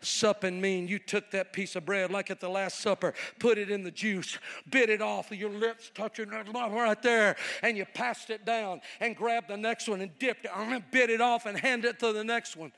Supping 0.01 0.61
mean 0.61 0.87
you 0.87 0.99
took 0.99 1.33
that 1.33 1.53
piece 1.53 1.75
of 1.75 1.85
bread 1.85 2.13
like 2.13 2.31
at 2.31 2.39
the 2.39 2.49
Last 2.49 2.79
Supper, 2.79 3.13
put 3.41 3.59
it 3.59 3.71
in 3.71 3.83
the 3.83 3.91
juice, 3.91 4.39
bit 4.71 4.89
it 4.89 5.03
off, 5.03 5.33
your 5.33 5.51
lips 5.51 5.91
touching 5.95 6.29
right 6.29 7.03
there, 7.03 7.35
and 7.63 7.77
you 7.77 7.85
passed 7.85 8.31
it 8.31 8.45
down 8.45 8.81
and 9.01 9.17
grabbed 9.17 9.49
the 9.49 9.57
next 9.57 9.89
one 9.89 10.01
and 10.01 10.17
dipped 10.19 10.45
it, 10.45 10.51
and 10.55 10.85
bit 10.93 11.11
it 11.11 11.21
off 11.21 11.45
and 11.47 11.59
handed 11.59 11.89
it 11.89 11.99
to 11.99 12.13
the 12.13 12.23
next 12.23 12.57
one. 12.57 12.73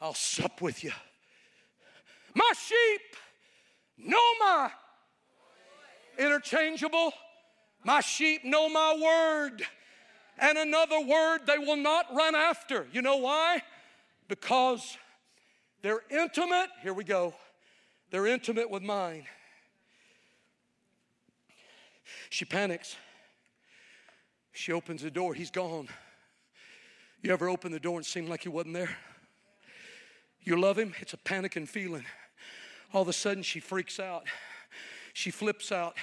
I'll 0.00 0.14
sup 0.14 0.62
with 0.62 0.82
you. 0.82 0.92
My 2.34 2.52
sheep 2.58 3.16
know 3.98 4.18
my 4.40 4.70
interchangeable. 6.18 7.12
My 7.84 8.00
sheep 8.00 8.44
know 8.44 8.68
my 8.68 8.98
word. 9.02 9.62
And 10.38 10.58
another 10.58 11.00
word 11.00 11.40
they 11.46 11.58
will 11.58 11.76
not 11.76 12.06
run 12.14 12.34
after. 12.34 12.86
You 12.92 13.02
know 13.02 13.16
why? 13.16 13.62
Because 14.28 14.96
they're 15.82 16.02
intimate. 16.10 16.68
Here 16.82 16.92
we 16.92 17.04
go. 17.04 17.34
They're 18.10 18.26
intimate 18.26 18.70
with 18.70 18.82
mine. 18.82 19.24
She 22.30 22.44
panics. 22.44 22.96
She 24.52 24.72
opens 24.72 25.02
the 25.02 25.10
door. 25.10 25.34
He's 25.34 25.50
gone. 25.50 25.88
You 27.22 27.32
ever 27.32 27.48
open 27.48 27.72
the 27.72 27.80
door 27.80 27.96
and 27.96 28.06
seem 28.06 28.28
like 28.28 28.42
he 28.42 28.48
wasn't 28.48 28.74
there? 28.74 28.96
You 30.42 30.60
love 30.60 30.78
him, 30.78 30.94
it's 31.00 31.12
a 31.12 31.16
panicking 31.16 31.68
feeling. 31.68 32.04
All 32.94 33.02
of 33.02 33.08
a 33.08 33.12
sudden, 33.12 33.42
she 33.42 33.58
freaks 33.58 33.98
out. 33.98 34.24
She 35.16 35.30
flips 35.30 35.72
out. 35.72 35.96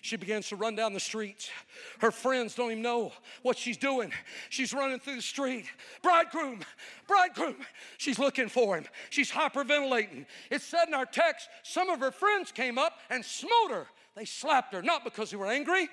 She 0.00 0.16
begins 0.16 0.48
to 0.48 0.56
run 0.56 0.76
down 0.76 0.94
the 0.94 0.98
streets. 0.98 1.50
Her 1.98 2.10
friends 2.10 2.54
don't 2.54 2.70
even 2.70 2.82
know 2.82 3.12
what 3.42 3.58
she's 3.58 3.76
doing. 3.76 4.10
She's 4.48 4.72
running 4.72 4.98
through 4.98 5.16
the 5.16 5.20
street. 5.20 5.66
Bridegroom, 6.00 6.60
bridegroom. 7.06 7.56
She's 7.98 8.18
looking 8.18 8.48
for 8.48 8.78
him. 8.78 8.86
She's 9.10 9.30
hyperventilating. 9.30 10.24
It 10.50 10.62
said 10.62 10.88
in 10.88 10.94
our 10.94 11.04
text, 11.04 11.50
some 11.64 11.90
of 11.90 12.00
her 12.00 12.10
friends 12.10 12.50
came 12.50 12.78
up 12.78 12.94
and 13.10 13.22
smote 13.22 13.72
her. 13.72 13.86
They 14.16 14.24
slapped 14.24 14.72
her, 14.72 14.80
not 14.80 15.04
because 15.04 15.30
they 15.30 15.36
were 15.36 15.48
angry, 15.48 15.90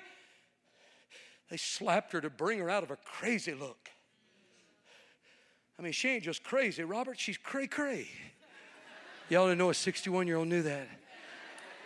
they 1.50 1.58
slapped 1.58 2.12
her 2.12 2.22
to 2.22 2.30
bring 2.30 2.60
her 2.60 2.70
out 2.70 2.82
of 2.82 2.88
her 2.88 2.98
crazy 3.04 3.52
look. 3.52 3.90
I 5.78 5.82
mean, 5.82 5.92
she 5.92 6.08
ain't 6.08 6.24
just 6.24 6.42
crazy, 6.42 6.82
Robert, 6.82 7.20
she's 7.20 7.36
cray 7.36 7.66
cray. 7.66 8.08
Y'all 9.28 9.48
didn't 9.48 9.58
know 9.58 9.68
a 9.68 9.74
61 9.74 10.26
year 10.26 10.36
old 10.36 10.48
knew 10.48 10.62
that. 10.62 10.88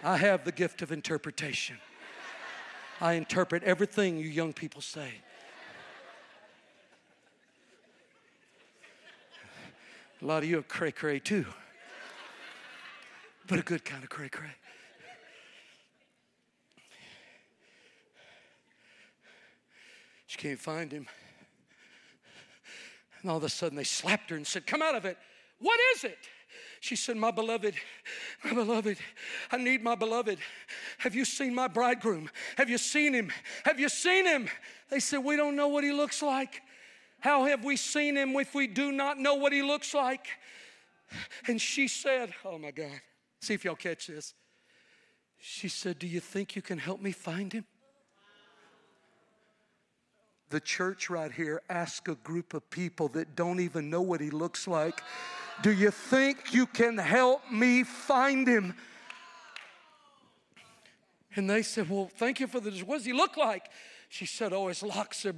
I 0.03 0.16
have 0.16 0.44
the 0.44 0.53
gift 0.53 0.82
of 0.82 0.92
interpretation. 0.92 1.78
I 3.01 3.14
interpret 3.14 3.62
everything 3.64 4.18
you 4.18 4.28
young 4.28 4.53
people 4.53 4.80
say. 4.80 5.11
A 10.20 10.24
lot 10.24 10.42
of 10.42 10.49
you 10.49 10.59
are 10.59 10.62
cray 10.62 10.90
cray 10.90 11.20
too, 11.20 11.46
but 13.46 13.59
a 13.59 13.62
good 13.62 13.84
kind 13.84 14.03
of 14.03 14.11
cray 14.11 14.28
cray. 14.28 14.51
She 20.26 20.38
can't 20.38 20.59
find 20.59 20.90
him. 20.92 21.07
And 23.22 23.30
all 23.30 23.36
of 23.36 23.44
a 23.44 23.49
sudden 23.49 23.76
they 23.76 23.84
slapped 23.84 24.30
her 24.30 24.36
and 24.36 24.46
said, 24.46 24.66
Come 24.66 24.82
out 24.82 24.94
of 24.94 25.05
it. 25.05 25.16
What 25.61 25.78
is 25.94 26.05
it? 26.05 26.18
She 26.81 26.97
said, 26.97 27.16
My 27.16 27.31
beloved, 27.31 27.74
my 28.45 28.55
beloved, 28.55 28.99
I 29.51 29.57
need 29.57 29.83
my 29.83 29.95
beloved. 29.95 30.39
Have 30.99 31.14
you 31.14 31.24
seen 31.24 31.55
my 31.55 31.68
bridegroom? 31.68 32.31
Have 32.57 32.70
you 32.70 32.79
seen 32.79 33.14
him? 33.14 33.33
Have 33.64 33.81
you 33.81 33.89
seen 33.89 34.26
him? 34.26 34.49
They 34.91 35.01
said, 35.01 35.18
We 35.18 35.37
don't 35.37 35.57
know 35.57 35.68
what 35.68 35.85
he 35.85 35.93
looks 35.93 36.22
like. 36.22 36.62
How 37.20 37.47
have 37.47 37.64
we 37.64 37.76
seen 37.76 38.16
him 38.16 38.37
if 38.37 38.55
we 38.55 38.66
do 38.66 38.93
not 38.93 39.18
know 39.18 39.35
what 39.35 39.53
he 39.53 39.62
looks 39.62 39.93
like? 39.93 40.29
And 41.47 41.61
she 41.61 41.89
said, 41.89 42.33
Oh 42.45 42.59
my 42.59 42.70
God, 42.70 43.01
see 43.41 43.55
if 43.55 43.64
y'all 43.64 43.74
catch 43.74 44.07
this. 44.07 44.35
She 45.41 45.68
said, 45.68 45.99
Do 45.99 46.07
you 46.07 46.20
think 46.20 46.55
you 46.55 46.62
can 46.62 46.79
help 46.79 47.01
me 47.01 47.12
find 47.12 47.53
him? 47.53 47.64
The 50.51 50.61
church 50.61 51.11
right 51.11 51.31
here 51.31 51.61
asked 51.68 52.09
a 52.09 52.14
group 52.14 52.55
of 52.55 52.68
people 52.70 53.09
that 53.09 53.37
don't 53.37 53.61
even 53.61 53.91
know 53.91 54.01
what 54.01 54.20
he 54.20 54.31
looks 54.31 54.66
like 54.66 55.03
do 55.62 55.72
you 55.72 55.90
think 55.90 56.52
you 56.52 56.66
can 56.66 56.96
help 56.98 57.50
me 57.50 57.82
find 57.82 58.46
him? 58.46 58.74
And 61.36 61.48
they 61.48 61.62
said, 61.62 61.88
Well, 61.88 62.11
thank 62.16 62.40
you 62.40 62.46
for 62.46 62.61
the. 62.61 62.70
What 62.80 62.98
does 62.98 63.06
he 63.06 63.12
look 63.12 63.36
like? 63.36 63.62
She 64.09 64.24
said, 64.24 64.52
Oh, 64.52 64.68
his 64.68 64.82
locks 64.82 65.26
are 65.26 65.34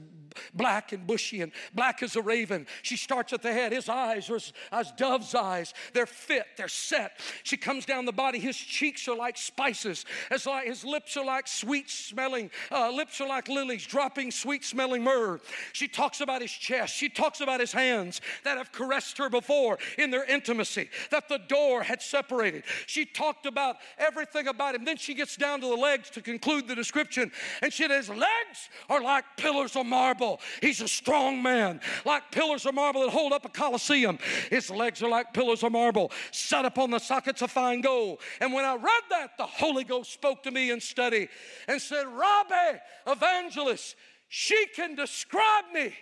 black 0.55 0.93
and 0.93 1.05
bushy 1.05 1.41
and 1.41 1.51
black 1.75 2.05
as 2.05 2.15
a 2.15 2.23
raven. 2.23 2.69
She 2.83 2.97
starts 2.97 3.33
at 3.33 3.43
the 3.43 3.53
head. 3.53 3.73
His 3.73 3.89
eyes 3.89 4.31
are 4.31 4.37
as, 4.37 4.53
as 4.71 4.93
dove's 4.93 5.35
eyes. 5.35 5.75
They're 5.93 6.07
fit, 6.07 6.47
they're 6.57 6.69
set. 6.69 7.19
She 7.43 7.57
comes 7.57 7.85
down 7.85 8.05
the 8.05 8.13
body. 8.13 8.39
His 8.39 8.57
cheeks 8.57 9.09
are 9.09 9.17
like 9.17 9.37
spices. 9.37 10.05
As 10.31 10.47
like, 10.47 10.67
his 10.67 10.85
lips 10.85 11.17
are 11.17 11.25
like 11.25 11.49
sweet 11.49 11.91
smelling, 11.91 12.51
uh, 12.71 12.91
lips 12.93 13.21
are 13.21 13.29
like 13.29 13.49
lilies 13.49 13.85
dropping 13.85 14.31
sweet 14.31 14.65
smelling 14.65 15.03
myrrh. 15.03 15.41
She 15.73 15.89
talks 15.89 16.21
about 16.21 16.41
his 16.41 16.53
chest. 16.53 16.95
She 16.95 17.09
talks 17.09 17.41
about 17.41 17.59
his 17.59 17.73
hands 17.73 18.21
that 18.45 18.57
have 18.57 18.71
caressed 18.71 19.19
her 19.19 19.29
before 19.29 19.79
in 19.99 20.13
their 20.13 20.25
intimacy, 20.25 20.91
that 21.11 21.29
the 21.29 21.39
door 21.39 21.83
had 21.83 22.03
separated. 22.03 22.63
She 22.87 23.05
talked 23.05 23.47
about 23.47 23.77
everything 23.99 24.47
about 24.47 24.77
him. 24.77 24.85
Then 24.85 24.97
she 24.97 25.15
gets 25.15 25.37
down 25.37 25.61
to 25.61 25.67
the 25.67 25.75
legs 25.75 26.09
to 26.11 26.21
conclude 26.21 26.69
the 26.69 26.77
description. 26.77 27.33
And 27.63 27.73
she 27.73 27.89
says, 27.89 28.09
Legs 28.09 28.60
are 28.89 29.01
like 29.01 29.25
pillars 29.37 29.77
of 29.77 29.87
marble. 29.87 30.41
He's 30.61 30.81
a 30.81 30.89
strong 30.89 31.43
man, 31.43 31.81
like 32.05 32.31
pillars 32.31 32.67
of 32.67 32.75
marble 32.75 33.03
that 33.03 33.11
hold 33.11 33.33
up 33.33 33.45
a 33.45 33.49
coliseum. 33.49 34.19
His 34.51 34.71
legs 34.71 35.03
are 35.03 35.09
like 35.09 35.33
pillars 35.33 35.63
of 35.63 35.73
marble, 35.73 36.11
set 36.33 36.65
upon 36.65 36.91
the 36.91 36.99
sockets 36.99 37.43
of 37.43 37.51
fine 37.51 37.81
gold. 37.81 38.21
And 38.41 38.53
when 38.53 38.65
I 38.65 38.75
read 38.75 39.03
that, 39.11 39.37
the 39.39 39.47
Holy 39.47 39.85
Ghost 39.85 40.13
spoke 40.13 40.43
to 40.45 40.51
me 40.51 40.71
in 40.71 40.81
study 40.81 41.29
and 41.69 41.81
said, 41.81 42.07
Robbie, 42.07 42.79
evangelist, 43.07 43.97
she 44.29 44.67
can 44.77 44.95
describe 44.95 45.65
me. 45.73 45.93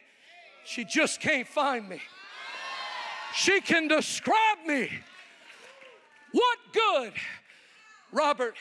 She 0.64 0.84
just 0.84 1.20
can't 1.20 1.48
find 1.48 1.88
me. 1.88 2.00
She 3.34 3.60
can 3.60 3.88
describe 3.88 4.58
me. 4.66 4.90
What 6.32 6.58
good, 6.72 7.12
Robert? 8.12 8.54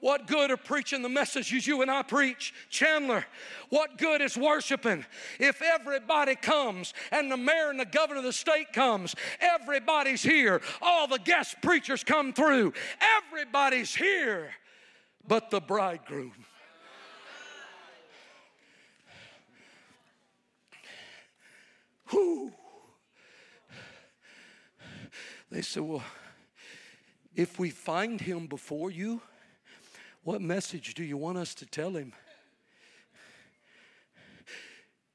What 0.00 0.26
good 0.26 0.50
are 0.50 0.56
preaching 0.56 1.02
the 1.02 1.08
messages 1.08 1.66
you 1.66 1.82
and 1.82 1.90
I 1.90 2.02
preach? 2.02 2.52
Chandler, 2.68 3.24
what 3.70 3.98
good 3.98 4.20
is 4.20 4.36
worshiping 4.36 5.04
if 5.40 5.62
everybody 5.62 6.34
comes 6.34 6.94
and 7.10 7.30
the 7.30 7.36
mayor 7.36 7.70
and 7.70 7.80
the 7.80 7.86
governor 7.86 8.18
of 8.18 8.24
the 8.24 8.32
state 8.32 8.72
comes? 8.72 9.14
Everybody's 9.40 10.22
here. 10.22 10.60
All 10.82 11.06
the 11.06 11.18
guest 11.18 11.56
preachers 11.62 12.04
come 12.04 12.32
through. 12.32 12.72
Everybody's 13.30 13.94
here 13.94 14.50
but 15.28 15.50
the 15.50 15.60
bridegroom. 15.60 16.32
Whew. 22.10 22.52
They 25.50 25.62
said, 25.62 25.82
Well, 25.82 26.04
If 27.34 27.58
we 27.58 27.70
find 27.70 28.20
him 28.20 28.46
before 28.46 28.90
you, 28.90 29.20
what 30.26 30.42
message 30.42 30.94
do 30.94 31.04
you 31.04 31.16
want 31.16 31.38
us 31.38 31.54
to 31.54 31.64
tell 31.64 31.92
him? 31.92 32.12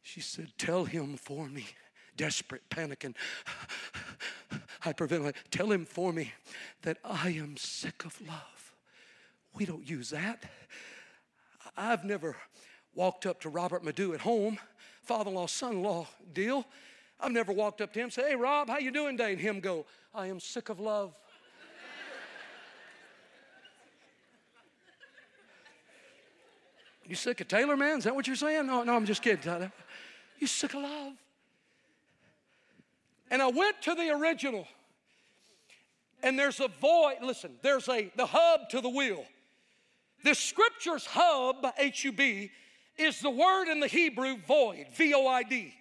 She 0.02 0.22
said, 0.22 0.54
Tell 0.58 0.86
him 0.86 1.18
for 1.18 1.50
me. 1.50 1.66
Desperate, 2.16 2.62
panicking, 2.70 3.14
hyperventilating. 4.82 5.36
Tell 5.52 5.70
him 5.70 5.84
for 5.84 6.14
me 6.14 6.32
that 6.84 6.98
I 7.04 7.32
am 7.32 7.58
sick 7.58 8.06
of 8.06 8.22
love. 8.26 8.74
We 9.54 9.66
don't 9.66 9.88
use 9.88 10.12
that. 10.12 10.50
I've 11.76 12.06
never 12.06 12.38
walked 12.96 13.26
up 13.26 13.42
to 13.42 13.50
Robert 13.50 13.84
Madu 13.84 14.14
at 14.14 14.22
home, 14.22 14.60
father-in-law, 15.04 15.48
son-in-law 15.48 16.08
deal. 16.32 16.66
I've 17.20 17.34
never 17.34 17.52
walked 17.52 17.82
up 17.82 17.92
to 17.94 18.00
him 18.00 18.12
say, 18.12 18.30
"Hey, 18.30 18.36
Rob, 18.38 18.70
how 18.70 18.78
you 18.78 18.92
doing 18.92 19.18
today?" 19.18 19.34
And 19.34 19.42
him 19.42 19.60
go, 19.60 19.86
"I 20.16 20.28
am 20.28 20.40
sick 20.40 20.70
of 20.70 20.80
love." 20.80 21.18
You 27.12 27.16
sick 27.18 27.42
of 27.42 27.50
Taylor, 27.50 27.76
man? 27.76 27.98
Is 27.98 28.06
that 28.06 28.16
what 28.16 28.26
you're 28.26 28.38
saying? 28.38 28.68
No, 28.68 28.84
no, 28.84 28.96
I'm 28.96 29.06
just 29.06 29.22
kidding. 29.22 29.70
You 30.40 30.48
sick 30.48 30.74
of 30.74 30.82
love? 30.82 31.14
And 33.30 33.42
I 33.42 33.48
went 33.48 33.82
to 33.82 33.94
the 33.94 34.10
original, 34.12 34.66
and 36.24 36.40
there's 36.40 36.62
a 36.62 36.70
void. 36.70 37.18
Listen, 37.22 37.52
there's 37.62 37.90
a 37.90 38.10
the 38.16 38.26
hub 38.26 38.70
to 38.70 38.80
the 38.80 38.90
wheel. 38.90 39.26
The 40.24 40.34
scripture's 40.34 41.06
hub, 41.06 41.66
H 41.78 42.06
U 42.06 42.14
B, 42.14 42.50
is 42.98 43.20
the 43.20 43.30
word 43.30 43.70
in 43.70 43.82
the 43.82 43.88
Hebrew 43.88 44.38
void, 44.48 44.88
V 44.96 45.14
O 45.14 45.28
I 45.28 45.44
D. 45.44 45.74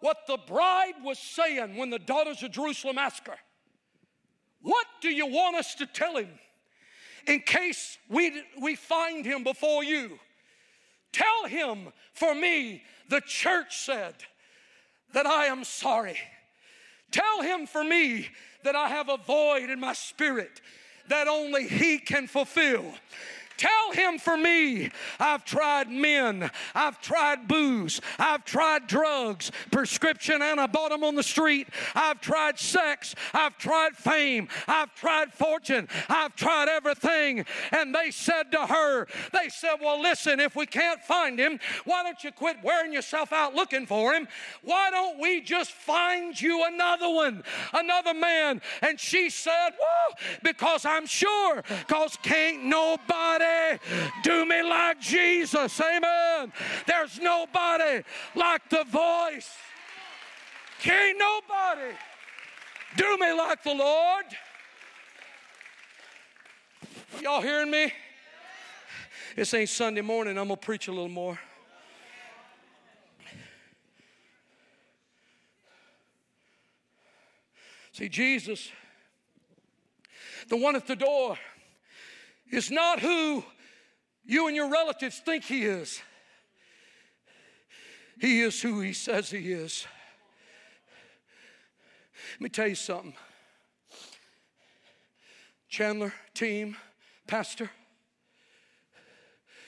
What 0.00 0.18
the 0.26 0.38
bride 0.48 0.94
was 1.04 1.20
saying 1.20 1.76
when 1.76 1.90
the 1.90 2.00
daughters 2.00 2.42
of 2.42 2.50
Jerusalem 2.50 2.98
asked 2.98 3.28
her, 3.28 3.36
What 4.60 4.86
do 5.00 5.08
you 5.08 5.26
want 5.28 5.54
us 5.54 5.76
to 5.76 5.86
tell 5.86 6.16
him 6.16 6.30
in 7.28 7.38
case 7.40 7.96
we, 8.08 8.42
we 8.60 8.74
find 8.74 9.24
him 9.24 9.44
before 9.44 9.84
you? 9.84 10.18
Tell 11.12 11.46
him 11.46 11.88
for 12.12 12.34
me, 12.34 12.82
the 13.08 13.20
church 13.20 13.76
said, 13.78 14.14
that 15.12 15.26
I 15.26 15.46
am 15.46 15.64
sorry. 15.64 16.18
Tell 17.10 17.42
him 17.42 17.66
for 17.66 17.84
me 17.84 18.28
that 18.64 18.74
I 18.74 18.88
have 18.88 19.08
a 19.08 19.18
void 19.18 19.68
in 19.68 19.78
my 19.78 19.92
spirit 19.92 20.60
that 21.08 21.28
only 21.28 21.66
he 21.68 21.98
can 21.98 22.26
fulfill. 22.26 22.84
Tell 23.62 23.92
him 23.92 24.18
for 24.18 24.36
me, 24.36 24.90
I've 25.20 25.44
tried 25.44 25.88
men, 25.88 26.50
I've 26.74 27.00
tried 27.00 27.46
booze, 27.46 28.00
I've 28.18 28.44
tried 28.44 28.88
drugs, 28.88 29.52
prescription, 29.70 30.42
and 30.42 30.60
I 30.60 30.66
bought 30.66 30.90
them 30.90 31.04
on 31.04 31.14
the 31.14 31.22
street. 31.22 31.68
I've 31.94 32.20
tried 32.20 32.58
sex, 32.58 33.14
I've 33.32 33.56
tried 33.58 33.92
fame, 33.96 34.48
I've 34.66 34.92
tried 34.96 35.32
fortune, 35.32 35.86
I've 36.08 36.34
tried 36.34 36.68
everything. 36.70 37.44
And 37.70 37.94
they 37.94 38.10
said 38.10 38.50
to 38.50 38.66
her, 38.66 39.06
They 39.32 39.48
said, 39.48 39.76
Well, 39.80 40.02
listen, 40.02 40.40
if 40.40 40.56
we 40.56 40.66
can't 40.66 41.00
find 41.00 41.38
him, 41.38 41.60
why 41.84 42.02
don't 42.02 42.24
you 42.24 42.32
quit 42.32 42.56
wearing 42.64 42.92
yourself 42.92 43.32
out 43.32 43.54
looking 43.54 43.86
for 43.86 44.12
him? 44.12 44.26
Why 44.62 44.90
don't 44.90 45.20
we 45.20 45.40
just 45.40 45.70
find 45.70 46.40
you 46.40 46.64
another 46.66 47.08
one, 47.08 47.44
another 47.72 48.12
man? 48.12 48.60
And 48.80 48.98
she 48.98 49.30
said, 49.30 49.70
Well, 49.78 50.18
because 50.42 50.84
I'm 50.84 51.06
sure, 51.06 51.62
because 51.86 52.18
can't 52.24 52.64
nobody 52.64 53.51
do 54.22 54.44
me 54.46 54.62
like 54.62 55.00
Jesus. 55.00 55.80
Amen. 55.80 56.52
There's 56.86 57.18
nobody 57.18 58.02
like 58.34 58.68
the 58.68 58.84
voice. 58.84 59.50
Can't 60.80 61.18
nobody 61.18 61.94
do 62.96 63.16
me 63.18 63.32
like 63.32 63.62
the 63.62 63.74
Lord. 63.74 64.24
Y'all 67.20 67.40
hearing 67.40 67.70
me? 67.70 67.92
This 69.36 69.54
ain't 69.54 69.68
Sunday 69.68 70.00
morning. 70.00 70.36
I'm 70.38 70.48
going 70.48 70.58
to 70.58 70.66
preach 70.66 70.88
a 70.88 70.90
little 70.90 71.08
more. 71.08 71.38
See, 77.92 78.08
Jesus, 78.08 78.70
the 80.48 80.56
one 80.56 80.76
at 80.76 80.86
the 80.86 80.96
door, 80.96 81.36
is 82.52 82.70
not 82.70 83.00
who 83.00 83.42
you 84.24 84.46
and 84.46 84.54
your 84.54 84.70
relatives 84.70 85.18
think 85.18 85.44
he 85.44 85.64
is. 85.64 86.00
He 88.20 88.42
is 88.42 88.60
who 88.60 88.80
he 88.80 88.92
says 88.92 89.30
he 89.30 89.52
is. 89.52 89.86
Let 92.34 92.40
me 92.42 92.48
tell 92.50 92.68
you 92.68 92.74
something. 92.74 93.14
Chandler, 95.68 96.12
team, 96.34 96.76
pastor, 97.26 97.70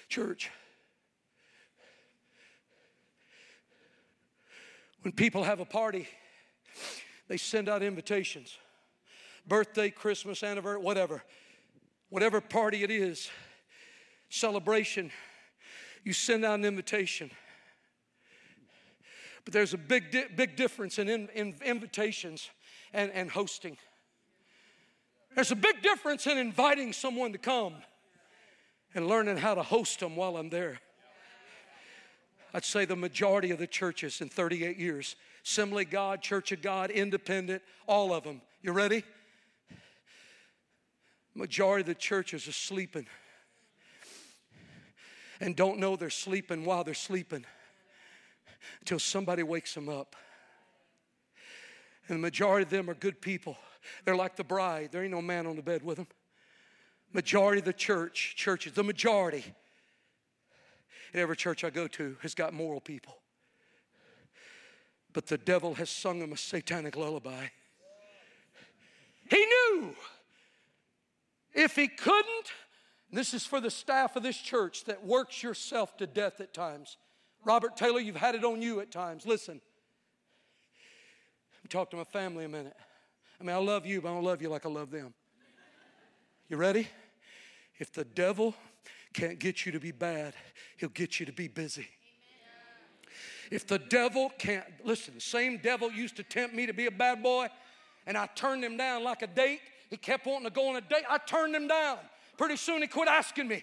church. 0.09 0.51
When 5.01 5.13
people 5.13 5.43
have 5.43 5.61
a 5.61 5.65
party, 5.65 6.07
they 7.29 7.39
send 7.39 7.69
out 7.69 7.83
invitations 7.83 8.57
birthday, 9.47 9.91
Christmas, 9.91 10.43
anniversary, 10.43 10.83
whatever 10.83 11.23
whatever 12.11 12.41
party 12.41 12.83
it 12.83 12.91
is, 12.91 13.31
celebration, 14.29 15.11
you 16.05 16.13
send 16.13 16.45
out 16.45 16.59
an 16.59 16.65
invitation. 16.65 17.31
But 19.45 19.53
there's 19.53 19.75
a 19.75 19.79
big, 19.79 20.11
di- 20.11 20.27
big 20.35 20.57
difference 20.57 20.99
in, 20.99 21.09
in, 21.09 21.29
in 21.35 21.55
invitations 21.65 22.51
and, 22.93 23.11
and 23.13 23.31
hosting. 23.31 23.77
There's 25.35 25.51
a 25.51 25.57
big 25.57 25.83
difference 25.83 26.27
in 26.27 26.39
inviting 26.39 26.93
someone 26.93 27.33
to 27.33 27.39
come 27.39 27.75
and 28.95 29.09
learning 29.09 29.37
how 29.37 29.55
to 29.55 29.63
host 29.63 30.01
them 30.01 30.17
while 30.17 30.37
I'm 30.37 30.49
there. 30.49 30.81
I'd 32.55 32.65
say 32.65 32.85
the 32.85 32.95
majority 32.95 33.51
of 33.51 33.59
the 33.59 33.67
churches 33.67 34.21
in 34.21 34.29
38 34.29 34.79
years 34.79 35.17
Assembly 35.45 35.85
God, 35.85 36.23
Church 36.23 36.53
of 36.53 36.63
God, 36.63 36.91
Independent, 36.91 37.63
all 37.87 38.15
of 38.15 38.25
them. 38.25 38.41
You 38.63 38.73
ready? 38.73 39.05
Majority 41.35 41.83
of 41.83 41.87
the 41.87 41.95
churches 41.95 42.47
are 42.47 42.53
sleeping 42.53 43.07
and 45.41 45.57
don't 45.57 45.79
know 45.79 45.97
they're 45.97 46.11
sleeping 46.11 46.65
while 46.65 46.85
they're 46.85 46.95
sleeping 46.95 47.45
until 48.81 48.99
somebody 48.99 49.43
wakes 49.43 49.75
them 49.75 49.89
up. 49.89 50.17
And 52.09 52.19
the 52.19 52.21
majority 52.21 52.65
of 52.65 52.71
them 52.71 52.89
are 52.89 52.95
good 52.95 53.21
people. 53.21 53.57
They're 54.05 54.17
like 54.17 54.37
the 54.37 54.45
bride. 54.45 54.91
There 54.93 55.03
ain't 55.03 55.13
no 55.13 55.23
man 55.23 55.47
on 55.47 55.57
the 55.57 55.63
bed 55.63 55.83
with 55.83 55.97
them. 55.97 56.07
Majority 57.13 57.61
of 57.61 57.65
the 57.65 57.73
church, 57.73 58.35
churches, 58.37 58.73
the 58.73 58.85
majority 58.85 59.45
in 61.13 61.21
every 61.21 61.37
church 61.37 61.65
I 61.65 61.71
go 61.71 61.87
to 61.89 62.17
has 62.23 62.35
got 62.35 62.53
moral 62.53 62.81
people. 62.81 63.17
But 65.13 65.27
the 65.27 65.39
devil 65.39 65.75
has 65.75 65.91
sung 65.91 66.19
them 66.19 66.33
a 66.33 66.37
satanic 66.37 66.97
lullaby. 66.97 67.47
He 69.31 69.45
knew 69.47 69.95
if 71.55 71.77
he 71.77 71.89
couldn't, 71.89 72.53
this 73.11 73.33
is 73.33 73.47
for 73.47 73.61
the 73.61 73.71
staff 73.71 74.17
of 74.17 74.23
this 74.23 74.37
church 74.37 74.85
that 74.85 75.05
works 75.05 75.43
yourself 75.43 75.97
to 75.99 76.07
death 76.07 76.41
at 76.41 76.53
times. 76.53 76.97
Robert 77.45 77.77
Taylor, 77.77 78.01
you've 78.01 78.17
had 78.17 78.35
it 78.35 78.45
on 78.45 78.61
you 78.61 78.81
at 78.81 78.91
times. 78.91 79.27
Listen, 79.27 79.61
talk 81.69 81.91
to 81.91 81.97
my 81.97 82.05
family 82.05 82.45
a 82.45 82.49
minute. 82.49 82.77
I 83.41 83.45
mean, 83.45 83.55
I 83.55 83.59
love 83.59 83.87
you, 83.87 84.01
but 84.01 84.11
I 84.11 84.15
don't 84.15 84.25
love 84.25 84.43
you 84.43 84.49
like 84.49 84.67
I 84.67 84.69
love 84.69 84.91
them. 84.91 85.15
You 86.49 86.57
ready? 86.57 86.89
If 87.79 87.93
the 87.93 88.05
devil 88.05 88.55
can't 89.13 89.39
get 89.39 89.65
you 89.65 89.73
to 89.73 89.81
be 89.81 89.93
bad, 89.93 90.35
he'll 90.77 90.89
get 90.89 91.21
you 91.21 91.27
to 91.27 91.33
be 91.33 91.49
busy. 91.49 91.89
If 93.51 93.67
the 93.67 93.79
devil 93.79 94.33
can't, 94.39 94.65
listen, 94.85 95.15
the 95.15 95.21
same 95.21 95.59
devil 95.59 95.91
used 95.91 96.17
to 96.17 96.23
tempt 96.23 96.55
me 96.55 96.67
to 96.67 96.73
be 96.73 96.87
a 96.87 96.91
bad 96.91 97.23
boy, 97.23 97.49
and 98.07 98.17
I 98.17 98.27
turned 98.35 98.65
him 98.65 98.77
down 98.77 99.05
like 99.05 99.23
a 99.23 99.27
date. 99.27 99.61
He 99.95 99.99
kept 99.99 100.27
wanting 100.27 100.49
to 100.49 100.53
go 100.53 100.71
on 100.71 100.75
a 100.75 100.81
date. 100.81 101.05
I 101.09 101.19
turned 101.19 101.55
him 101.55 101.69
down. 101.69 101.99
Pretty 102.37 102.57
soon 102.57 102.83
he 102.83 102.89
quit 102.89 103.07
asking 103.07 103.47
me. 103.47 103.63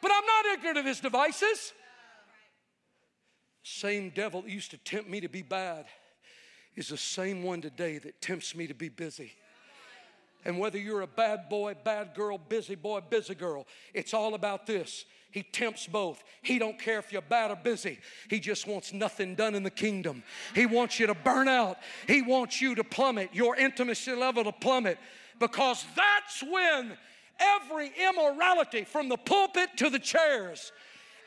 But 0.00 0.12
I'm 0.14 0.24
not 0.24 0.54
ignorant 0.54 0.78
of 0.78 0.84
his 0.84 1.00
devices. 1.00 1.72
Same 3.64 4.10
devil 4.10 4.42
that 4.42 4.50
used 4.52 4.70
to 4.70 4.76
tempt 4.76 5.10
me 5.10 5.20
to 5.20 5.28
be 5.28 5.42
bad 5.42 5.86
is 6.76 6.90
the 6.90 6.96
same 6.96 7.42
one 7.42 7.60
today 7.60 7.98
that 7.98 8.22
tempts 8.22 8.54
me 8.54 8.68
to 8.68 8.74
be 8.74 8.88
busy. 8.88 9.32
And 10.44 10.60
whether 10.60 10.78
you're 10.78 11.00
a 11.00 11.08
bad 11.08 11.48
boy, 11.48 11.74
bad 11.82 12.14
girl, 12.14 12.38
busy 12.38 12.76
boy, 12.76 13.00
busy 13.00 13.34
girl, 13.34 13.66
it's 13.92 14.14
all 14.14 14.34
about 14.34 14.64
this. 14.64 15.06
He 15.30 15.42
tempts 15.42 15.86
both. 15.86 16.22
He 16.42 16.58
don't 16.58 16.78
care 16.78 16.98
if 16.98 17.12
you're 17.12 17.22
bad 17.22 17.50
or 17.50 17.56
busy. 17.56 17.98
He 18.30 18.40
just 18.40 18.66
wants 18.66 18.92
nothing 18.92 19.34
done 19.34 19.54
in 19.54 19.62
the 19.62 19.70
kingdom. 19.70 20.22
He 20.54 20.66
wants 20.66 20.98
you 20.98 21.06
to 21.08 21.14
burn 21.14 21.48
out. 21.48 21.78
He 22.06 22.22
wants 22.22 22.60
you 22.62 22.74
to 22.74 22.84
plummet, 22.84 23.30
your 23.34 23.56
intimacy 23.56 24.12
level 24.14 24.44
to 24.44 24.52
plummet 24.52 24.98
because 25.38 25.84
that's 25.94 26.42
when 26.42 26.96
every 27.38 27.92
immorality 28.08 28.84
from 28.84 29.08
the 29.08 29.16
pulpit 29.16 29.70
to 29.76 29.90
the 29.90 29.98
chairs, 29.98 30.72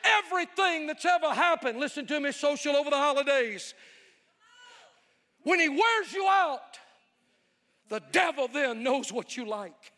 everything 0.04 0.86
that's 0.86 1.04
ever 1.04 1.30
happened, 1.30 1.78
listen 1.78 2.06
to 2.06 2.18
me, 2.20 2.32
social 2.32 2.76
over 2.76 2.90
the 2.90 2.96
holidays, 2.96 3.74
when 5.42 5.60
he 5.60 5.68
wears 5.68 6.12
you 6.12 6.26
out, 6.28 6.78
The 7.90 8.00
devil 8.12 8.46
then 8.46 8.84
knows 8.84 9.12
what 9.12 9.36
you 9.36 9.44
like. 9.44 9.92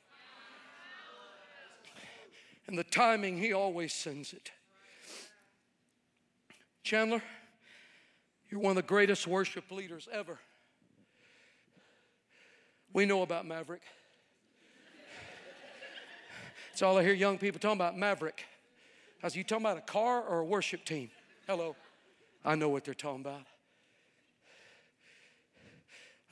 And 2.73 2.79
the 2.79 2.85
timing, 2.85 3.37
he 3.37 3.53
always 3.53 3.93
sends 3.93 4.33
it. 4.33 4.51
Chandler, 6.83 7.23
you're 8.49 8.62
one 8.62 8.70
of 8.70 8.77
the 8.77 8.83
greatest 8.83 9.27
worship 9.27 9.70
leaders 9.70 10.09
ever. 10.11 10.39
We 12.95 13.05
know 13.05 13.20
about 13.20 13.45
Maverick. 13.45 13.83
That's 16.70 16.81
all 16.81 16.97
I 16.97 17.03
hear 17.03 17.12
young 17.12 17.37
people 17.37 17.61
talking 17.61 17.77
about 17.77 17.99
Maverick. 17.99 18.47
I 19.23 19.27
was, 19.27 19.37
you 19.37 19.45
talking 19.45 19.66
about 19.66 19.77
a 19.77 19.83
car 19.83 20.23
or 20.23 20.39
a 20.39 20.45
worship 20.47 20.87
team? 20.87 21.11
Hello. 21.47 21.77
I 22.43 22.55
know 22.55 22.70
what 22.70 22.87
they're 22.87 22.95
talking 22.95 23.20
about. 23.20 23.43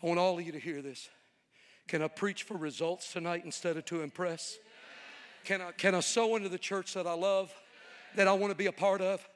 I 0.03 0.07
want 0.07 0.19
all 0.19 0.39
of 0.39 0.47
you 0.47 0.53
to 0.53 0.59
hear 0.59 0.81
this. 0.81 1.11
Can 1.87 2.01
I 2.01 2.09
preach 2.09 2.45
for 2.45 2.57
results 2.57 3.13
tonight 3.13 3.43
instead 3.45 3.77
of 3.77 3.85
to 3.85 4.01
impress? 4.01 4.57
Can 5.45 5.61
I, 5.61 5.73
can 5.73 5.95
I 5.95 6.01
sow 6.01 6.37
into 6.37 6.49
the 6.49 6.59
church 6.59 6.95
that 6.95 7.07
I 7.07 7.15
love, 7.15 7.53
that 8.17 8.29
I 8.29 8.33
want 8.33 8.51
to 8.51 8.57
be 8.57 8.67
a 8.67 8.73
part 8.73 9.01
of? 9.01 9.27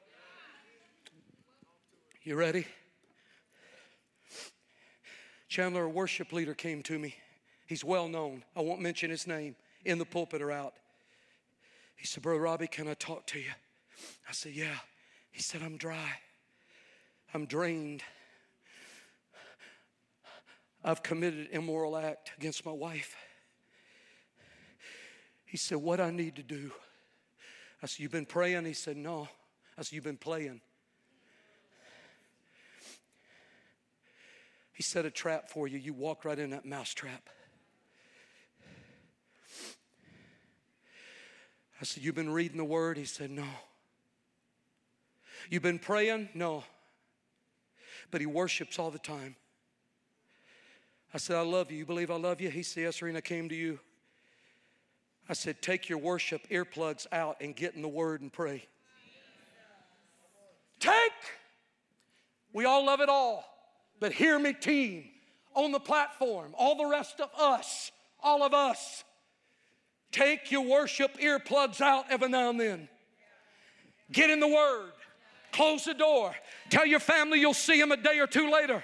You 2.23 2.35
ready? 2.35 2.65
Chandler, 5.47 5.83
a 5.83 5.89
worship 5.89 6.33
leader, 6.33 6.53
came 6.53 6.81
to 6.83 6.97
me. 6.97 7.15
He's 7.67 7.83
well 7.83 8.07
known. 8.07 8.43
I 8.55 8.61
won't 8.61 8.81
mention 8.81 9.09
his 9.09 9.27
name 9.27 9.55
in 9.83 9.97
the 9.97 10.05
pulpit 10.05 10.41
or 10.41 10.51
out. 10.51 10.73
He 11.95 12.05
said, 12.05 12.23
Brother 12.23 12.41
Robbie, 12.41 12.67
can 12.67 12.87
I 12.87 12.93
talk 12.93 13.25
to 13.27 13.39
you? 13.39 13.51
I 14.27 14.33
said, 14.33 14.53
Yeah. 14.53 14.75
He 15.31 15.41
said, 15.41 15.61
I'm 15.61 15.75
dry. 15.75 16.11
I'm 17.33 17.45
drained. 17.45 18.03
I've 20.81 21.03
committed 21.03 21.39
an 21.39 21.47
immoral 21.51 21.97
act 21.97 22.31
against 22.37 22.65
my 22.65 22.71
wife. 22.71 23.15
He 25.55 25.57
said, 25.57 25.77
What 25.77 26.01
I 26.01 26.11
need 26.11 26.35
to 26.35 26.43
do? 26.43 26.69
I 27.81 27.85
said, 27.85 28.01
You've 28.01 28.11
been 28.11 28.25
praying? 28.25 28.65
He 28.65 28.73
said, 28.73 28.97
No. 28.97 29.29
I 29.77 29.83
said, 29.83 29.93
You've 29.93 30.03
been 30.03 30.17
playing. 30.17 30.59
He 34.73 34.83
set 34.83 35.05
a 35.05 35.09
trap 35.09 35.49
for 35.49 35.65
you. 35.65 35.77
You 35.77 35.93
walked 35.93 36.25
right 36.25 36.37
in 36.37 36.49
that 36.49 36.65
mouse 36.65 36.93
trap. 36.93 37.29
I 41.79 41.85
said, 41.85 42.03
You've 42.03 42.15
been 42.15 42.33
reading 42.33 42.57
the 42.57 42.65
word? 42.65 42.97
He 42.97 43.05
said, 43.05 43.31
No. 43.31 43.47
You've 45.49 45.63
been 45.63 45.79
praying? 45.79 46.27
No. 46.33 46.65
But 48.11 48.19
he 48.19 48.27
worships 48.27 48.77
all 48.77 48.91
the 48.91 48.99
time. 48.99 49.37
I 51.13 51.17
said, 51.17 51.37
I 51.37 51.43
love 51.43 51.71
you. 51.71 51.77
You 51.77 51.85
believe 51.85 52.11
I 52.11 52.17
love 52.17 52.41
you? 52.41 52.49
He 52.49 52.61
said, 52.61 52.81
Yes, 52.81 52.97
Serena, 52.97 53.19
I 53.19 53.21
came 53.21 53.47
to 53.47 53.55
you. 53.55 53.79
I 55.27 55.33
said, 55.33 55.61
Take 55.61 55.89
your 55.89 55.97
worship 55.97 56.47
earplugs 56.49 57.07
out 57.11 57.37
and 57.41 57.55
get 57.55 57.75
in 57.75 57.81
the 57.81 57.87
word 57.87 58.21
and 58.21 58.31
pray. 58.31 58.65
Take! 60.79 61.11
We 62.53 62.65
all 62.65 62.85
love 62.85 63.01
it 63.01 63.09
all. 63.09 63.43
But 63.99 64.11
hear 64.11 64.37
me, 64.37 64.53
team, 64.53 65.05
on 65.53 65.71
the 65.71 65.79
platform, 65.79 66.53
all 66.57 66.77
the 66.77 66.85
rest 66.85 67.19
of 67.19 67.29
us, 67.37 67.91
all 68.21 68.43
of 68.43 68.53
us, 68.53 69.03
take 70.11 70.51
your 70.51 70.61
worship 70.61 71.17
earplugs 71.17 71.81
out 71.81 72.05
every 72.09 72.29
now 72.29 72.49
and 72.49 72.59
then. 72.59 72.89
Get 74.11 74.29
in 74.29 74.39
the 74.39 74.47
Word. 74.47 74.91
Close 75.51 75.85
the 75.85 75.93
door. 75.93 76.35
Tell 76.69 76.85
your 76.85 76.99
family 76.99 77.39
you'll 77.39 77.53
see 77.53 77.79
them 77.79 77.91
a 77.91 77.97
day 77.97 78.19
or 78.19 78.27
two 78.27 78.51
later. 78.51 78.83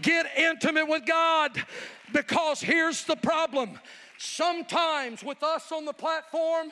Get 0.00 0.26
intimate 0.36 0.88
with 0.88 1.06
God 1.06 1.52
because 2.12 2.60
here's 2.60 3.04
the 3.04 3.16
problem. 3.16 3.78
Sometimes 4.24 5.24
with 5.24 5.42
us 5.42 5.72
on 5.72 5.84
the 5.84 5.92
platform, 5.92 6.70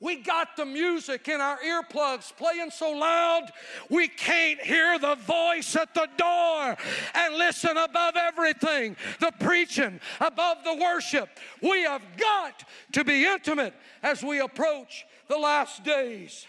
we 0.00 0.16
got 0.16 0.56
the 0.56 0.64
music 0.64 1.28
in 1.28 1.40
our 1.40 1.56
earplugs 1.58 2.36
playing 2.36 2.72
so 2.72 2.90
loud 2.90 3.52
we 3.88 4.08
can't 4.08 4.60
hear 4.60 4.98
the 4.98 5.14
voice 5.14 5.76
at 5.76 5.94
the 5.94 6.08
door 6.16 6.76
and 7.14 7.34
listen 7.36 7.76
above 7.76 8.16
everything. 8.16 8.96
The 9.20 9.32
preaching, 9.38 10.00
above 10.20 10.64
the 10.64 10.74
worship. 10.74 11.28
We 11.62 11.84
have 11.84 12.02
got 12.16 12.64
to 12.94 13.04
be 13.04 13.26
intimate 13.26 13.74
as 14.02 14.24
we 14.24 14.40
approach 14.40 15.04
the 15.28 15.38
last 15.38 15.84
days. 15.84 16.48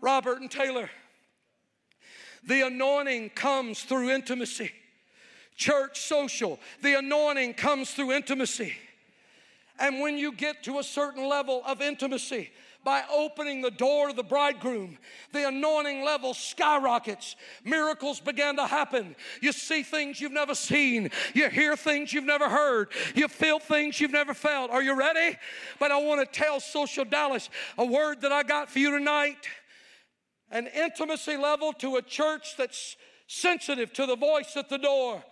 Robert 0.00 0.40
and 0.40 0.50
Taylor, 0.50 0.88
the 2.42 2.66
anointing 2.66 3.30
comes 3.30 3.82
through 3.82 4.08
intimacy. 4.08 4.72
Church 5.56 6.00
social, 6.00 6.58
the 6.80 6.98
anointing 6.98 7.52
comes 7.52 7.90
through 7.90 8.12
intimacy. 8.12 8.72
And 9.78 10.00
when 10.00 10.18
you 10.18 10.32
get 10.32 10.62
to 10.64 10.78
a 10.78 10.82
certain 10.82 11.28
level 11.28 11.62
of 11.66 11.80
intimacy, 11.80 12.50
by 12.86 13.02
opening 13.12 13.62
the 13.62 13.70
door 13.72 14.06
to 14.06 14.14
the 14.14 14.22
bridegroom, 14.22 14.96
the 15.32 15.48
anointing 15.48 16.04
level 16.04 16.32
skyrockets. 16.32 17.34
Miracles 17.64 18.20
began 18.20 18.54
to 18.54 18.64
happen. 18.64 19.16
You 19.42 19.50
see 19.50 19.82
things 19.82 20.20
you've 20.20 20.30
never 20.30 20.54
seen. 20.54 21.10
You 21.34 21.50
hear 21.50 21.76
things 21.76 22.12
you've 22.12 22.22
never 22.22 22.48
heard. 22.48 22.90
You 23.16 23.26
feel 23.26 23.58
things 23.58 24.00
you've 24.00 24.12
never 24.12 24.34
felt. 24.34 24.70
Are 24.70 24.84
you 24.84 24.94
ready? 24.94 25.36
But 25.80 25.90
I 25.90 25.96
want 26.00 26.20
to 26.20 26.40
tell 26.40 26.60
Social 26.60 27.04
Dallas 27.04 27.50
a 27.76 27.84
word 27.84 28.20
that 28.20 28.30
I 28.30 28.44
got 28.44 28.70
for 28.70 28.78
you 28.78 28.92
tonight 28.92 29.48
an 30.52 30.68
intimacy 30.68 31.36
level 31.36 31.72
to 31.72 31.96
a 31.96 32.02
church 32.02 32.54
that's 32.56 32.96
sensitive 33.26 33.92
to 33.94 34.06
the 34.06 34.14
voice 34.14 34.56
at 34.56 34.68
the 34.68 34.78
door 34.78 35.24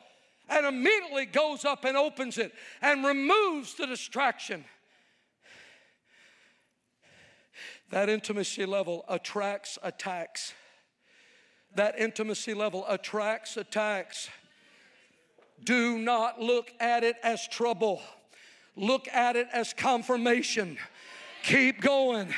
and 0.48 0.66
immediately 0.66 1.26
goes 1.26 1.64
up 1.64 1.84
and 1.84 1.96
opens 1.96 2.38
it 2.38 2.52
and 2.82 3.04
removes 3.04 3.74
the 3.74 3.86
distraction. 3.86 4.64
That 7.90 8.08
intimacy 8.08 8.66
level 8.66 9.04
attracts 9.08 9.78
attacks. 9.82 10.52
That 11.74 11.98
intimacy 11.98 12.54
level 12.54 12.84
attracts 12.88 13.56
attacks. 13.56 14.28
Do 15.62 15.98
not 15.98 16.40
look 16.40 16.72
at 16.80 17.04
it 17.04 17.16
as 17.22 17.46
trouble, 17.48 18.02
look 18.76 19.08
at 19.12 19.36
it 19.36 19.46
as 19.52 19.72
confirmation. 19.72 20.76
Keep 21.44 21.80
going, 21.80 22.28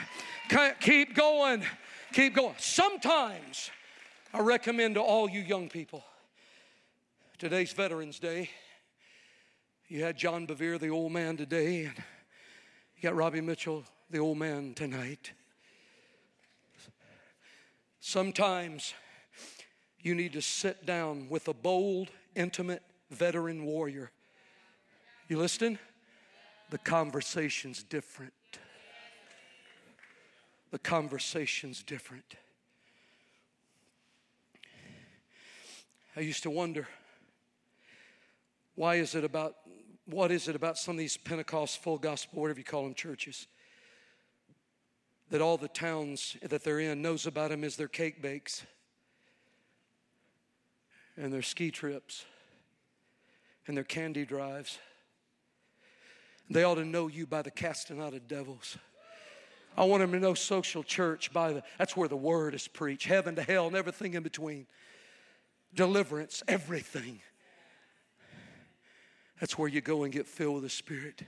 keep 0.81 1.15
going, 1.15 1.63
keep 2.13 2.35
going. 2.35 2.55
Sometimes 2.59 3.71
I 4.33 4.41
recommend 4.41 4.97
to 4.97 5.01
all 5.01 5.31
you 5.31 5.41
young 5.41 5.69
people 5.69 6.05
Today's 7.39 7.75
Veterans 7.75 8.19
Day. 8.19 8.49
You 9.89 10.03
had 10.03 10.17
John 10.17 10.47
Bevere, 10.47 10.81
the 10.81 10.89
old 10.89 11.13
man, 11.13 11.37
today, 11.37 11.85
and 11.85 11.95
you 12.97 13.03
got 13.03 13.15
Robbie 13.15 13.43
Mitchell, 13.43 13.85
the 14.09 14.21
old 14.21 14.39
man, 14.39 14.73
tonight. 14.73 15.33
Sometimes 18.01 18.95
you 20.01 20.15
need 20.15 20.33
to 20.33 20.41
sit 20.41 20.87
down 20.87 21.29
with 21.29 21.47
a 21.49 21.53
bold, 21.53 22.09
intimate 22.35 22.83
veteran 23.11 23.67
warrior. 23.67 24.11
You 25.29 25.37
listening? 25.37 25.79
The 26.71 26.79
conversation's 26.79 27.83
different. 27.83 28.33
The 30.71 30.79
conversation's 30.79 31.83
different. 31.83 32.37
I 36.17 36.21
used 36.21 36.43
to 36.45 36.51
wonder 36.51 36.89
why 38.77 38.97
is 38.97 39.15
it 39.15 39.25
about, 39.25 39.57
what 40.05 40.31
is 40.31 40.47
it 40.47 40.55
about 40.55 40.79
some 40.79 40.95
of 40.95 40.99
these 40.99 41.17
Pentecost, 41.17 41.83
full 41.83 41.99
gospel, 41.99 42.43
whatever 42.43 42.61
you 42.61 42.65
call 42.65 42.85
them, 42.85 42.95
churches, 42.95 43.49
that 45.31 45.41
all 45.41 45.57
the 45.57 45.69
towns 45.69 46.37
that 46.43 46.63
they're 46.63 46.79
in 46.79 47.03
knows 47.03 47.27
about 47.27 47.51
them 47.51 47.65
as 47.65 47.77
their 47.77 47.89
cake 47.89 48.23
bakes 48.23 48.65
and 51.17 51.33
their 51.33 51.43
ski 51.43 51.71
trips 51.71 52.25
and 53.67 53.77
their 53.77 53.85
candy 53.85 54.25
drives. 54.25 54.79
They 56.49 56.63
ought 56.63 56.77
to 56.77 56.85
know 56.85 57.09
you 57.09 57.27
by 57.27 57.43
the 57.43 57.51
casting 57.51 58.01
out 58.01 58.15
of 58.15 58.29
devils. 58.29 58.77
I 59.77 59.85
want 59.85 60.01
them 60.01 60.13
to 60.13 60.21
know 60.21 60.35
social 60.35 60.83
church 60.83 61.33
by 61.33 61.55
the, 61.55 61.63
that's 61.79 61.97
where 61.97 62.09
the 62.09 62.17
word 62.17 62.55
is 62.55 62.69
preached, 62.69 63.07
heaven 63.07 63.35
to 63.37 63.43
hell 63.43 63.67
and 63.67 63.75
everything 63.75 64.15
in 64.15 64.23
between. 64.23 64.67
Deliverance, 65.75 66.43
everything. 66.47 67.21
That's 69.41 69.59
where 69.59 69.69
you 69.69 69.81
go 69.81 70.05
and 70.05 70.13
get 70.13 70.27
filled 70.27 70.55
with 70.55 70.63
the 70.63 70.71
Spirit. 70.71 71.23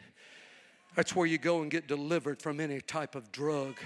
That's 0.94 1.14
where 1.14 1.26
you 1.26 1.38
go 1.38 1.62
and 1.62 1.70
get 1.70 1.86
delivered 1.86 2.40
from 2.42 2.60
any 2.60 2.80
type 2.80 3.14
of 3.14 3.30
drug. 3.30 3.76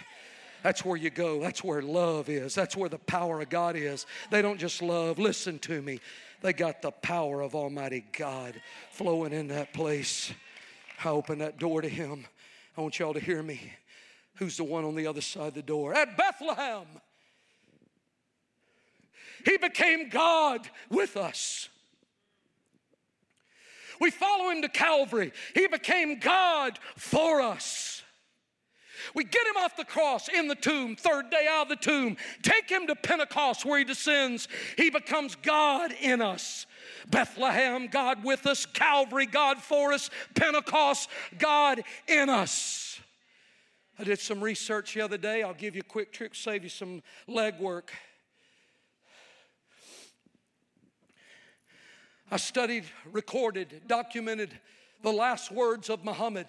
That's 0.63 0.85
where 0.85 0.97
you 0.97 1.11
go. 1.11 1.41
That's 1.41 1.65
where 1.65 1.83
love 1.83 2.29
is. 2.29 2.55
That's 2.55 2.77
where 2.77 2.89
the 2.89 2.99
power 2.99 3.41
of 3.41 3.51
God 3.51 3.77
is. 3.77 4.07
They 4.31 4.43
don't 4.43 4.59
just 4.59 4.81
love, 4.81 5.19
listen 5.19 5.59
to 5.61 5.83
me. 5.83 6.01
They 6.41 6.53
got 6.53 6.83
the 6.83 6.91
power 6.91 7.41
of 7.41 7.55
Almighty 7.55 8.05
God 8.17 8.61
flowing 8.91 9.33
in 9.33 9.49
that 9.49 9.73
place. 9.73 10.33
I 11.05 11.09
open 11.09 11.39
that 11.39 11.59
door 11.59 11.83
to 11.83 11.89
Him. 11.89 12.27
I 12.77 12.81
want 12.81 12.99
y'all 12.99 13.15
to 13.15 13.21
hear 13.21 13.43
me. 13.43 13.73
Who's 14.37 14.57
the 14.57 14.65
one 14.65 14.85
on 14.85 14.95
the 14.95 15.07
other 15.07 15.21
side 15.21 15.49
of 15.49 15.55
the 15.55 15.63
door? 15.63 15.95
At 15.95 16.17
Bethlehem, 16.17 16.87
He 19.45 19.57
became 19.57 20.09
God 20.09 20.69
with 20.89 21.17
us. 21.17 21.69
We 24.03 24.11
follow 24.11 24.51
him 24.51 24.63
to 24.63 24.69
Calvary. 24.69 25.33
He 25.55 25.69
became 25.69 26.19
God 26.19 26.77
for 26.97 27.41
us. 27.41 28.03
We 29.15 29.23
get 29.23 29.47
him 29.47 29.57
off 29.57 29.77
the 29.77 29.85
cross 29.85 30.29
in 30.29 30.49
the 30.49 30.57
tomb, 30.57 30.97
third 30.97 31.31
day 31.31 31.47
out 31.49 31.63
of 31.63 31.69
the 31.69 31.77
tomb. 31.77 32.17
Take 32.43 32.69
him 32.69 32.89
to 32.89 32.97
Pentecost 32.97 33.65
where 33.65 33.79
he 33.79 33.85
descends. 33.85 34.49
He 34.77 34.91
becomes 34.91 35.37
God 35.37 35.93
in 36.01 36.21
us. 36.21 36.67
Bethlehem, 37.09 37.87
God 37.87 38.25
with 38.25 38.45
us. 38.45 38.67
Calvary, 38.67 39.27
God 39.27 39.59
for 39.59 39.93
us. 39.93 40.11
Pentecost, 40.35 41.09
God 41.39 41.85
in 42.09 42.29
us. 42.29 43.01
I 44.01 44.03
did 44.03 44.19
some 44.19 44.43
research 44.43 44.95
the 44.95 45.03
other 45.03 45.19
day. 45.19 45.45
I'll 45.45 45.55
give 45.55 45.77
you 45.77 45.83
a 45.83 45.89
quick 45.89 46.13
trick, 46.13 46.35
save 46.35 46.65
you 46.65 46.71
some 46.71 47.05
legwork. 47.29 47.91
I 52.33 52.39
studied, 52.39 52.85
recorded, 53.13 53.83
documented 53.87 54.59
the 55.03 55.13
last 55.13 55.53
words 55.53 55.91
of 55.91 56.03
Muhammad, 56.03 56.47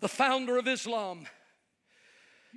the 0.00 0.08
founder 0.08 0.58
of 0.58 0.66
Islam. 0.66 1.28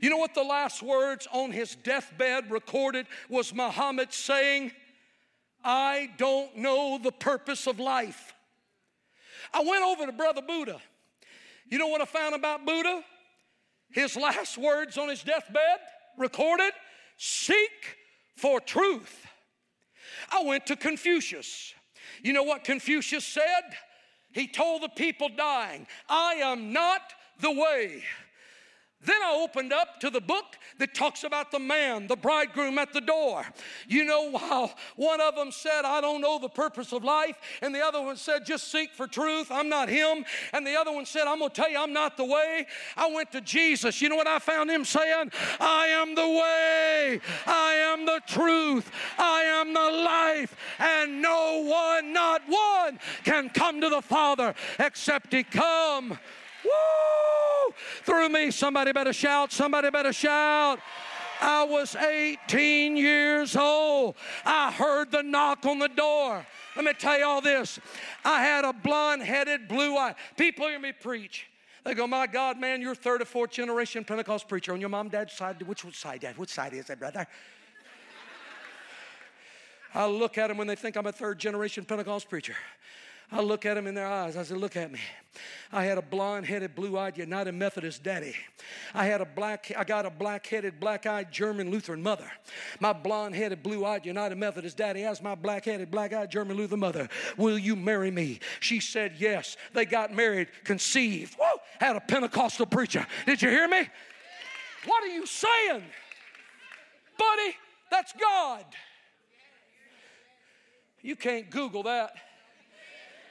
You 0.02 0.10
know 0.10 0.18
what 0.18 0.34
the 0.34 0.42
last 0.42 0.82
words 0.82 1.28
on 1.32 1.52
his 1.52 1.76
deathbed 1.76 2.50
recorded 2.50 3.06
was 3.30 3.54
Muhammad 3.54 4.12
saying, 4.12 4.72
I 5.64 6.10
don't 6.18 6.58
know 6.58 6.98
the 6.98 7.12
purpose 7.12 7.68
of 7.68 7.80
life. 7.80 8.34
I 9.54 9.62
went 9.62 9.84
over 9.84 10.08
to 10.08 10.12
Brother 10.12 10.42
Buddha. 10.42 10.82
You 11.70 11.78
know 11.78 11.90
what 11.90 12.02
I 12.02 12.06
found 12.06 12.34
about 12.34 12.66
Buddha? 12.66 13.04
His 13.92 14.16
last 14.16 14.58
words 14.58 14.98
on 14.98 15.10
his 15.10 15.22
deathbed 15.22 15.78
recorded 16.18 16.72
seek 17.18 17.98
for 18.36 18.60
truth. 18.60 19.28
I 20.32 20.44
went 20.44 20.66
to 20.68 20.76
Confucius. 20.76 21.74
You 22.24 22.34
know 22.34 22.44
what 22.44 22.64
Confucius 22.64 23.26
said? 23.26 23.64
He 24.32 24.48
told 24.48 24.84
the 24.84 24.90
people 24.90 25.30
dying, 25.30 25.88
I 26.10 26.36
am 26.36 26.74
not 26.74 27.02
the 27.40 27.52
way. 27.52 28.04
Then 29.04 29.22
I 29.24 29.40
opened 29.44 29.72
up 29.72 30.00
to 30.00 30.10
the 30.10 30.20
book 30.20 30.58
that 30.80 30.96
talks 30.96 31.24
about 31.24 31.52
the 31.52 31.60
man, 31.60 32.08
the 32.08 32.16
bridegroom 32.16 32.80
at 32.80 32.94
the 32.94 33.02
door. 33.02 33.46
You 33.88 34.04
know 34.04 34.36
how 34.38 34.72
one 34.96 35.22
of 35.22 35.36
them 35.36 35.52
said, 35.52 35.86
I 35.86 36.02
don't 36.02 36.20
know 36.20 36.40
the 36.40 36.50
purpose 36.50 36.92
of 36.94 37.04
life, 37.04 37.38
and 37.62 37.74
the 37.74 37.86
other 37.86 38.02
one 38.02 38.18
said, 38.18 38.46
just 38.46 38.72
seek 38.72 38.94
for 38.94 39.06
truth. 39.06 39.52
I'm 39.52 39.70
not 39.70 39.88
him. 39.88 40.26
And 40.52 40.66
the 40.66 40.76
other 40.76 40.92
one 40.92 41.06
said, 41.06 41.28
I'm 41.28 41.40
to 41.40 41.50
tell 41.50 41.70
you, 41.70 41.78
I'm 41.78 41.94
not 41.94 42.18
the 42.18 42.26
way. 42.26 42.66
I 42.96 43.12
went 43.12 43.32
to 43.34 43.42
Jesus. 43.42 44.02
You 44.02 44.10
know 44.10 44.16
what 44.16 44.28
I 44.28 44.40
found 44.40 44.72
him 44.72 44.84
saying? 44.84 45.32
I 45.60 45.88
am 45.88 46.16
the 46.16 46.28
way, 46.28 47.22
I 47.46 47.74
am 47.74 48.06
the 48.06 48.22
truth, 48.26 48.90
I 49.18 49.44
am 49.44 49.74
the 49.74 49.80
life, 49.80 50.56
and 50.80 51.22
no 51.22 51.64
one, 51.64 52.14
not 52.14 52.42
one, 52.48 53.00
can 53.24 53.50
come 53.50 53.80
to 53.82 53.90
the 53.90 54.02
Father 54.02 54.56
except 54.80 55.34
he 55.34 55.44
come 55.44 56.18
Woo! 56.64 57.74
Through 58.04 58.30
me. 58.30 58.52
Somebody 58.52 58.92
better 58.92 59.14
shout. 59.14 59.52
Somebody 59.52 59.90
better 59.90 60.14
shout. 60.14 60.80
I 61.40 61.64
was 61.64 61.96
18 61.96 62.98
years 62.98 63.56
old. 63.56 64.16
I 64.46 64.72
heard 64.72 65.12
the 65.12 65.22
knock 65.22 65.66
on 65.66 65.80
the 65.80 65.88
door. 65.88 66.46
Let 66.76 66.86
me 66.86 66.94
tell 66.94 67.18
you 67.18 67.26
all 67.26 67.42
this. 67.42 67.80
I 68.24 68.42
had 68.44 68.66
a 68.66 68.74
blonde 68.74 69.22
headed, 69.22 69.68
blue 69.68 69.96
eye. 69.98 70.16
People 70.36 70.68
hear 70.68 70.80
me 70.80 70.92
preach. 70.92 71.48
They 71.84 71.94
go, 71.94 72.06
My 72.06 72.28
God, 72.28 72.60
man, 72.60 72.82
you're 72.82 72.96
third 72.96 73.22
or 73.22 73.26
fourth 73.26 73.52
generation 73.52 74.04
Pentecost 74.04 74.48
preacher 74.48 74.74
on 74.74 74.80
your 74.80 74.90
mom, 74.90 75.10
dad's 75.10 75.34
side. 75.34 75.62
Which 75.64 75.86
side, 75.96 76.22
dad? 76.22 76.38
Which 76.38 76.50
side 76.50 76.74
is 76.74 76.86
that, 76.88 77.00
brother? 77.00 77.26
I 79.94 80.06
look 80.06 80.38
at 80.38 80.48
them 80.48 80.58
when 80.58 80.68
they 80.68 80.76
think 80.76 80.96
I'm 80.96 81.08
a 81.08 81.12
third 81.12 81.40
generation 81.40 81.86
Pentecost 81.86 82.30
preacher. 82.30 82.56
I 83.32 83.42
look 83.42 83.66
at 83.66 83.74
them 83.74 83.88
in 83.88 83.96
their 83.96 84.08
eyes. 84.08 84.38
I 84.38 84.44
said, 84.44 84.58
Look 84.58 84.78
at 84.78 84.92
me. 84.92 85.00
I 85.72 85.84
had 85.84 85.98
a 85.98 86.02
blonde 86.02 86.46
headed, 86.46 86.76
blue 86.76 86.98
eyed 86.98 87.18
United 87.18 87.52
Methodist 87.54 88.04
daddy. 88.04 88.36
I 88.94 89.06
had 89.06 89.22
a 89.22 89.26
black, 89.26 89.72
I 89.78 89.84
got 89.84 90.06
a 90.06 90.10
black 90.10 90.48
headed, 90.48 90.80
black 90.80 91.06
eyed 91.06 91.32
German 91.32 91.70
Lutheran 91.70 92.02
mother. 92.02 92.30
My 92.80 92.94
blonde 92.94 93.36
headed, 93.36 93.62
blue 93.62 93.86
eyed 93.86 94.06
United 94.06 94.38
Methodist 94.38 94.78
daddy 94.78 95.04
asked 95.04 95.22
my 95.22 95.36
black 95.36 95.66
headed, 95.66 95.92
black 95.92 96.14
eyed 96.14 96.32
German 96.32 96.58
Lutheran 96.58 96.80
mother. 96.80 97.10
Will 97.36 97.58
you 97.58 97.76
marry 97.76 98.12
me? 98.12 98.40
She 98.62 98.80
said 98.80 99.16
yes. 99.18 99.58
They 99.74 99.86
got 99.86 100.14
married, 100.14 100.48
conceived. 100.64 101.36
Whoa! 101.38 101.60
Had 101.80 101.96
a 101.96 102.02
Pentecostal 102.02 102.66
preacher. 102.66 103.06
Did 103.26 103.42
you 103.42 103.50
hear 103.50 103.68
me? 103.68 103.90
What 104.86 105.04
are 105.04 105.08
you 105.08 105.26
saying? 105.26 105.84
Buddy, 107.18 107.56
that's 107.92 108.14
God. 108.14 108.66
You 111.02 111.16
can't 111.16 111.50
Google 111.50 111.84
that. 111.84 112.14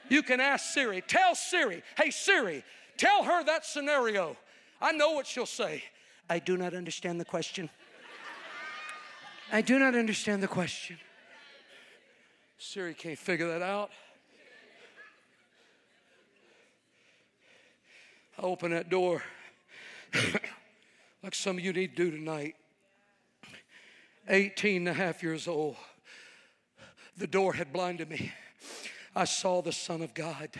You 0.09 0.23
can 0.23 0.39
ask 0.39 0.73
Siri. 0.73 1.01
Tell 1.01 1.35
Siri, 1.35 1.83
hey, 1.97 2.11
Siri, 2.11 2.63
tell 2.97 3.23
her 3.23 3.43
that 3.43 3.65
scenario. 3.65 4.37
I 4.81 4.91
know 4.91 5.11
what 5.11 5.27
she'll 5.27 5.45
say. 5.45 5.83
I 6.29 6.39
do 6.39 6.57
not 6.57 6.73
understand 6.73 7.19
the 7.19 7.25
question. 7.25 7.69
I 9.51 9.61
do 9.61 9.79
not 9.79 9.95
understand 9.95 10.43
the 10.43 10.47
question. 10.47 10.97
Siri 12.57 12.93
can't 12.93 13.17
figure 13.17 13.47
that 13.47 13.61
out. 13.61 13.91
I 18.37 18.41
open 18.43 18.71
that 18.71 18.89
door 18.89 19.23
like 21.23 21.33
some 21.33 21.57
of 21.57 21.63
you 21.63 21.73
need 21.73 21.95
to 21.95 22.09
do 22.09 22.11
tonight. 22.11 22.55
18 24.29 24.87
and 24.87 24.89
a 24.89 24.93
half 24.93 25.23
years 25.23 25.47
old. 25.47 25.75
The 27.17 27.27
door 27.27 27.53
had 27.53 27.71
blinded 27.71 28.09
me. 28.09 28.31
I 29.17 29.25
saw 29.25 29.63
the 29.63 29.71
Son 29.71 30.03
of 30.03 30.13
God. 30.13 30.51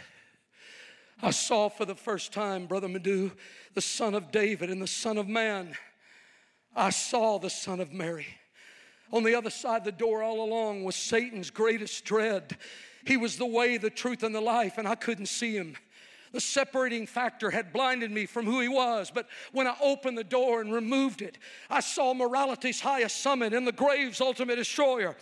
I 1.22 1.30
saw 1.30 1.70
for 1.70 1.86
the 1.86 1.94
first 1.94 2.34
time, 2.34 2.66
Brother 2.66 2.88
Madu, 2.88 3.30
the 3.76 3.82
Son 3.82 4.16
of 4.16 4.32
David 4.32 4.72
and 4.72 4.82
the 4.82 4.88
Son 4.88 5.20
of 5.20 5.28
Man. 5.28 5.76
I 6.76 6.90
saw 6.90 7.38
the 7.38 7.52
Son 7.52 7.80
of 7.80 7.94
Mary. 7.94 8.26
On 9.14 9.24
the 9.24 9.36
other 9.36 9.52
side 9.52 9.82
of 9.82 9.84
the 9.84 9.92
door, 9.92 10.24
all 10.24 10.44
along, 10.44 10.84
was 10.84 10.96
Satan's 10.96 11.52
greatest 11.52 12.04
dread. 12.04 12.58
He 13.06 13.16
was 13.16 13.38
the 13.38 13.46
way, 13.46 13.78
the 13.78 13.92
truth, 13.92 14.24
and 14.24 14.34
the 14.34 14.42
life, 14.42 14.80
and 14.80 14.88
I 14.88 14.96
couldn't 14.96 15.28
see 15.28 15.56
him. 15.56 15.76
The 16.32 16.42
separating 16.42 17.08
factor 17.08 17.52
had 17.52 17.72
blinded 17.74 18.12
me 18.12 18.26
from 18.26 18.46
who 18.46 18.60
he 18.60 18.68
was, 18.68 19.12
but 19.14 19.28
when 19.52 19.68
I 19.68 19.76
opened 19.82 20.18
the 20.18 20.24
door 20.24 20.62
and 20.62 20.74
removed 20.74 21.22
it, 21.22 21.38
I 21.70 21.80
saw 21.80 22.14
morality's 22.14 22.82
highest 22.82 23.22
summit 23.22 23.54
and 23.54 23.66
the 23.66 23.72
grave's 23.72 24.22
ultimate 24.22 24.56
destroyer. 24.56 25.16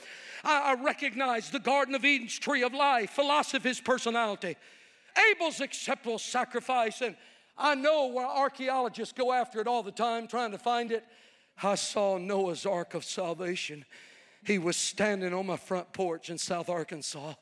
I, 0.44 0.72
I 0.72 0.84
recognize 0.84 1.50
the 1.50 1.60
Garden 1.60 1.96
of 1.96 2.04
Eden's 2.04 2.38
tree 2.38 2.64
of 2.64 2.74
life, 2.74 3.12
philosophy's 3.12 3.80
personality, 3.80 4.56
Abel's 5.32 5.62
acceptable 5.62 6.20
sacrifice, 6.20 7.02
and 7.02 7.16
I 7.58 7.76
know 7.76 8.08
where 8.08 8.26
archaeologists 8.26 9.14
go 9.14 9.32
after 9.32 9.62
it 9.62 9.68
all 9.68 9.84
the 9.84 9.92
time 9.92 10.28
trying 10.28 10.52
to 10.52 10.58
find 10.58 10.92
it. 10.92 11.06
I 11.64 11.76
saw 11.76 12.18
Noah's 12.18 12.66
ark 12.66 12.96
of 12.96 13.06
salvation. 13.06 13.86
He 14.44 14.58
was 14.58 14.76
standing 14.76 15.34
on 15.34 15.46
my 15.46 15.58
front 15.58 15.94
porch 15.94 16.30
in 16.30 16.38
South 16.38 16.70
Arkansas. 16.70 17.34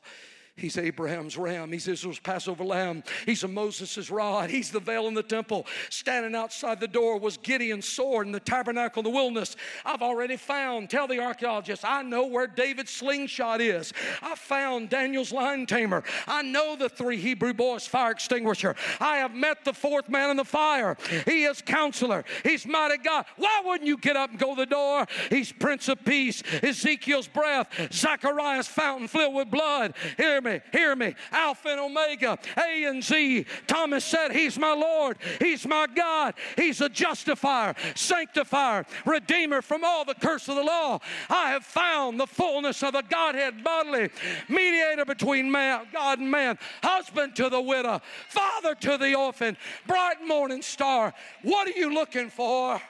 He's 0.56 0.78
Abraham's 0.78 1.36
ram. 1.36 1.72
He's 1.72 1.88
Israel's 1.88 2.20
Passover 2.20 2.62
lamb. 2.62 3.02
He's 3.26 3.42
a 3.42 3.48
Moses' 3.48 4.08
rod. 4.08 4.50
He's 4.50 4.70
the 4.70 4.78
veil 4.78 5.08
in 5.08 5.14
the 5.14 5.22
temple. 5.22 5.66
Standing 5.90 6.36
outside 6.36 6.78
the 6.78 6.86
door 6.86 7.18
was 7.18 7.36
Gideon's 7.38 7.88
sword 7.88 8.26
in 8.26 8.32
the 8.32 8.38
tabernacle 8.38 9.00
in 9.00 9.04
the 9.04 9.10
wilderness. 9.10 9.56
I've 9.84 10.00
already 10.00 10.36
found, 10.36 10.90
tell 10.90 11.08
the 11.08 11.18
archaeologists, 11.18 11.84
I 11.84 12.02
know 12.02 12.26
where 12.26 12.46
David's 12.46 12.92
slingshot 12.92 13.60
is. 13.60 13.92
I 14.22 14.36
found 14.36 14.90
Daniel's 14.90 15.32
lion 15.32 15.66
tamer. 15.66 16.04
I 16.28 16.42
know 16.42 16.76
the 16.76 16.88
three 16.88 17.16
Hebrew 17.16 17.52
boys' 17.52 17.88
fire 17.88 18.12
extinguisher. 18.12 18.76
I 19.00 19.16
have 19.16 19.34
met 19.34 19.64
the 19.64 19.72
fourth 19.72 20.08
man 20.08 20.30
in 20.30 20.36
the 20.36 20.44
fire. 20.44 20.96
He 21.24 21.44
is 21.44 21.62
counselor. 21.62 22.24
He's 22.44 22.64
mighty 22.64 22.98
God. 22.98 23.26
Why 23.38 23.60
wouldn't 23.64 23.88
you 23.88 23.96
get 23.96 24.14
up 24.14 24.30
and 24.30 24.38
go 24.38 24.54
to 24.54 24.60
the 24.60 24.66
door? 24.66 25.06
He's 25.30 25.50
Prince 25.50 25.88
of 25.88 26.04
Peace. 26.04 26.44
Ezekiel's 26.62 27.26
breath. 27.26 27.68
Zechariah's 27.92 28.68
fountain 28.68 29.08
filled 29.08 29.34
with 29.34 29.50
blood. 29.50 29.94
Here 30.16 30.43
me, 30.44 30.60
hear 30.72 30.94
me. 30.94 31.14
Alpha 31.32 31.70
and 31.70 31.80
Omega, 31.80 32.38
A 32.56 32.84
and 32.84 33.02
Z. 33.02 33.46
Thomas 33.66 34.04
said, 34.04 34.32
He's 34.32 34.58
my 34.58 34.72
Lord, 34.72 35.16
He's 35.40 35.66
my 35.66 35.86
God, 35.94 36.34
He's 36.56 36.80
a 36.80 36.88
justifier, 36.88 37.74
sanctifier, 37.94 38.86
redeemer 39.04 39.62
from 39.62 39.82
all 39.84 40.04
the 40.04 40.14
curse 40.14 40.48
of 40.48 40.56
the 40.56 40.62
law. 40.62 41.00
I 41.28 41.50
have 41.50 41.64
found 41.64 42.20
the 42.20 42.26
fullness 42.26 42.82
of 42.82 42.92
the 42.92 43.02
Godhead 43.02 43.64
bodily, 43.64 44.10
mediator 44.48 45.04
between 45.04 45.50
man, 45.50 45.86
God 45.92 46.18
and 46.18 46.30
man, 46.30 46.58
husband 46.82 47.34
to 47.36 47.48
the 47.48 47.60
widow, 47.60 48.00
father 48.28 48.74
to 48.76 48.98
the 48.98 49.14
orphan, 49.14 49.56
bright 49.86 50.24
morning 50.26 50.62
star. 50.62 51.14
What 51.42 51.68
are 51.68 51.78
you 51.78 51.92
looking 51.92 52.30
for? 52.30 52.80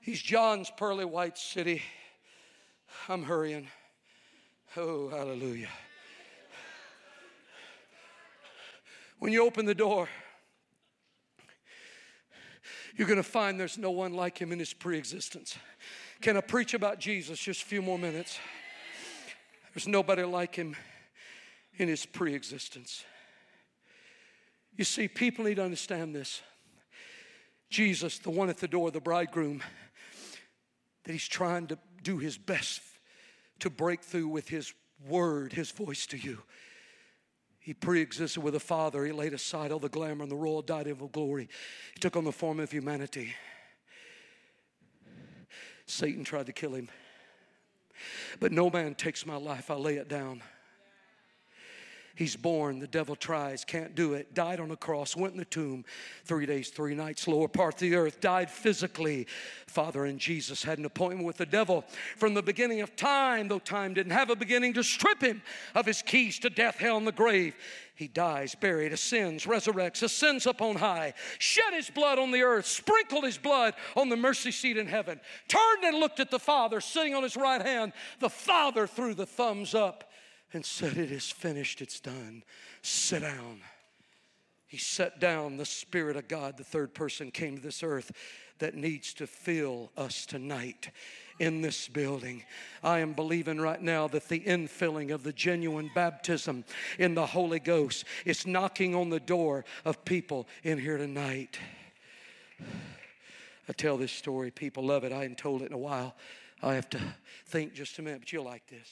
He's 0.00 0.22
John's 0.22 0.70
pearly 0.76 1.04
white 1.04 1.36
city. 1.36 1.82
I'm 3.08 3.22
hurrying. 3.24 3.68
Oh, 4.76 5.08
hallelujah. 5.08 5.68
When 9.26 9.32
you 9.32 9.44
open 9.44 9.66
the 9.66 9.74
door, 9.74 10.08
you're 12.94 13.08
going 13.08 13.16
to 13.16 13.24
find 13.24 13.58
there's 13.58 13.76
no 13.76 13.90
one 13.90 14.14
like 14.14 14.38
him 14.38 14.52
in 14.52 14.60
his 14.60 14.72
pre 14.72 14.96
existence. 14.96 15.56
Can 16.20 16.36
I 16.36 16.40
preach 16.40 16.74
about 16.74 17.00
Jesus 17.00 17.40
just 17.40 17.62
a 17.62 17.64
few 17.64 17.82
more 17.82 17.98
minutes? 17.98 18.38
There's 19.74 19.88
nobody 19.88 20.22
like 20.22 20.54
him 20.54 20.76
in 21.76 21.88
his 21.88 22.06
pre 22.06 22.36
existence. 22.36 23.04
You 24.76 24.84
see, 24.84 25.08
people 25.08 25.46
need 25.46 25.56
to 25.56 25.64
understand 25.64 26.14
this. 26.14 26.40
Jesus, 27.68 28.20
the 28.20 28.30
one 28.30 28.48
at 28.48 28.58
the 28.58 28.68
door, 28.68 28.92
the 28.92 29.00
bridegroom, 29.00 29.60
that 31.02 31.10
he's 31.10 31.26
trying 31.26 31.66
to 31.66 31.78
do 32.04 32.18
his 32.18 32.38
best 32.38 32.80
to 33.58 33.70
break 33.70 34.02
through 34.02 34.28
with 34.28 34.48
his 34.48 34.72
word, 35.04 35.52
his 35.52 35.72
voice 35.72 36.06
to 36.06 36.16
you. 36.16 36.38
He 37.66 37.74
pre 37.74 38.00
existed 38.00 38.40
with 38.42 38.54
the 38.54 38.60
Father. 38.60 39.04
He 39.04 39.10
laid 39.10 39.34
aside 39.34 39.72
all 39.72 39.80
the 39.80 39.88
glamour 39.88 40.22
and 40.22 40.30
the 40.30 40.36
royal 40.36 40.62
diadem 40.62 41.00
of 41.00 41.10
glory. 41.10 41.48
He 41.94 41.98
took 41.98 42.14
on 42.14 42.22
the 42.22 42.30
form 42.30 42.60
of 42.60 42.70
humanity. 42.70 43.34
Satan 45.84 46.22
tried 46.22 46.46
to 46.46 46.52
kill 46.52 46.76
him. 46.76 46.88
But 48.38 48.52
no 48.52 48.70
man 48.70 48.94
takes 48.94 49.26
my 49.26 49.34
life, 49.34 49.68
I 49.68 49.74
lay 49.74 49.96
it 49.96 50.08
down. 50.08 50.44
He's 52.16 52.34
born, 52.34 52.78
the 52.78 52.86
devil 52.86 53.14
tries, 53.14 53.62
can't 53.62 53.94
do 53.94 54.14
it. 54.14 54.32
Died 54.32 54.58
on 54.58 54.70
a 54.70 54.76
cross, 54.76 55.14
went 55.14 55.34
in 55.34 55.38
the 55.38 55.44
tomb, 55.44 55.84
three 56.24 56.46
days, 56.46 56.70
three 56.70 56.94
nights, 56.94 57.28
lower 57.28 57.46
part 57.46 57.74
of 57.74 57.80
the 57.80 57.94
earth, 57.94 58.22
died 58.22 58.50
physically. 58.50 59.26
Father 59.66 60.06
and 60.06 60.18
Jesus 60.18 60.64
had 60.64 60.78
an 60.78 60.86
appointment 60.86 61.26
with 61.26 61.36
the 61.36 61.44
devil 61.44 61.84
from 62.16 62.32
the 62.32 62.42
beginning 62.42 62.80
of 62.80 62.96
time, 62.96 63.48
though 63.48 63.58
time 63.58 63.92
didn't 63.92 64.12
have 64.12 64.30
a 64.30 64.36
beginning, 64.36 64.72
to 64.72 64.82
strip 64.82 65.20
him 65.20 65.42
of 65.74 65.84
his 65.84 66.00
keys 66.00 66.38
to 66.38 66.48
death, 66.48 66.78
hell, 66.78 66.96
and 66.96 67.06
the 67.06 67.12
grave. 67.12 67.54
He 67.94 68.08
dies, 68.08 68.54
buried, 68.54 68.94
ascends, 68.94 69.44
resurrects, 69.44 70.02
ascends 70.02 70.46
up 70.46 70.62
on 70.62 70.76
high, 70.76 71.12
shed 71.38 71.74
his 71.74 71.90
blood 71.90 72.18
on 72.18 72.30
the 72.30 72.42
earth, 72.42 72.64
sprinkled 72.64 73.24
his 73.24 73.36
blood 73.36 73.74
on 73.94 74.08
the 74.08 74.16
mercy 74.16 74.52
seat 74.52 74.78
in 74.78 74.86
heaven, 74.86 75.20
turned 75.48 75.84
and 75.84 75.98
looked 75.98 76.20
at 76.20 76.30
the 76.30 76.38
Father 76.38 76.80
sitting 76.80 77.14
on 77.14 77.22
his 77.22 77.36
right 77.36 77.60
hand. 77.60 77.92
The 78.20 78.30
Father 78.30 78.86
threw 78.86 79.12
the 79.12 79.26
thumbs 79.26 79.74
up 79.74 80.10
and 80.52 80.64
said, 80.64 80.96
It 80.96 81.10
is 81.10 81.30
finished, 81.30 81.80
it's 81.80 82.00
done. 82.00 82.42
Sit 82.82 83.22
down. 83.22 83.60
He 84.66 84.78
sat 84.78 85.20
down. 85.20 85.56
The 85.56 85.64
Spirit 85.64 86.16
of 86.16 86.28
God, 86.28 86.56
the 86.56 86.64
third 86.64 86.92
person, 86.92 87.30
came 87.30 87.56
to 87.56 87.62
this 87.62 87.82
earth 87.82 88.12
that 88.58 88.74
needs 88.74 89.14
to 89.14 89.26
fill 89.26 89.90
us 89.96 90.26
tonight 90.26 90.90
in 91.38 91.60
this 91.60 91.88
building. 91.88 92.42
I 92.82 93.00
am 93.00 93.12
believing 93.12 93.60
right 93.60 93.80
now 93.80 94.08
that 94.08 94.28
the 94.28 94.40
infilling 94.40 95.12
of 95.12 95.22
the 95.22 95.32
genuine 95.32 95.90
baptism 95.94 96.64
in 96.98 97.14
the 97.14 97.26
Holy 97.26 97.60
Ghost 97.60 98.04
is 98.24 98.46
knocking 98.46 98.94
on 98.94 99.10
the 99.10 99.20
door 99.20 99.64
of 99.84 100.04
people 100.04 100.48
in 100.62 100.78
here 100.78 100.96
tonight. 100.96 101.58
I 103.68 103.72
tell 103.72 103.96
this 103.96 104.12
story, 104.12 104.50
people 104.50 104.84
love 104.84 105.04
it. 105.04 105.12
I 105.12 105.22
haven't 105.22 105.38
told 105.38 105.62
it 105.62 105.66
in 105.66 105.72
a 105.72 105.78
while. 105.78 106.14
I 106.62 106.74
have 106.74 106.88
to 106.90 107.00
think 107.46 107.74
just 107.74 107.98
a 107.98 108.02
minute, 108.02 108.20
but 108.20 108.32
you'll 108.32 108.44
like 108.44 108.66
this. 108.68 108.88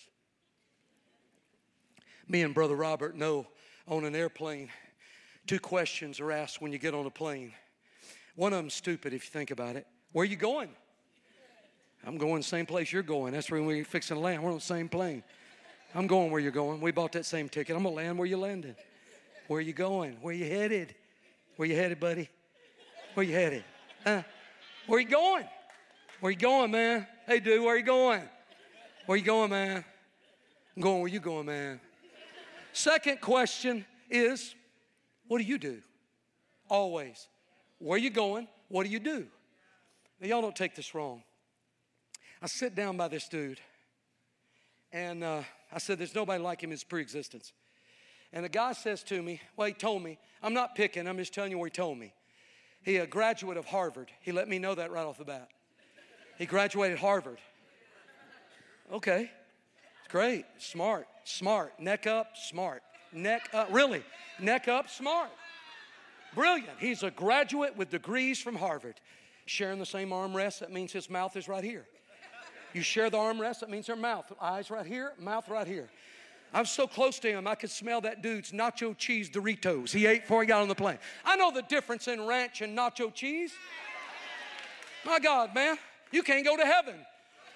Me 2.28 2.42
and 2.42 2.54
Brother 2.54 2.74
Robert 2.74 3.16
know 3.16 3.46
on 3.86 4.04
an 4.04 4.14
airplane, 4.14 4.70
two 5.46 5.58
questions 5.58 6.20
are 6.20 6.32
asked 6.32 6.62
when 6.62 6.72
you 6.72 6.78
get 6.78 6.94
on 6.94 7.06
a 7.06 7.10
plane. 7.10 7.52
One 8.36 8.52
of 8.52 8.58
them's 8.58 8.74
stupid 8.74 9.12
if 9.12 9.24
you 9.24 9.30
think 9.30 9.50
about 9.50 9.76
it. 9.76 9.86
Where 10.12 10.22
are 10.22 10.26
you 10.26 10.36
going? 10.36 10.70
I'm 12.06 12.18
going 12.18 12.36
the 12.36 12.42
same 12.42 12.66
place 12.66 12.92
you're 12.92 13.02
going. 13.02 13.32
That's 13.32 13.50
where 13.50 13.62
we're 13.62 13.84
fixing 13.84 14.16
to 14.16 14.22
land. 14.22 14.42
We're 14.42 14.50
on 14.50 14.56
the 14.56 14.60
same 14.60 14.88
plane. 14.88 15.22
I'm 15.94 16.06
going 16.06 16.30
where 16.30 16.40
you're 16.40 16.50
going. 16.50 16.80
We 16.80 16.90
bought 16.90 17.12
that 17.12 17.24
same 17.24 17.48
ticket. 17.48 17.76
I'm 17.76 17.82
gonna 17.82 17.94
land 17.94 18.18
where 18.18 18.26
you're 18.26 18.38
landing. 18.38 18.74
Where 19.46 19.60
you 19.60 19.72
going? 19.72 20.16
Where 20.20 20.34
you 20.34 20.44
headed? 20.44 20.94
Where 21.56 21.68
you 21.68 21.76
headed, 21.76 22.00
buddy? 22.00 22.28
Where 23.14 23.24
you 23.24 23.34
headed? 23.34 23.64
Huh? 24.02 24.22
Where 24.86 25.00
you 25.00 25.08
going? 25.08 25.44
Where 26.20 26.32
you 26.32 26.38
going, 26.38 26.70
man? 26.70 27.06
Hey, 27.26 27.40
dude, 27.40 27.62
where 27.62 27.76
you 27.76 27.84
going? 27.84 28.22
Where 29.06 29.16
you 29.16 29.24
going, 29.24 29.50
man? 29.50 29.84
I'm 30.76 30.82
going 30.82 31.00
where 31.00 31.08
you 31.08 31.20
going, 31.20 31.46
man. 31.46 31.80
Second 32.74 33.20
question 33.20 33.86
is, 34.10 34.52
what 35.28 35.38
do 35.38 35.44
you 35.44 35.58
do? 35.58 35.78
Always. 36.68 37.28
Where 37.78 37.94
are 37.94 37.98
you 37.98 38.10
going? 38.10 38.48
What 38.68 38.84
do 38.84 38.90
you 38.90 38.98
do? 38.98 39.26
Now, 40.20 40.26
y'all 40.26 40.42
don't 40.42 40.56
take 40.56 40.74
this 40.74 40.92
wrong. 40.92 41.22
I 42.42 42.48
sit 42.48 42.74
down 42.74 42.96
by 42.96 43.06
this 43.06 43.28
dude, 43.28 43.60
and 44.92 45.22
uh, 45.22 45.42
I 45.72 45.78
said, 45.78 45.98
There's 45.98 46.16
nobody 46.16 46.42
like 46.42 46.62
him 46.62 46.70
in 46.70 46.72
his 46.72 46.82
pre 46.82 47.00
existence. 47.00 47.52
And 48.32 48.44
the 48.44 48.48
guy 48.48 48.72
says 48.72 49.04
to 49.04 49.22
me, 49.22 49.40
Well, 49.56 49.68
he 49.68 49.72
told 49.72 50.02
me, 50.02 50.18
I'm 50.42 50.52
not 50.52 50.74
picking, 50.74 51.06
I'm 51.06 51.16
just 51.16 51.32
telling 51.32 51.52
you 51.52 51.58
what 51.58 51.66
he 51.66 51.70
told 51.70 51.96
me. 51.96 52.12
He 52.82 52.96
a 52.96 53.06
graduate 53.06 53.56
of 53.56 53.66
Harvard. 53.66 54.10
He 54.20 54.32
let 54.32 54.48
me 54.48 54.58
know 54.58 54.74
that 54.74 54.90
right 54.90 55.06
off 55.06 55.16
the 55.16 55.24
bat. 55.24 55.48
He 56.38 56.44
graduated 56.44 56.98
Harvard. 56.98 57.38
Okay, 58.92 59.30
it's 60.00 60.10
great, 60.10 60.44
smart 60.58 61.06
smart. 61.24 61.78
Neck 61.80 62.06
up, 62.06 62.36
smart. 62.36 62.82
Neck 63.12 63.48
up, 63.52 63.68
really, 63.70 64.02
neck 64.40 64.68
up, 64.68 64.90
smart. 64.90 65.30
Brilliant. 66.34 66.78
He's 66.78 67.02
a 67.02 67.10
graduate 67.10 67.76
with 67.76 67.90
degrees 67.90 68.40
from 68.40 68.56
Harvard. 68.56 69.00
Sharing 69.46 69.78
the 69.78 69.86
same 69.86 70.10
armrest, 70.10 70.60
that 70.60 70.72
means 70.72 70.92
his 70.92 71.08
mouth 71.08 71.36
is 71.36 71.48
right 71.48 71.62
here. 71.62 71.86
You 72.72 72.82
share 72.82 73.08
the 73.08 73.18
armrest, 73.18 73.60
that 73.60 73.70
means 73.70 73.86
their 73.86 73.96
mouth. 73.96 74.32
Eyes 74.40 74.70
right 74.70 74.86
here, 74.86 75.12
mouth 75.18 75.48
right 75.48 75.66
here. 75.66 75.88
I'm 76.52 76.66
so 76.66 76.86
close 76.86 77.18
to 77.20 77.28
him, 77.28 77.46
I 77.46 77.56
could 77.56 77.70
smell 77.70 78.00
that 78.02 78.22
dude's 78.22 78.52
nacho 78.52 78.96
cheese 78.96 79.28
Doritos 79.28 79.90
he 79.90 80.06
ate 80.06 80.22
before 80.22 80.42
he 80.42 80.46
got 80.46 80.62
on 80.62 80.68
the 80.68 80.74
plane. 80.74 80.98
I 81.24 81.36
know 81.36 81.50
the 81.50 81.62
difference 81.62 82.06
in 82.06 82.26
ranch 82.26 82.62
and 82.62 82.76
nacho 82.76 83.12
cheese. 83.12 83.52
My 85.04 85.18
God, 85.18 85.54
man, 85.54 85.76
you 86.12 86.22
can't 86.22 86.44
go 86.44 86.56
to 86.56 86.64
heaven 86.64 86.94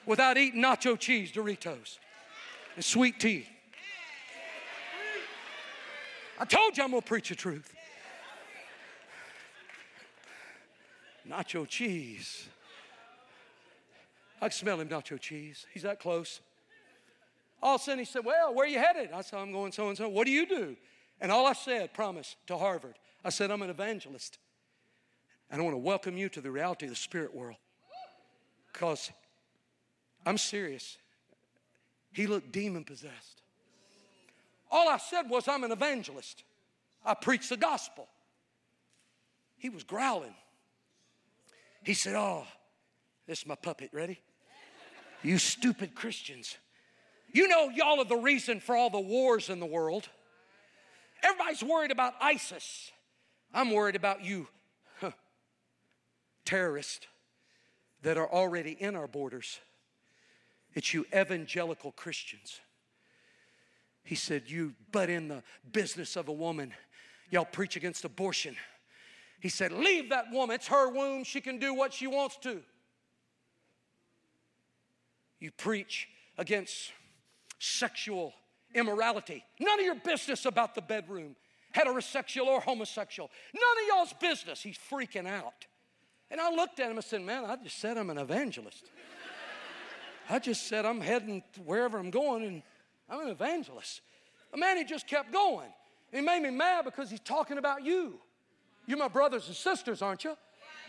without 0.04 0.36
eating 0.36 0.60
nacho 0.60 0.98
cheese 0.98 1.32
Doritos 1.32 1.98
and 2.74 2.84
sweet 2.84 3.18
tea. 3.18 3.46
I 6.39 6.45
told 6.45 6.76
you 6.76 6.84
I'm 6.84 6.91
going 6.91 7.03
to 7.03 7.09
preach 7.09 7.30
the 7.30 7.34
truth. 7.34 7.74
Nacho 11.28 11.66
cheese. 11.68 12.49
I 14.41 14.49
can 14.49 14.53
smell 14.53 14.80
him, 14.80 14.89
nacho 14.89 15.18
cheese. 15.18 15.66
He's 15.74 15.82
that 15.82 15.99
close. 15.99 16.41
All 17.61 17.74
of 17.74 17.80
a 17.80 17.84
sudden 17.84 17.99
he 17.99 18.05
said, 18.05 18.24
Well, 18.24 18.55
where 18.55 18.66
are 18.66 18.68
you 18.68 18.78
headed? 18.78 19.11
I 19.12 19.20
said, 19.22 19.41
I'm 19.41 19.53
going 19.53 19.72
so 19.72 19.89
and 19.89 19.99
so. 19.99 20.09
What 20.09 20.26
do 20.26 20.30
you 20.30 20.47
do? 20.47 20.76
And 21.20 21.32
all 21.32 21.47
I 21.47 21.53
said, 21.53 21.93
promise, 21.93 22.36
to 22.47 22.57
Harvard, 22.57 22.95
I 23.24 23.30
said, 23.30 23.51
I'm 23.51 23.62
an 23.62 23.70
evangelist. 23.70 24.39
And 25.51 25.61
I 25.61 25.64
want 25.64 25.74
to 25.74 25.78
welcome 25.78 26.16
you 26.16 26.28
to 26.28 26.41
the 26.41 26.51
reality 26.51 26.86
of 26.86 26.91
the 26.91 26.97
spirit 26.97 27.34
world. 27.34 27.57
Because 28.72 29.11
I'm 30.24 30.39
serious. 30.39 30.99
He 32.12 32.26
looked 32.26 32.53
demon 32.53 32.84
possessed. 32.84 33.43
All 34.70 34.88
I 34.88 34.98
said 34.98 35.28
was, 35.28 35.48
I'm 35.48 35.64
an 35.64 35.72
evangelist. 35.72 36.44
I 37.04 37.14
preach 37.14 37.48
the 37.48 37.56
gospel. 37.56 38.08
He 39.56 39.70
was 39.70 39.82
growling. 39.82 40.34
He 41.82 41.94
said, 41.94 42.14
Oh, 42.14 42.44
this 43.26 43.40
is 43.40 43.46
my 43.46 43.54
puppet. 43.54 43.90
Ready? 43.92 44.20
You 45.22 45.38
stupid 45.38 45.94
Christians. 45.94 46.56
You 47.32 47.48
know, 47.48 47.68
y'all 47.68 48.00
are 48.00 48.04
the 48.04 48.16
reason 48.16 48.60
for 48.60 48.76
all 48.76 48.90
the 48.90 49.00
wars 49.00 49.48
in 49.50 49.60
the 49.60 49.66
world. 49.66 50.08
Everybody's 51.22 51.62
worried 51.62 51.90
about 51.90 52.14
ISIS. 52.20 52.90
I'm 53.52 53.72
worried 53.72 53.96
about 53.96 54.24
you, 54.24 54.46
huh, 55.00 55.10
terrorists 56.44 57.06
that 58.02 58.16
are 58.16 58.30
already 58.30 58.72
in 58.72 58.94
our 58.94 59.08
borders. 59.08 59.58
It's 60.74 60.94
you 60.94 61.06
evangelical 61.14 61.92
Christians 61.92 62.60
he 64.09 64.14
said, 64.14 64.44
You 64.46 64.72
butt 64.90 65.11
in 65.11 65.28
the 65.28 65.42
business 65.70 66.16
of 66.16 66.28
a 66.28 66.32
woman. 66.32 66.72
Y'all 67.30 67.44
preach 67.44 67.76
against 67.76 68.06
abortion. 68.06 68.56
He 69.38 69.50
said, 69.50 69.70
Leave 69.70 70.09
that 70.09 70.32
woman. 70.32 70.54
It's 70.54 70.68
her 70.68 70.88
womb. 70.88 71.24
She 71.24 71.42
can 71.42 71.59
do 71.59 71.74
what 71.74 71.92
she 71.92 72.06
wants 72.06 72.38
to. 72.38 72.62
You 75.40 75.50
preach 75.50 76.09
against 76.38 76.90
sexual 77.59 78.32
immorality. 78.74 79.44
None 79.61 79.78
of 79.78 79.84
your 79.84 79.96
business 79.96 80.46
about 80.46 80.74
the 80.74 80.80
bedroom, 80.80 81.36
heterosexual 81.76 82.46
or 82.46 82.62
homosexual. 82.62 83.30
None 83.54 83.62
of 83.62 83.88
y'all's 83.94 84.14
business. 84.14 84.62
He's 84.62 84.78
freaking 84.90 85.28
out. 85.28 85.66
And 86.30 86.40
I 86.40 86.50
looked 86.50 86.80
at 86.80 86.90
him 86.90 86.96
and 86.96 87.04
said, 87.04 87.20
Man, 87.20 87.44
I 87.44 87.56
just 87.56 87.78
said 87.78 87.98
I'm 87.98 88.09
an 88.09 88.16
evangelist. 88.16 88.86
I 90.30 90.38
just 90.38 90.66
said 90.66 90.86
I'm 90.86 91.02
heading 91.02 91.42
wherever 91.62 91.98
I'm 91.98 92.11
going 92.11 92.44
and 92.44 92.62
I'm 93.09 93.20
an 93.20 93.28
evangelist. 93.28 94.00
The 94.52 94.59
man, 94.59 94.76
he 94.76 94.84
just 94.84 95.06
kept 95.06 95.32
going. 95.32 95.68
He 96.12 96.20
made 96.20 96.42
me 96.42 96.50
mad 96.50 96.84
because 96.84 97.11
he's 97.11 97.20
talking 97.20 97.59
about 97.59 97.84
you. 97.84 98.18
You're 98.86 98.98
my 98.98 99.09
brothers 99.09 99.46
and 99.46 99.56
sisters, 99.56 100.00
aren't 100.00 100.24
you? 100.24 100.36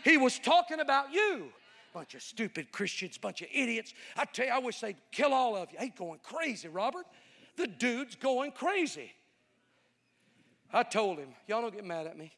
He 0.04 0.16
was 0.16 0.38
talking 0.38 0.80
about 0.80 1.12
you. 1.12 1.52
Bunch 1.92 2.14
of 2.14 2.22
stupid 2.22 2.72
Christians, 2.72 3.18
bunch 3.18 3.42
of 3.42 3.48
idiots. 3.52 3.92
I 4.16 4.24
tell 4.24 4.46
you, 4.46 4.52
I 4.52 4.58
wish 4.58 4.80
they'd 4.80 4.96
kill 5.10 5.34
all 5.34 5.56
of 5.56 5.70
you. 5.72 5.78
He's 5.78 5.90
going 5.96 6.20
crazy, 6.22 6.68
Robert. 6.68 7.04
The 7.56 7.66
dude's 7.66 8.14
going 8.14 8.52
crazy. 8.52 9.12
I 10.72 10.84
told 10.84 11.18
him, 11.18 11.30
y'all 11.46 11.60
don't 11.60 11.74
get 11.74 11.84
mad 11.84 12.06
at 12.06 12.16
me. 12.16 12.32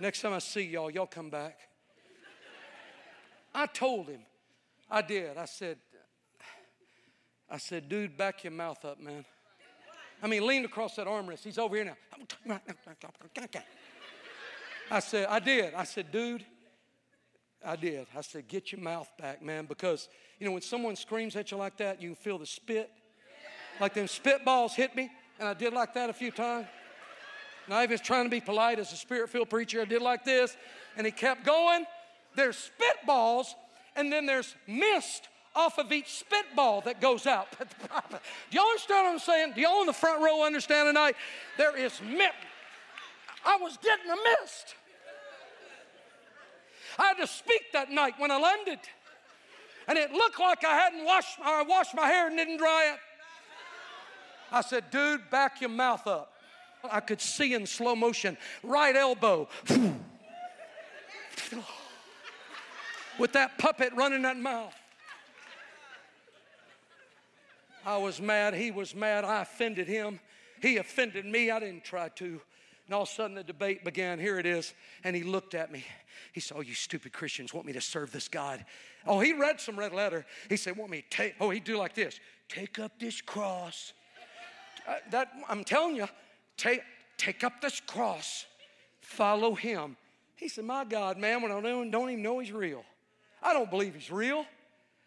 Next 0.00 0.22
time 0.22 0.32
I 0.32 0.38
see 0.38 0.62
y'all, 0.62 0.90
y'all 0.90 1.06
come 1.06 1.30
back. 1.30 1.58
I 3.54 3.66
told 3.66 4.08
him, 4.08 4.20
I 4.90 5.02
did. 5.02 5.36
I 5.36 5.44
said, 5.44 5.78
I 7.54 7.58
said, 7.58 7.88
dude, 7.88 8.16
back 8.16 8.42
your 8.42 8.52
mouth 8.52 8.84
up, 8.84 9.00
man. 9.00 9.24
I 10.20 10.26
mean, 10.26 10.44
leaned 10.44 10.64
across 10.64 10.96
that 10.96 11.06
armrest. 11.06 11.44
He's 11.44 11.56
over 11.56 11.76
here 11.76 11.84
now. 11.84 12.58
I 14.90 14.98
said, 14.98 15.28
I 15.30 15.38
did. 15.38 15.72
I 15.72 15.84
said, 15.84 16.10
dude, 16.10 16.44
I 17.64 17.76
did. 17.76 18.08
I 18.16 18.22
said, 18.22 18.48
get 18.48 18.72
your 18.72 18.80
mouth 18.80 19.08
back, 19.20 19.40
man, 19.40 19.66
because, 19.66 20.08
you 20.40 20.46
know, 20.46 20.50
when 20.50 20.62
someone 20.62 20.96
screams 20.96 21.36
at 21.36 21.52
you 21.52 21.56
like 21.56 21.76
that, 21.76 22.02
you 22.02 22.08
can 22.08 22.16
feel 22.16 22.38
the 22.38 22.46
spit. 22.46 22.90
Like 23.80 23.94
them 23.94 24.06
spitballs 24.06 24.72
hit 24.72 24.96
me, 24.96 25.12
and 25.38 25.48
I 25.48 25.54
did 25.54 25.72
like 25.72 25.94
that 25.94 26.10
a 26.10 26.12
few 26.12 26.32
times. 26.32 26.66
And 27.66 27.74
I 27.74 27.86
was 27.86 28.00
trying 28.00 28.24
to 28.24 28.30
be 28.30 28.40
polite 28.40 28.80
as 28.80 28.92
a 28.92 28.96
spirit 28.96 29.30
filled 29.30 29.50
preacher. 29.50 29.80
I 29.80 29.84
did 29.84 30.02
like 30.02 30.24
this, 30.24 30.56
and 30.96 31.06
he 31.06 31.12
kept 31.12 31.46
going. 31.46 31.84
There's 32.34 32.72
spitballs, 32.80 33.46
and 33.94 34.12
then 34.12 34.26
there's 34.26 34.56
mist 34.66 35.28
off 35.54 35.78
of 35.78 35.92
each 35.92 36.12
spitball 36.12 36.80
that 36.82 37.00
goes 37.00 37.26
out. 37.26 37.48
Do 37.58 37.66
y'all 38.50 38.66
understand 38.66 39.06
what 39.06 39.12
I'm 39.12 39.18
saying? 39.18 39.52
Do 39.54 39.60
y'all 39.60 39.80
in 39.80 39.86
the 39.86 39.92
front 39.92 40.22
row 40.22 40.44
understand 40.44 40.88
tonight? 40.88 41.16
There 41.56 41.76
is 41.76 42.00
mist. 42.02 42.32
I 43.44 43.56
was 43.56 43.76
getting 43.78 44.10
a 44.10 44.16
mist. 44.16 44.74
I 46.98 47.06
had 47.06 47.16
to 47.18 47.26
speak 47.26 47.72
that 47.72 47.90
night 47.90 48.14
when 48.18 48.30
I 48.30 48.38
landed. 48.38 48.78
And 49.86 49.98
it 49.98 50.12
looked 50.12 50.40
like 50.40 50.64
I 50.64 50.74
hadn't 50.74 51.04
washed, 51.04 51.38
I 51.42 51.62
washed 51.62 51.94
my 51.94 52.06
hair 52.06 52.28
and 52.28 52.36
didn't 52.36 52.56
dry 52.56 52.92
it. 52.94 52.98
I 54.50 54.60
said, 54.62 54.90
dude, 54.90 55.28
back 55.30 55.60
your 55.60 55.70
mouth 55.70 56.06
up. 56.06 56.32
I 56.90 57.00
could 57.00 57.20
see 57.20 57.54
in 57.54 57.66
slow 57.66 57.96
motion, 57.96 58.36
right 58.62 58.94
elbow. 58.94 59.48
With 63.18 63.32
that 63.32 63.58
puppet 63.58 63.92
running 63.94 64.22
that 64.22 64.36
mouth. 64.36 64.74
I 67.84 67.98
was 67.98 68.20
mad. 68.20 68.54
He 68.54 68.70
was 68.70 68.94
mad. 68.94 69.24
I 69.24 69.42
offended 69.42 69.86
him. 69.86 70.20
He 70.60 70.78
offended 70.78 71.24
me. 71.26 71.50
I 71.50 71.60
didn't 71.60 71.84
try 71.84 72.08
to. 72.10 72.40
And 72.86 72.94
all 72.94 73.02
of 73.02 73.08
a 73.08 73.12
sudden, 73.12 73.36
the 73.36 73.44
debate 73.44 73.84
began. 73.84 74.18
Here 74.18 74.38
it 74.38 74.46
is. 74.46 74.74
And 75.04 75.14
he 75.16 75.22
looked 75.22 75.54
at 75.54 75.72
me. 75.72 75.84
He 76.32 76.40
said, 76.40 76.56
Oh, 76.58 76.60
you 76.60 76.74
stupid 76.74 77.12
Christians 77.12 77.54
want 77.54 77.66
me 77.66 77.72
to 77.72 77.80
serve 77.80 78.12
this 78.12 78.28
God. 78.28 78.64
Oh, 79.06 79.20
he 79.20 79.32
read 79.32 79.60
some 79.60 79.78
red 79.78 79.92
letter. 79.92 80.24
He 80.48 80.56
said, 80.56 80.76
Want 80.76 80.90
me 80.90 81.02
to 81.02 81.16
take, 81.16 81.34
oh, 81.40 81.50
he'd 81.50 81.64
do 81.64 81.78
like 81.78 81.94
this 81.94 82.20
take 82.48 82.78
up 82.78 82.92
this 82.98 83.20
cross. 83.20 83.92
Uh, 84.86 84.96
that, 85.10 85.32
I'm 85.48 85.64
telling 85.64 85.96
you, 85.96 86.06
take, 86.56 86.82
take 87.16 87.42
up 87.42 87.62
this 87.62 87.80
cross, 87.80 88.44
follow 89.00 89.54
him. 89.54 89.96
He 90.36 90.48
said, 90.48 90.64
My 90.64 90.84
God, 90.84 91.16
man, 91.16 91.42
when 91.42 91.52
I 91.52 91.60
don't, 91.60 91.90
don't 91.90 92.10
even 92.10 92.22
know 92.22 92.38
he's 92.38 92.52
real. 92.52 92.84
I 93.42 93.52
don't 93.52 93.70
believe 93.70 93.94
he's 93.94 94.10
real. 94.10 94.46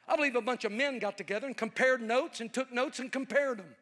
I 0.08 0.16
believe 0.16 0.36
a 0.36 0.42
bunch 0.42 0.64
of 0.64 0.72
men 0.72 1.00
got 1.00 1.18
together 1.18 1.48
and 1.48 1.58
compared 1.58 2.02
notes 2.02 2.40
and 2.40 2.52
took 2.52 2.72
notes 2.72 3.00
and 3.00 3.12
compared 3.12 3.60
them. 3.60 3.76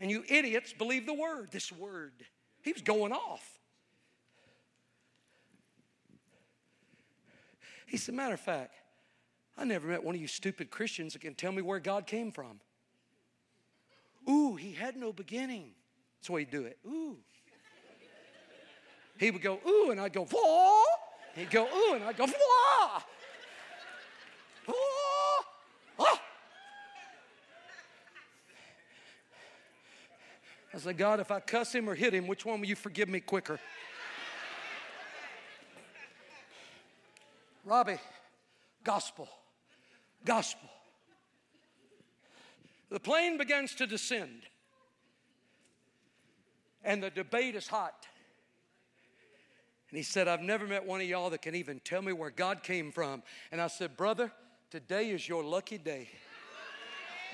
And 0.00 0.10
you 0.10 0.24
idiots 0.28 0.72
believe 0.72 1.06
the 1.06 1.14
word, 1.14 1.48
this 1.50 1.72
word. 1.72 2.12
He 2.62 2.72
was 2.72 2.82
going 2.82 3.12
off. 3.12 3.58
He 7.86 7.96
said, 7.96 8.14
Matter 8.14 8.34
of 8.34 8.40
fact, 8.40 8.74
I 9.56 9.64
never 9.64 9.86
met 9.86 10.04
one 10.04 10.14
of 10.14 10.20
you 10.20 10.26
stupid 10.26 10.70
Christians 10.70 11.14
that 11.14 11.20
can 11.20 11.34
tell 11.34 11.52
me 11.52 11.62
where 11.62 11.78
God 11.78 12.06
came 12.06 12.30
from. 12.32 12.60
Ooh, 14.28 14.56
he 14.56 14.72
had 14.72 14.96
no 14.96 15.12
beginning. 15.12 15.70
That's 16.18 16.26
the 16.26 16.32
way 16.32 16.40
he'd 16.42 16.50
do 16.50 16.64
it. 16.64 16.78
Ooh. 16.86 17.16
He 19.18 19.30
would 19.30 19.40
go, 19.40 19.60
ooh, 19.66 19.90
and 19.92 20.00
I'd 20.00 20.12
go, 20.12 20.26
whoa. 20.30 20.84
He'd 21.34 21.50
go, 21.50 21.64
ooh, 21.64 21.94
and 21.94 22.04
I'd 22.04 22.18
go, 22.18 22.26
whoa. 22.26 23.02
I 30.76 30.78
said, 30.78 30.98
God, 30.98 31.20
if 31.20 31.30
I 31.30 31.40
cuss 31.40 31.74
him 31.74 31.88
or 31.88 31.94
hit 31.94 32.12
him, 32.12 32.26
which 32.26 32.44
one 32.44 32.60
will 32.60 32.66
you 32.66 32.76
forgive 32.76 33.08
me 33.08 33.20
quicker? 33.20 33.58
Robbie, 37.64 37.96
gospel, 38.84 39.26
gospel. 40.22 40.68
The 42.90 43.00
plane 43.00 43.38
begins 43.38 43.74
to 43.76 43.86
descend, 43.86 44.42
and 46.84 47.02
the 47.02 47.08
debate 47.08 47.54
is 47.54 47.66
hot. 47.66 48.06
And 49.88 49.96
he 49.96 50.02
said, 50.02 50.28
I've 50.28 50.42
never 50.42 50.66
met 50.66 50.84
one 50.84 51.00
of 51.00 51.06
y'all 51.06 51.30
that 51.30 51.40
can 51.40 51.54
even 51.54 51.80
tell 51.80 52.02
me 52.02 52.12
where 52.12 52.28
God 52.28 52.62
came 52.62 52.92
from. 52.92 53.22
And 53.50 53.62
I 53.62 53.68
said, 53.68 53.96
Brother, 53.96 54.30
today 54.70 55.08
is 55.08 55.26
your 55.26 55.42
lucky 55.42 55.78
day. 55.78 56.10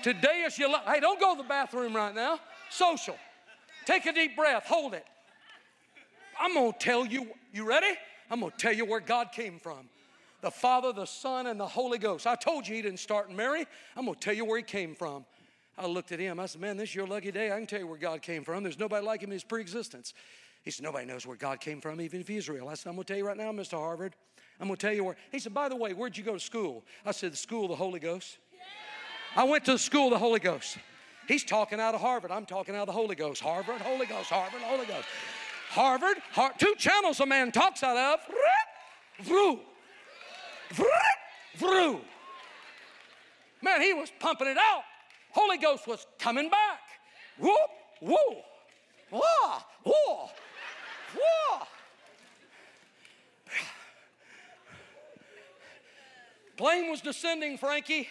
Today 0.01 0.43
is 0.45 0.57
your. 0.57 0.69
Hey, 0.87 1.01
don't 1.01 1.19
go 1.19 1.35
to 1.35 1.41
the 1.41 1.47
bathroom 1.47 1.93
right 1.93 2.15
now. 2.15 2.39
Social. 2.69 3.17
Take 3.85 4.05
a 4.05 4.13
deep 4.13 4.35
breath, 4.35 4.65
hold 4.65 4.93
it. 4.93 5.05
I'm 6.39 6.53
gonna 6.53 6.73
tell 6.79 7.05
you, 7.05 7.27
you 7.51 7.67
ready? 7.67 7.95
I'm 8.29 8.39
gonna 8.39 8.53
tell 8.57 8.73
you 8.73 8.85
where 8.85 8.99
God 8.99 9.31
came 9.31 9.59
from. 9.59 9.89
The 10.41 10.51
Father, 10.51 10.91
the 10.91 11.05
Son, 11.05 11.47
and 11.47 11.59
the 11.59 11.67
Holy 11.67 11.97
Ghost. 11.97 12.27
I 12.27 12.35
told 12.35 12.67
you 12.67 12.75
he 12.75 12.81
didn't 12.81 12.99
start 12.99 13.29
in 13.29 13.35
Mary. 13.35 13.65
I'm 13.95 14.05
gonna 14.05 14.17
tell 14.17 14.33
you 14.33 14.45
where 14.45 14.57
he 14.57 14.63
came 14.63 14.95
from. 14.95 15.25
I 15.77 15.87
looked 15.87 16.11
at 16.11 16.19
him. 16.19 16.39
I 16.39 16.45
said, 16.45 16.61
Man, 16.61 16.77
this 16.77 16.89
is 16.89 16.95
your 16.95 17.07
lucky 17.07 17.31
day. 17.31 17.51
I 17.51 17.57
can 17.57 17.67
tell 17.67 17.79
you 17.79 17.87
where 17.87 17.97
God 17.97 18.21
came 18.21 18.43
from. 18.43 18.63
There's 18.63 18.79
nobody 18.79 19.05
like 19.05 19.21
him 19.21 19.29
in 19.29 19.33
his 19.33 19.43
pre 19.43 19.61
existence. 19.61 20.13
He 20.63 20.71
said, 20.71 20.83
Nobody 20.83 21.05
knows 21.05 21.25
where 21.25 21.37
God 21.37 21.59
came 21.59 21.81
from, 21.81 21.99
even 22.01 22.21
if 22.21 22.49
real. 22.49 22.67
I 22.67 22.73
said, 22.75 22.89
I'm 22.89 22.95
gonna 22.95 23.05
tell 23.05 23.17
you 23.17 23.27
right 23.27 23.37
now, 23.37 23.51
Mr. 23.51 23.77
Harvard. 23.77 24.15
I'm 24.59 24.67
gonna 24.67 24.77
tell 24.77 24.93
you 24.93 25.03
where. 25.03 25.15
He 25.31 25.39
said, 25.39 25.53
By 25.53 25.69
the 25.69 25.75
way, 25.75 25.93
where'd 25.93 26.17
you 26.17 26.23
go 26.23 26.33
to 26.33 26.39
school? 26.39 26.83
I 27.05 27.11
said, 27.11 27.33
The 27.33 27.37
school 27.37 27.63
of 27.63 27.69
the 27.69 27.75
Holy 27.75 27.99
Ghost. 27.99 28.37
I 29.35 29.43
went 29.45 29.65
to 29.65 29.73
the 29.73 29.79
school 29.79 30.07
of 30.07 30.11
the 30.11 30.19
Holy 30.19 30.39
Ghost. 30.39 30.77
He's 31.27 31.43
talking 31.43 31.79
out 31.79 31.95
of 31.95 32.01
Harvard. 32.01 32.31
I'm 32.31 32.45
talking 32.45 32.75
out 32.75 32.81
of 32.81 32.87
the 32.87 32.93
Holy 32.93 33.15
Ghost. 33.15 33.41
Harvard, 33.41 33.81
Holy 33.81 34.05
Ghost, 34.05 34.29
Harvard, 34.29 34.61
Holy 34.61 34.85
Ghost. 34.85 35.07
Harvard, 35.69 36.17
Har- 36.31 36.53
two 36.57 36.75
channels 36.77 37.19
a 37.19 37.25
man 37.25 37.51
talks 37.51 37.81
out 37.83 37.97
of. 37.97 39.25
Through. 39.25 39.59
Through. 41.57 42.01
Man, 43.61 43.81
he 43.81 43.93
was 43.93 44.11
pumping 44.19 44.47
it 44.47 44.57
out. 44.57 44.83
Holy 45.31 45.57
Ghost 45.57 45.87
was 45.87 46.05
coming 46.19 46.49
back. 46.49 46.79
Whoop, 47.39 47.57
whoa, 48.01 48.43
whoa, 49.09 49.59
whoa, 49.83 50.29
whoa. 51.15 51.59
Plane 56.57 56.91
was 56.91 57.01
descending, 57.01 57.57
Frankie. 57.57 58.07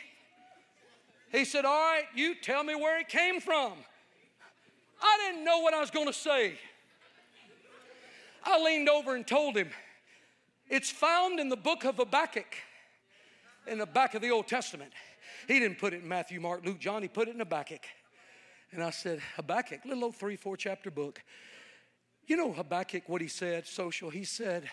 He 1.32 1.46
said, 1.46 1.64
All 1.64 1.72
right, 1.72 2.04
you 2.14 2.34
tell 2.34 2.62
me 2.62 2.74
where 2.74 3.00
it 3.00 3.08
came 3.08 3.40
from. 3.40 3.72
I 5.02 5.18
didn't 5.26 5.44
know 5.44 5.60
what 5.60 5.74
I 5.74 5.80
was 5.80 5.90
going 5.90 6.06
to 6.06 6.12
say. 6.12 6.54
I 8.44 8.62
leaned 8.62 8.88
over 8.88 9.16
and 9.16 9.26
told 9.26 9.56
him, 9.56 9.70
It's 10.68 10.90
found 10.90 11.40
in 11.40 11.48
the 11.48 11.56
book 11.56 11.84
of 11.84 11.96
Habakkuk, 11.96 12.54
in 13.66 13.78
the 13.78 13.86
back 13.86 14.14
of 14.14 14.22
the 14.22 14.30
Old 14.30 14.46
Testament. 14.46 14.92
He 15.48 15.58
didn't 15.58 15.78
put 15.78 15.94
it 15.94 16.02
in 16.02 16.08
Matthew, 16.08 16.40
Mark, 16.40 16.64
Luke, 16.64 16.78
John, 16.78 17.02
he 17.02 17.08
put 17.08 17.28
it 17.28 17.32
in 17.32 17.38
Habakkuk. 17.38 17.82
And 18.70 18.82
I 18.82 18.90
said, 18.90 19.20
Habakkuk, 19.36 19.84
little 19.84 20.04
old 20.04 20.16
three, 20.16 20.36
four 20.36 20.56
chapter 20.56 20.90
book. 20.90 21.22
You 22.26 22.36
know 22.36 22.52
Habakkuk, 22.52 23.08
what 23.08 23.20
he 23.20 23.28
said, 23.28 23.66
social? 23.66 24.10
He 24.10 24.24
said, 24.24 24.70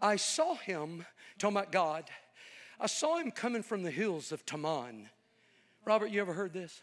I 0.00 0.16
saw 0.16 0.54
him, 0.54 1.04
talking 1.38 1.56
about 1.56 1.70
God, 1.70 2.04
I 2.80 2.86
saw 2.86 3.18
him 3.18 3.30
coming 3.30 3.62
from 3.62 3.82
the 3.82 3.90
hills 3.90 4.32
of 4.32 4.44
Teman. 4.44 5.06
Robert, 5.84 6.10
you 6.10 6.20
ever 6.20 6.32
heard 6.32 6.52
this? 6.52 6.80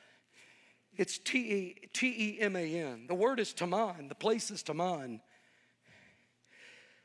It's 0.98 1.18
T 1.18 1.78
E 1.94 2.38
M 2.40 2.56
A 2.56 2.80
N. 2.80 3.06
The 3.08 3.16
word 3.16 3.40
is 3.40 3.54
Teman, 3.54 4.10
the 4.10 4.16
place 4.16 4.52
is 4.52 4.64
Teman. 4.64 5.22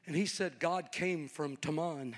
And 0.06 0.14
he 0.14 0.26
said, 0.26 0.58
God 0.58 0.92
came 0.92 1.28
from 1.28 1.56
Teman. 1.56 2.14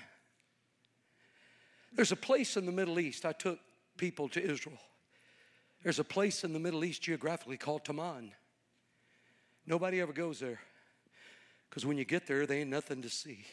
There's 1.93 2.11
a 2.11 2.17
place 2.17 2.57
in 2.57 2.65
the 2.65 2.71
Middle 2.71 2.99
East, 2.99 3.25
I 3.25 3.31
took 3.31 3.59
people 3.97 4.27
to 4.29 4.43
Israel. 4.43 4.77
There's 5.83 5.99
a 5.99 6.03
place 6.03 6.43
in 6.43 6.53
the 6.53 6.59
Middle 6.59 6.83
East 6.83 7.01
geographically 7.01 7.57
called 7.57 7.85
Teman. 7.85 8.31
Nobody 9.65 10.01
ever 10.01 10.13
goes 10.13 10.39
there 10.39 10.59
because 11.69 11.85
when 11.85 11.97
you 11.97 12.05
get 12.05 12.25
there, 12.25 12.45
there 12.45 12.57
ain't 12.57 12.69
nothing 12.69 13.01
to 13.03 13.09
see. 13.09 13.45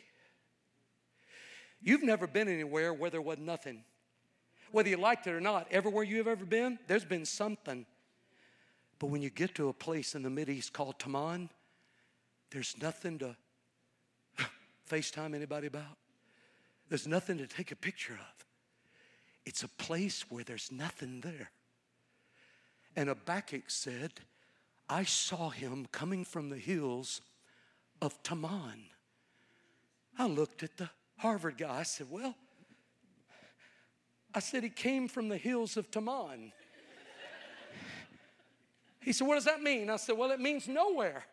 You've 1.83 2.03
never 2.03 2.27
been 2.27 2.49
anywhere 2.49 2.95
where 2.95 3.11
there 3.11 3.21
was 3.21 3.39
nothing 3.39 3.85
whether 4.75 4.89
you 4.89 4.97
liked 4.97 5.29
it 5.29 5.31
or 5.31 5.41
not, 5.41 5.69
everywhere 5.71 6.03
you've 6.03 6.27
ever 6.27 6.45
been, 6.45 6.81
there's 6.89 7.05
been 7.05 7.25
something. 7.25 7.87
But 8.99 9.07
when 9.07 9.23
you 9.23 9.31
get 9.31 9.55
to 9.55 9.69
a 9.69 9.73
place 9.73 10.17
in 10.17 10.23
the 10.25 10.51
East 10.51 10.73
called 10.73 10.99
Teman, 10.99 11.49
there's 12.51 12.75
nothing 12.83 13.21
to 13.21 13.37
FaceTime 14.91 15.33
anybody 15.33 15.69
about. 15.69 15.97
There's 16.89 17.07
nothing 17.07 17.39
to 17.39 17.47
take 17.47 17.71
a 17.71 17.77
picture 17.77 18.15
of. 18.15 18.47
It's 19.47 19.63
a 19.63 19.69
place 19.69 20.25
where 20.29 20.43
there's 20.43 20.73
nothing 20.73 21.21
there. 21.21 21.53
And 22.97 23.09
Habakkuk 23.09 23.71
said, 23.71 24.15
I 24.89 25.05
saw 25.05 25.51
him 25.51 25.87
coming 25.93 26.25
from 26.25 26.49
the 26.49 26.59
hills 26.59 27.21
of 28.03 28.21
Teman. 28.25 28.87
I 30.19 30.27
looked 30.27 30.65
at 30.65 30.77
the 30.77 30.91
Harvard 31.19 31.59
guy. 31.59 31.79
I 31.79 31.83
said, 31.85 32.09
Well, 32.11 32.35
I 34.35 34.41
said, 34.41 34.63
He 34.63 34.71
came 34.71 35.09
from 35.09 35.29
the 35.29 35.37
hills 35.37 35.77
of 35.77 35.91
Teman. 35.91 36.53
He 39.01 39.13
said, 39.13 39.29
What 39.29 39.35
does 39.35 39.45
that 39.45 39.63
mean? 39.63 39.91
I 39.91 39.97
said, 39.97 40.17
Well, 40.17 40.31
it 40.31 40.41
means 40.41 40.67
nowhere. 40.67 41.25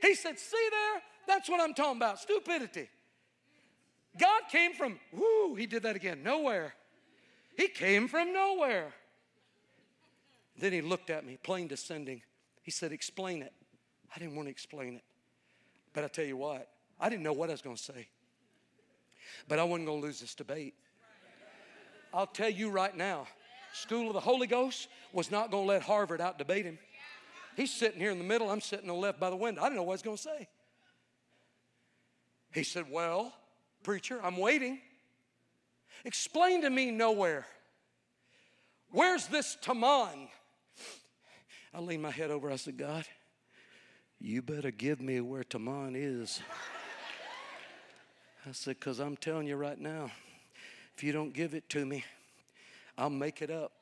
He 0.00 0.14
said, 0.14 0.38
See 0.38 0.68
there? 0.70 1.02
That's 1.26 1.48
what 1.48 1.60
I'm 1.60 1.74
talking 1.74 1.96
about 1.96 2.18
stupidity. 2.18 2.88
God 4.18 4.42
came 4.50 4.72
from, 4.74 4.98
whoo, 5.12 5.54
he 5.54 5.66
did 5.66 5.84
that 5.84 5.96
again, 5.96 6.22
nowhere. 6.22 6.74
He 7.56 7.68
came 7.68 8.08
from 8.08 8.32
nowhere. 8.32 8.92
Then 10.58 10.72
he 10.72 10.82
looked 10.82 11.10
at 11.10 11.24
me, 11.24 11.38
plane 11.42 11.68
descending. 11.68 12.22
He 12.62 12.70
said, 12.70 12.92
Explain 12.92 13.42
it. 13.42 13.52
I 14.14 14.18
didn't 14.18 14.36
want 14.36 14.46
to 14.46 14.50
explain 14.50 14.94
it. 14.96 15.04
But 15.92 16.04
I 16.04 16.08
tell 16.08 16.24
you 16.24 16.36
what, 16.36 16.68
I 17.00 17.08
didn't 17.08 17.22
know 17.22 17.32
what 17.32 17.48
I 17.48 17.52
was 17.52 17.62
going 17.62 17.76
to 17.76 17.82
say. 17.82 18.08
But 19.48 19.58
I 19.58 19.64
wasn't 19.64 19.86
going 19.86 20.00
to 20.00 20.06
lose 20.06 20.20
this 20.20 20.34
debate. 20.34 20.74
I'll 22.12 22.26
tell 22.26 22.50
you 22.50 22.70
right 22.70 22.96
now, 22.96 23.26
School 23.72 24.08
of 24.08 24.14
the 24.14 24.20
Holy 24.20 24.46
Ghost 24.46 24.88
was 25.12 25.30
not 25.30 25.50
going 25.50 25.64
to 25.64 25.68
let 25.68 25.82
Harvard 25.82 26.20
out 26.20 26.38
debate 26.38 26.64
him. 26.64 26.78
He's 27.56 27.72
sitting 27.72 28.00
here 28.00 28.10
in 28.10 28.18
the 28.18 28.24
middle, 28.24 28.50
I'm 28.50 28.60
sitting 28.60 28.88
on 28.88 28.96
the 28.96 29.00
left 29.00 29.20
by 29.20 29.30
the 29.30 29.36
window. 29.36 29.60
I 29.60 29.66
didn't 29.66 29.76
know 29.76 29.82
what 29.82 29.92
I 29.92 29.94
was 29.94 30.02
going 30.02 30.16
to 30.16 30.22
say. 30.22 30.48
He 32.52 32.64
said, 32.64 32.86
Well, 32.90 33.32
preacher, 33.82 34.20
I'm 34.22 34.36
waiting. 34.36 34.80
Explain 36.04 36.62
to 36.62 36.70
me 36.70 36.90
nowhere. 36.90 37.46
Where's 38.90 39.26
this 39.26 39.56
Teman? 39.62 40.28
I 41.72 41.80
leaned 41.80 42.02
my 42.02 42.10
head 42.10 42.30
over. 42.30 42.50
I 42.50 42.56
said, 42.56 42.76
God, 42.76 43.04
you 44.18 44.42
better 44.42 44.70
give 44.70 45.00
me 45.00 45.20
where 45.20 45.44
Teman 45.44 45.94
is. 45.94 46.40
I 48.46 48.52
said, 48.52 48.76
because 48.80 48.98
I'm 48.98 49.16
telling 49.16 49.46
you 49.46 49.56
right 49.56 49.78
now, 49.78 50.10
if 50.96 51.02
you 51.02 51.12
don't 51.12 51.32
give 51.32 51.54
it 51.54 51.68
to 51.70 51.84
me, 51.84 52.04
I'll 52.98 53.10
make 53.10 53.42
it 53.42 53.50
up. 53.50 53.72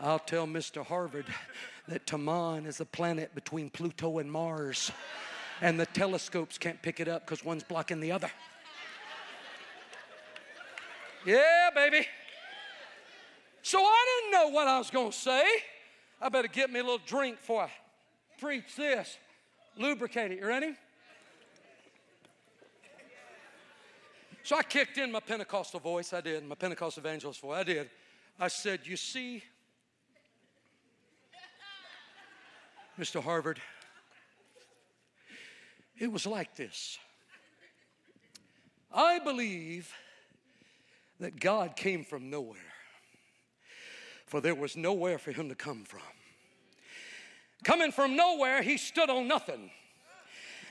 I'll 0.00 0.18
tell 0.18 0.46
Mr. 0.46 0.84
Harvard 0.84 1.26
that 1.88 2.06
Teman 2.06 2.66
is 2.66 2.80
a 2.80 2.84
planet 2.84 3.34
between 3.34 3.70
Pluto 3.70 4.18
and 4.18 4.30
Mars, 4.30 4.90
and 5.60 5.78
the 5.78 5.86
telescopes 5.86 6.58
can't 6.58 6.80
pick 6.82 7.00
it 7.00 7.08
up 7.08 7.24
because 7.24 7.44
one's 7.44 7.62
blocking 7.62 8.00
the 8.00 8.12
other. 8.12 8.30
Yeah, 11.24 11.70
baby. 11.74 12.06
So 13.62 13.78
I 13.78 14.20
didn't 14.20 14.32
know 14.32 14.48
what 14.54 14.68
I 14.68 14.78
was 14.78 14.90
going 14.90 15.10
to 15.10 15.16
say. 15.16 15.42
I 16.20 16.28
better 16.28 16.48
get 16.48 16.70
me 16.70 16.80
a 16.80 16.82
little 16.82 17.00
drink 17.06 17.38
before 17.38 17.62
I 17.62 17.70
preach 18.38 18.76
this. 18.76 19.16
Lubricate 19.78 20.32
it. 20.32 20.38
You 20.40 20.46
ready? 20.46 20.74
So 24.44 24.58
I 24.58 24.62
kicked 24.62 24.98
in 24.98 25.10
my 25.10 25.20
Pentecostal 25.20 25.80
voice. 25.80 26.12
I 26.12 26.20
did. 26.20 26.46
My 26.46 26.54
Pentecostal 26.54 27.00
evangelist 27.00 27.40
voice. 27.40 27.60
I 27.60 27.62
did. 27.62 27.90
I 28.38 28.48
said, 28.48 28.80
You 28.84 28.94
see, 28.94 29.42
Mr. 33.00 33.22
Harvard, 33.22 33.58
it 35.98 36.12
was 36.12 36.26
like 36.26 36.54
this. 36.56 36.98
I 38.92 39.18
believe 39.18 39.90
that 41.20 41.40
God 41.40 41.74
came 41.74 42.04
from 42.04 42.28
nowhere, 42.28 42.58
for 44.26 44.42
there 44.42 44.54
was 44.54 44.76
nowhere 44.76 45.16
for 45.16 45.32
him 45.32 45.48
to 45.48 45.54
come 45.54 45.84
from. 45.84 46.00
Coming 47.64 47.92
from 47.92 48.14
nowhere, 48.14 48.60
he 48.60 48.76
stood 48.76 49.08
on 49.08 49.26
nothing. 49.26 49.70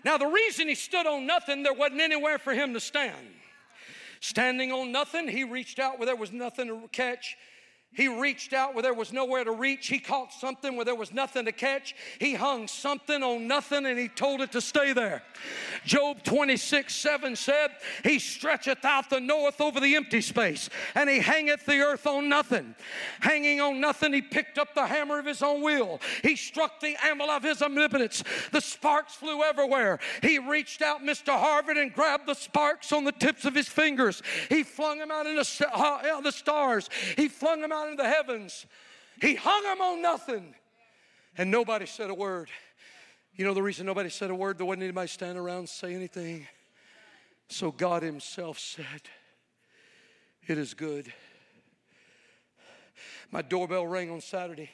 Now, 0.05 0.19
the 0.19 0.27
reason 0.27 0.67
he 0.67 0.75
stood 0.75 1.07
on 1.07 1.25
nothing, 1.25 1.63
there 1.63 1.73
wasn't 1.73 2.01
anywhere 2.01 2.37
for 2.37 2.53
him 2.53 2.75
to 2.75 2.79
stand. 2.79 3.33
Standing 4.23 4.71
on 4.71 4.93
nothing, 4.93 5.27
he 5.27 5.43
reached 5.43 5.79
out 5.79 5.99
where 5.99 6.05
there 6.05 6.15
was 6.15 6.31
nothing 6.31 6.67
to 6.67 6.87
catch. 6.93 7.35
He 7.93 8.07
reached 8.07 8.53
out 8.53 8.73
where 8.73 8.81
there 8.81 8.93
was 8.93 9.13
nowhere 9.13 9.43
to 9.43 9.51
reach. 9.51 9.87
He 9.87 9.99
caught 9.99 10.33
something 10.33 10.75
where 10.75 10.85
there 10.85 10.95
was 10.95 11.13
nothing 11.13 11.45
to 11.45 11.51
catch. 11.51 11.95
He 12.19 12.33
hung 12.33 12.67
something 12.67 13.21
on 13.21 13.47
nothing 13.47 13.85
and 13.85 13.99
he 13.99 14.07
told 14.07 14.41
it 14.41 14.51
to 14.53 14.61
stay 14.61 14.93
there. 14.93 15.21
Job 15.85 16.23
26 16.23 16.93
7 16.95 17.35
said, 17.35 17.71
He 18.03 18.19
stretcheth 18.19 18.83
out 18.83 19.09
the 19.09 19.19
north 19.19 19.61
over 19.61 19.79
the 19.79 19.95
empty 19.95 20.21
space, 20.21 20.69
and 20.95 21.09
he 21.09 21.19
hangeth 21.19 21.65
the 21.65 21.79
earth 21.79 22.07
on 22.07 22.29
nothing. 22.29 22.75
Hanging 23.19 23.61
on 23.61 23.79
nothing, 23.79 24.13
he 24.13 24.21
picked 24.21 24.57
up 24.57 24.73
the 24.73 24.85
hammer 24.85 25.19
of 25.19 25.25
his 25.25 25.41
own 25.41 25.61
will. 25.61 25.99
He 26.21 26.35
struck 26.35 26.79
the 26.79 26.95
anvil 27.03 27.29
of 27.29 27.43
his 27.43 27.61
omnipotence. 27.61 28.23
The 28.51 28.61
sparks 28.61 29.13
flew 29.13 29.43
everywhere. 29.43 29.99
He 30.21 30.39
reached 30.39 30.81
out, 30.81 31.03
Mr. 31.03 31.37
Harvard, 31.37 31.77
and 31.77 31.93
grabbed 31.93 32.27
the 32.27 32.33
sparks 32.33 32.91
on 32.91 33.03
the 33.03 33.11
tips 33.11 33.45
of 33.45 33.53
his 33.53 33.67
fingers. 33.67 34.21
He 34.49 34.63
flung 34.63 34.99
them 34.99 35.11
out 35.11 35.27
in 35.27 35.35
the, 35.35 35.69
uh, 35.73 36.21
the 36.21 36.31
stars. 36.31 36.89
He 37.17 37.27
flung 37.27 37.61
them 37.61 37.71
out 37.71 37.82
out 37.83 37.91
into 37.91 38.03
the 38.03 38.09
heavens. 38.09 38.65
He 39.21 39.35
hung 39.35 39.63
them 39.63 39.81
on 39.81 40.01
nothing. 40.01 40.55
And 41.37 41.49
nobody 41.49 41.85
said 41.85 42.09
a 42.09 42.13
word. 42.13 42.49
You 43.35 43.45
know 43.45 43.53
the 43.53 43.63
reason 43.63 43.85
nobody 43.85 44.09
said 44.09 44.29
a 44.29 44.35
word? 44.35 44.57
There 44.57 44.65
wasn't 44.65 44.83
anybody 44.83 45.07
standing 45.07 45.37
around 45.37 45.67
say 45.67 45.93
anything. 45.93 46.47
So 47.49 47.71
God 47.71 48.03
Himself 48.03 48.59
said, 48.59 49.01
It 50.47 50.57
is 50.57 50.73
good. 50.73 51.11
My 53.31 53.41
doorbell 53.41 53.87
rang 53.87 54.11
on 54.11 54.21
Saturday. 54.21 54.69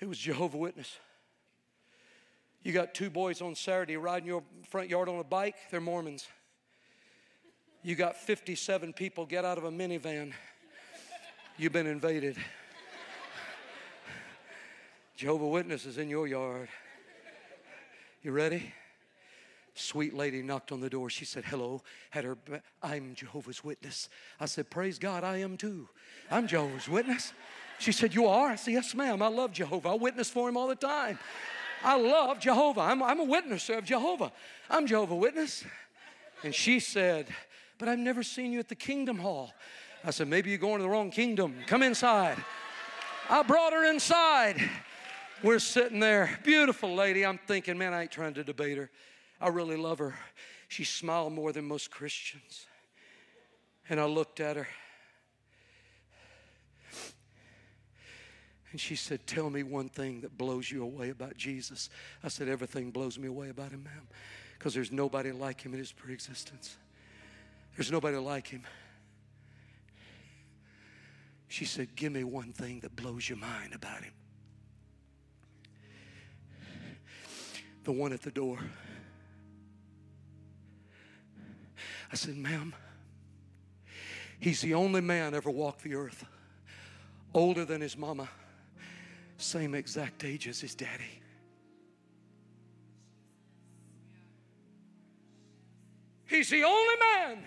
It 0.00 0.08
was 0.08 0.18
Jehovah 0.18 0.56
Witness. 0.56 0.98
You 2.64 2.72
got 2.72 2.94
two 2.94 3.10
boys 3.10 3.40
on 3.40 3.54
Saturday 3.54 3.96
riding 3.96 4.26
your 4.26 4.42
front 4.68 4.88
yard 4.88 5.08
on 5.08 5.20
a 5.20 5.24
bike, 5.24 5.54
they're 5.70 5.80
Mormons. 5.80 6.26
You 7.82 7.94
got 7.94 8.16
57 8.16 8.94
people 8.94 9.26
get 9.26 9.44
out 9.44 9.58
of 9.58 9.64
a 9.64 9.70
minivan 9.70 10.32
You've 11.56 11.72
been 11.72 11.86
invaded. 11.86 12.36
Jehovah 15.16 15.46
Witnesses 15.46 15.98
in 15.98 16.08
your 16.08 16.26
yard. 16.26 16.68
You 18.22 18.32
ready? 18.32 18.72
Sweet 19.76 20.14
lady 20.14 20.42
knocked 20.42 20.72
on 20.72 20.80
the 20.80 20.90
door. 20.90 21.10
She 21.10 21.24
said, 21.24 21.44
Hello. 21.44 21.82
Had 22.10 22.24
her, 22.24 22.36
I'm 22.82 23.14
Jehovah's 23.14 23.62
Witness. 23.62 24.08
I 24.40 24.46
said, 24.46 24.68
Praise 24.68 24.98
God, 24.98 25.22
I 25.22 25.38
am 25.38 25.56
too. 25.56 25.88
I'm 26.28 26.48
Jehovah's 26.48 26.88
Witness. 26.88 27.32
She 27.78 27.92
said, 27.92 28.14
You 28.14 28.26
are? 28.26 28.48
I 28.48 28.56
said, 28.56 28.74
Yes, 28.74 28.92
ma'am. 28.92 29.22
I 29.22 29.28
love 29.28 29.52
Jehovah. 29.52 29.90
I 29.90 29.94
witness 29.94 30.30
for 30.30 30.48
him 30.48 30.56
all 30.56 30.66
the 30.66 30.74
time. 30.74 31.20
I 31.84 31.96
love 31.96 32.40
Jehovah. 32.40 32.80
I'm, 32.80 33.00
I'm 33.00 33.20
a 33.20 33.26
witnesser 33.26 33.78
of 33.78 33.84
Jehovah. 33.84 34.32
I'm 34.68 34.88
Jehovah 34.88 35.14
Witness. 35.14 35.64
And 36.42 36.52
she 36.52 36.80
said, 36.80 37.28
But 37.78 37.88
I've 37.88 37.98
never 38.00 38.24
seen 38.24 38.52
you 38.52 38.58
at 38.58 38.68
the 38.68 38.74
Kingdom 38.74 39.18
Hall. 39.18 39.52
I 40.04 40.10
said, 40.10 40.28
Maybe 40.28 40.50
you're 40.50 40.58
going 40.58 40.78
to 40.78 40.82
the 40.82 40.88
wrong 40.88 41.10
kingdom. 41.10 41.54
Come 41.66 41.82
inside. 41.82 42.36
I 43.28 43.42
brought 43.42 43.72
her 43.72 43.84
inside. 43.84 44.60
We're 45.42 45.58
sitting 45.58 46.00
there, 46.00 46.38
beautiful 46.44 46.94
lady. 46.94 47.24
I'm 47.24 47.38
thinking, 47.38 47.76
man, 47.76 47.92
I 47.92 48.02
ain't 48.02 48.10
trying 48.10 48.34
to 48.34 48.44
debate 48.44 48.78
her. 48.78 48.90
I 49.40 49.48
really 49.48 49.76
love 49.76 49.98
her. 49.98 50.14
She 50.68 50.84
smiled 50.84 51.32
more 51.32 51.52
than 51.52 51.66
most 51.66 51.90
Christians. 51.90 52.66
And 53.88 54.00
I 54.00 54.04
looked 54.04 54.40
at 54.40 54.56
her. 54.56 54.68
And 58.72 58.80
she 58.80 58.96
said, 58.96 59.26
Tell 59.26 59.50
me 59.50 59.62
one 59.62 59.88
thing 59.88 60.22
that 60.22 60.36
blows 60.36 60.70
you 60.70 60.82
away 60.82 61.10
about 61.10 61.36
Jesus. 61.36 61.90
I 62.22 62.28
said, 62.28 62.48
Everything 62.48 62.90
blows 62.90 63.18
me 63.18 63.28
away 63.28 63.50
about 63.50 63.70
him, 63.70 63.84
ma'am, 63.84 64.08
because 64.58 64.74
there's 64.74 64.90
nobody 64.90 65.30
like 65.30 65.60
him 65.60 65.72
in 65.74 65.78
his 65.78 65.92
preexistence. 65.92 66.76
There's 67.76 67.92
nobody 67.92 68.16
like 68.16 68.48
him. 68.48 68.62
She 71.54 71.66
said, 71.66 71.94
Give 71.94 72.10
me 72.10 72.24
one 72.24 72.52
thing 72.52 72.80
that 72.80 72.96
blows 72.96 73.28
your 73.28 73.38
mind 73.38 73.74
about 73.74 74.02
him. 74.02 74.12
The 77.84 77.92
one 77.92 78.12
at 78.12 78.22
the 78.22 78.32
door. 78.32 78.58
I 82.10 82.16
said, 82.16 82.36
Ma'am, 82.36 82.74
he's 84.40 84.62
the 84.62 84.74
only 84.74 85.00
man 85.00 85.32
ever 85.32 85.48
walked 85.48 85.84
the 85.84 85.94
earth, 85.94 86.24
older 87.32 87.64
than 87.64 87.80
his 87.80 87.96
mama, 87.96 88.28
same 89.36 89.76
exact 89.76 90.24
age 90.24 90.48
as 90.48 90.60
his 90.60 90.74
daddy. 90.74 91.22
He's 96.26 96.50
the 96.50 96.64
only 96.64 96.94
man 96.98 97.44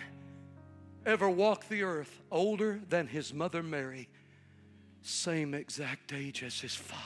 ever 1.08 1.30
walked 1.30 1.70
the 1.70 1.82
earth, 1.82 2.20
older 2.30 2.80
than 2.90 3.06
his 3.06 3.32
mother 3.32 3.62
Mary, 3.62 4.10
same 5.00 5.54
exact 5.54 6.12
age 6.12 6.42
as 6.42 6.60
his 6.60 6.74
father. 6.74 7.02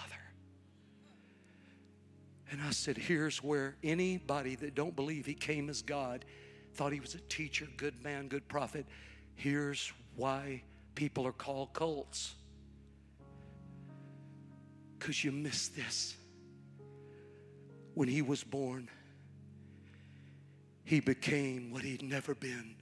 And 2.50 2.60
I 2.60 2.70
said, 2.70 2.98
here's 2.98 3.44
where 3.44 3.76
anybody 3.84 4.56
that 4.56 4.74
don't 4.74 4.96
believe 4.96 5.24
he 5.24 5.34
came 5.34 5.70
as 5.70 5.82
God, 5.82 6.24
thought 6.74 6.92
he 6.92 6.98
was 6.98 7.14
a 7.14 7.20
teacher, 7.20 7.68
good 7.76 8.02
man, 8.02 8.26
good 8.26 8.46
prophet, 8.48 8.86
here's 9.36 9.92
why 10.16 10.64
people 10.96 11.24
are 11.24 11.32
called 11.32 11.72
cults. 11.72 12.34
Because 14.98 15.22
you 15.22 15.30
missed 15.30 15.76
this. 15.76 16.16
When 17.94 18.08
he 18.08 18.20
was 18.20 18.42
born, 18.42 18.90
he 20.82 20.98
became 20.98 21.70
what 21.70 21.82
he'd 21.84 22.02
never 22.02 22.34
been 22.34 22.74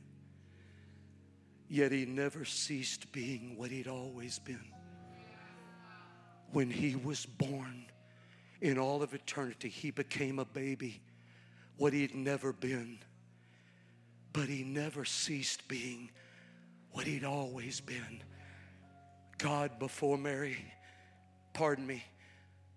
Yet 1.70 1.92
he 1.92 2.04
never 2.04 2.44
ceased 2.44 3.12
being 3.12 3.56
what 3.56 3.70
he'd 3.70 3.86
always 3.86 4.38
been. 4.40 4.72
when 6.52 6.68
he 6.68 6.96
was 6.96 7.26
born, 7.26 7.86
in 8.60 8.76
all 8.76 9.04
of 9.04 9.14
eternity, 9.14 9.68
he 9.68 9.92
became 9.92 10.40
a 10.40 10.44
baby, 10.44 11.00
what 11.76 11.92
he'd 11.92 12.12
never 12.12 12.52
been. 12.52 12.98
But 14.32 14.48
he 14.48 14.64
never 14.64 15.04
ceased 15.04 15.68
being 15.68 16.10
what 16.90 17.06
he'd 17.06 17.24
always 17.24 17.80
been 17.80 18.24
God 19.38 19.78
before 19.78 20.18
Mary, 20.18 20.58
pardon 21.54 21.86
me, 21.86 22.04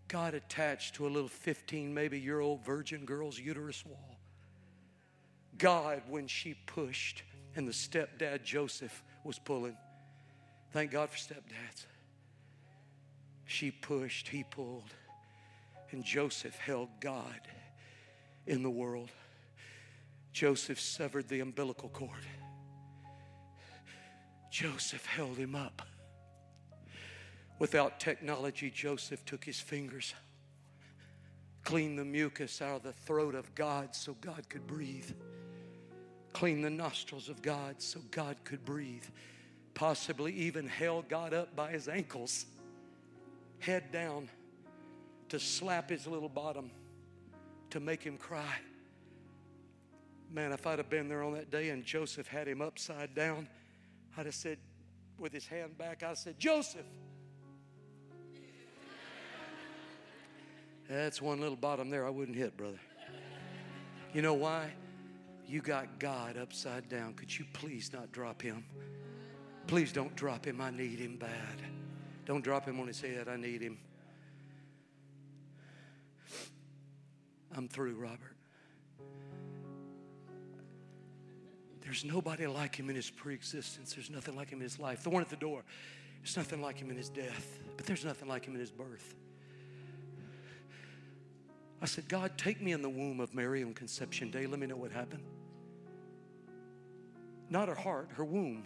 God 0.07 0.33
attached 0.33 0.95
to 0.95 1.07
a 1.07 1.09
little 1.09 1.27
15, 1.27 1.93
maybe 1.93 2.19
year 2.19 2.39
old 2.39 2.63
virgin 2.63 3.03
girl's 3.03 3.37
uterus 3.37 3.83
wall. 3.85 4.17
God, 5.57 6.03
when 6.07 6.27
she 6.27 6.53
pushed 6.53 7.23
and 7.55 7.67
the 7.67 7.71
stepdad 7.71 8.43
Joseph 8.43 9.03
was 9.23 9.39
pulling. 9.39 9.77
Thank 10.71 10.91
God 10.91 11.09
for 11.09 11.17
stepdads. 11.17 11.85
She 13.45 13.71
pushed, 13.71 14.27
he 14.29 14.43
pulled, 14.43 14.93
and 15.91 16.03
Joseph 16.03 16.55
held 16.57 16.89
God 16.99 17.41
in 18.47 18.63
the 18.63 18.69
world. 18.69 19.11
Joseph 20.31 20.79
severed 20.79 21.27
the 21.29 21.41
umbilical 21.41 21.89
cord. 21.89 22.25
Joseph 24.51 25.05
held 25.05 25.37
him 25.37 25.55
up. 25.55 25.83
Without 27.59 27.99
technology, 27.99 28.71
Joseph 28.71 29.23
took 29.25 29.45
his 29.45 29.59
fingers, 29.59 30.13
cleaned 31.63 31.99
the 31.99 32.05
mucus 32.05 32.61
out 32.61 32.77
of 32.77 32.83
the 32.83 32.93
throat 32.93 33.35
of 33.35 33.53
God 33.55 33.95
so 33.95 34.15
God 34.19 34.49
could 34.49 34.65
breathe, 34.65 35.11
cleaned 36.33 36.65
the 36.65 36.69
nostrils 36.69 37.29
of 37.29 37.41
God 37.41 37.81
so 37.81 37.99
God 38.11 38.35
could 38.43 38.65
breathe, 38.65 39.05
possibly 39.73 40.33
even 40.33 40.67
held 40.67 41.07
God 41.07 41.33
up 41.33 41.55
by 41.55 41.71
his 41.71 41.87
ankles, 41.87 42.45
head 43.59 43.91
down, 43.91 44.29
to 45.29 45.39
slap 45.39 45.89
his 45.89 46.05
little 46.05 46.29
bottom, 46.29 46.69
to 47.69 47.79
make 47.79 48.03
him 48.03 48.17
cry. 48.17 48.55
Man, 50.31 50.51
if 50.51 50.67
I'd 50.67 50.79
have 50.79 50.89
been 50.89 51.07
there 51.07 51.23
on 51.23 51.33
that 51.33 51.51
day 51.51 51.69
and 51.69 51.85
Joseph 51.85 52.27
had 52.27 52.47
him 52.47 52.61
upside 52.61 53.15
down, 53.15 53.47
I'd 54.17 54.25
have 54.25 54.35
said, 54.35 54.57
with 55.17 55.31
his 55.31 55.45
hand 55.45 55.77
back, 55.77 56.03
I 56.03 56.15
said, 56.15 56.39
Joseph. 56.39 56.85
That's 60.89 61.21
one 61.21 61.39
little 61.39 61.55
bottom 61.55 61.89
there 61.89 62.05
I 62.05 62.09
wouldn't 62.09 62.37
hit, 62.37 62.57
brother. 62.57 62.79
You 64.13 64.21
know 64.21 64.33
why? 64.33 64.73
You 65.47 65.61
got 65.61 65.99
God 65.99 66.37
upside 66.37 66.89
down. 66.89 67.13
Could 67.13 67.37
you 67.37 67.45
please 67.53 67.91
not 67.93 68.11
drop 68.11 68.41
him? 68.41 68.65
Please 69.67 69.91
don't 69.91 70.15
drop 70.15 70.45
him. 70.45 70.61
I 70.61 70.71
need 70.71 70.99
him 70.99 71.17
bad. 71.17 71.61
Don't 72.25 72.43
drop 72.43 72.65
him 72.65 72.79
on 72.79 72.87
his 72.87 73.01
head. 73.01 73.27
I 73.27 73.35
need 73.35 73.61
him. 73.61 73.77
I'm 77.55 77.67
through, 77.67 77.95
Robert. 77.95 78.35
There's 81.81 82.05
nobody 82.05 82.47
like 82.47 82.75
him 82.75 82.89
in 82.89 82.95
his 82.95 83.09
preexistence. 83.09 83.93
There's 83.93 84.09
nothing 84.09 84.35
like 84.35 84.49
him 84.49 84.59
in 84.59 84.63
his 84.63 84.79
life. 84.79 85.03
The 85.03 85.09
one 85.09 85.21
at 85.21 85.29
the 85.29 85.35
door, 85.35 85.63
there's 86.21 86.37
nothing 86.37 86.61
like 86.61 86.77
him 86.77 86.89
in 86.89 86.97
his 86.97 87.09
death, 87.09 87.59
but 87.75 87.85
there's 87.85 88.05
nothing 88.05 88.27
like 88.27 88.45
him 88.45 88.53
in 88.53 88.59
his 88.59 88.71
birth. 88.71 89.15
I 91.83 91.85
said, 91.85 92.07
God, 92.07 92.37
take 92.37 92.61
me 92.61 92.71
in 92.71 92.81
the 92.81 92.89
womb 92.89 93.19
of 93.19 93.35
Mary 93.35 93.61
on 93.61 93.73
conception 93.73 94.31
day. 94.31 94.47
Let 94.47 94.57
me 94.57 94.67
know 94.67 94.77
what 94.77 94.93
happened. 94.93 95.23
Not 97.49 97.67
her 97.67 97.75
heart, 97.75 98.07
her 98.13 98.23
womb. 98.23 98.65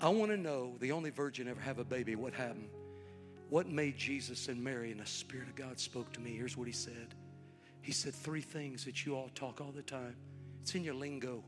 I 0.00 0.08
want 0.10 0.30
to 0.30 0.36
know 0.36 0.76
the 0.78 0.92
only 0.92 1.10
virgin 1.10 1.48
ever 1.48 1.60
have 1.60 1.80
a 1.80 1.84
baby, 1.84 2.14
what 2.14 2.34
happened? 2.34 2.68
What 3.50 3.66
made 3.66 3.98
Jesus 3.98 4.46
and 4.46 4.62
Mary 4.62 4.92
and 4.92 5.00
the 5.00 5.06
Spirit 5.06 5.48
of 5.48 5.56
God 5.56 5.80
spoke 5.80 6.12
to 6.12 6.20
me? 6.20 6.36
Here's 6.36 6.56
what 6.56 6.68
he 6.68 6.72
said. 6.72 7.16
He 7.80 7.90
said 7.90 8.14
three 8.14 8.42
things 8.42 8.84
that 8.84 9.04
you 9.04 9.16
all 9.16 9.30
talk 9.34 9.60
all 9.60 9.72
the 9.74 9.82
time. 9.82 10.14
It's 10.62 10.76
in 10.76 10.84
your 10.84 10.94
lingo. 10.94 11.42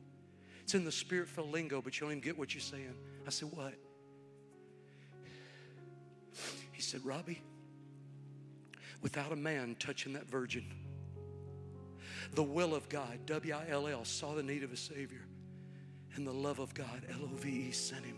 It's 0.65 0.74
in 0.74 0.85
the 0.85 0.90
spirit 0.90 1.28
filled 1.28 1.52
lingo, 1.52 1.81
but 1.81 1.94
you 1.94 2.01
don't 2.01 2.11
even 2.11 2.24
get 2.24 2.36
what 2.36 2.55
you're 2.55 2.61
saying. 2.61 2.94
I 3.24 3.31
said, 3.31 3.51
What? 3.52 3.74
He 6.73 6.82
said, 6.82 7.05
Robbie, 7.05 7.40
without 9.05 9.32
a 9.32 9.36
man 9.36 9.76
touching 9.78 10.14
that 10.14 10.26
virgin. 10.26 10.64
The 12.32 12.43
will 12.43 12.74
of 12.74 12.89
God, 12.89 13.18
W 13.26 13.55
I 13.55 13.70
L 13.70 13.86
L, 13.86 14.02
saw 14.02 14.35
the 14.35 14.43
need 14.43 14.64
of 14.64 14.72
a 14.72 14.78
Savior. 14.78 15.26
And 16.14 16.26
the 16.26 16.32
love 16.32 16.59
of 16.59 16.72
God, 16.72 17.02
L 17.10 17.20
O 17.22 17.36
V 17.36 17.66
E, 17.68 17.70
sent 17.70 18.06
him. 18.06 18.16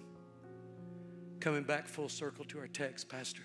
Coming 1.41 1.65
back 1.65 1.89
full 1.89 2.09
circle 2.09 2.45
to 2.45 2.61
our 2.61 2.69
text, 2.69 3.09
Pastor. 3.09 3.43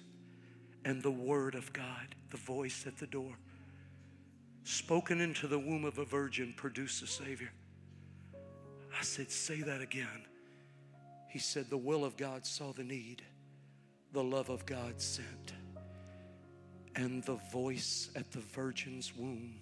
And 0.85 1.01
the 1.01 1.11
Word 1.11 1.55
of 1.55 1.73
God, 1.73 2.13
the 2.29 2.37
voice 2.37 2.85
at 2.85 2.97
the 2.97 3.07
door, 3.07 3.33
spoken 4.63 5.19
into 5.19 5.47
the 5.47 5.59
womb 5.59 5.83
of 5.83 5.97
a 5.97 6.05
virgin, 6.05 6.53
produced 6.55 7.01
a 7.01 7.07
Savior. 7.07 7.51
I 8.97 9.01
said, 9.01 9.31
Say 9.31 9.61
that 9.61 9.81
again. 9.81 10.27
He 11.27 11.39
said, 11.39 11.71
The 11.71 11.77
will 11.77 12.05
of 12.05 12.17
God 12.17 12.45
saw 12.45 12.71
the 12.71 12.83
need, 12.83 13.23
the 14.13 14.23
love 14.23 14.49
of 14.49 14.63
God 14.67 15.01
sent 15.01 15.53
and 16.95 17.23
the 17.23 17.39
voice 17.51 18.09
at 18.15 18.31
the 18.31 18.39
virgin's 18.39 19.15
womb 19.15 19.59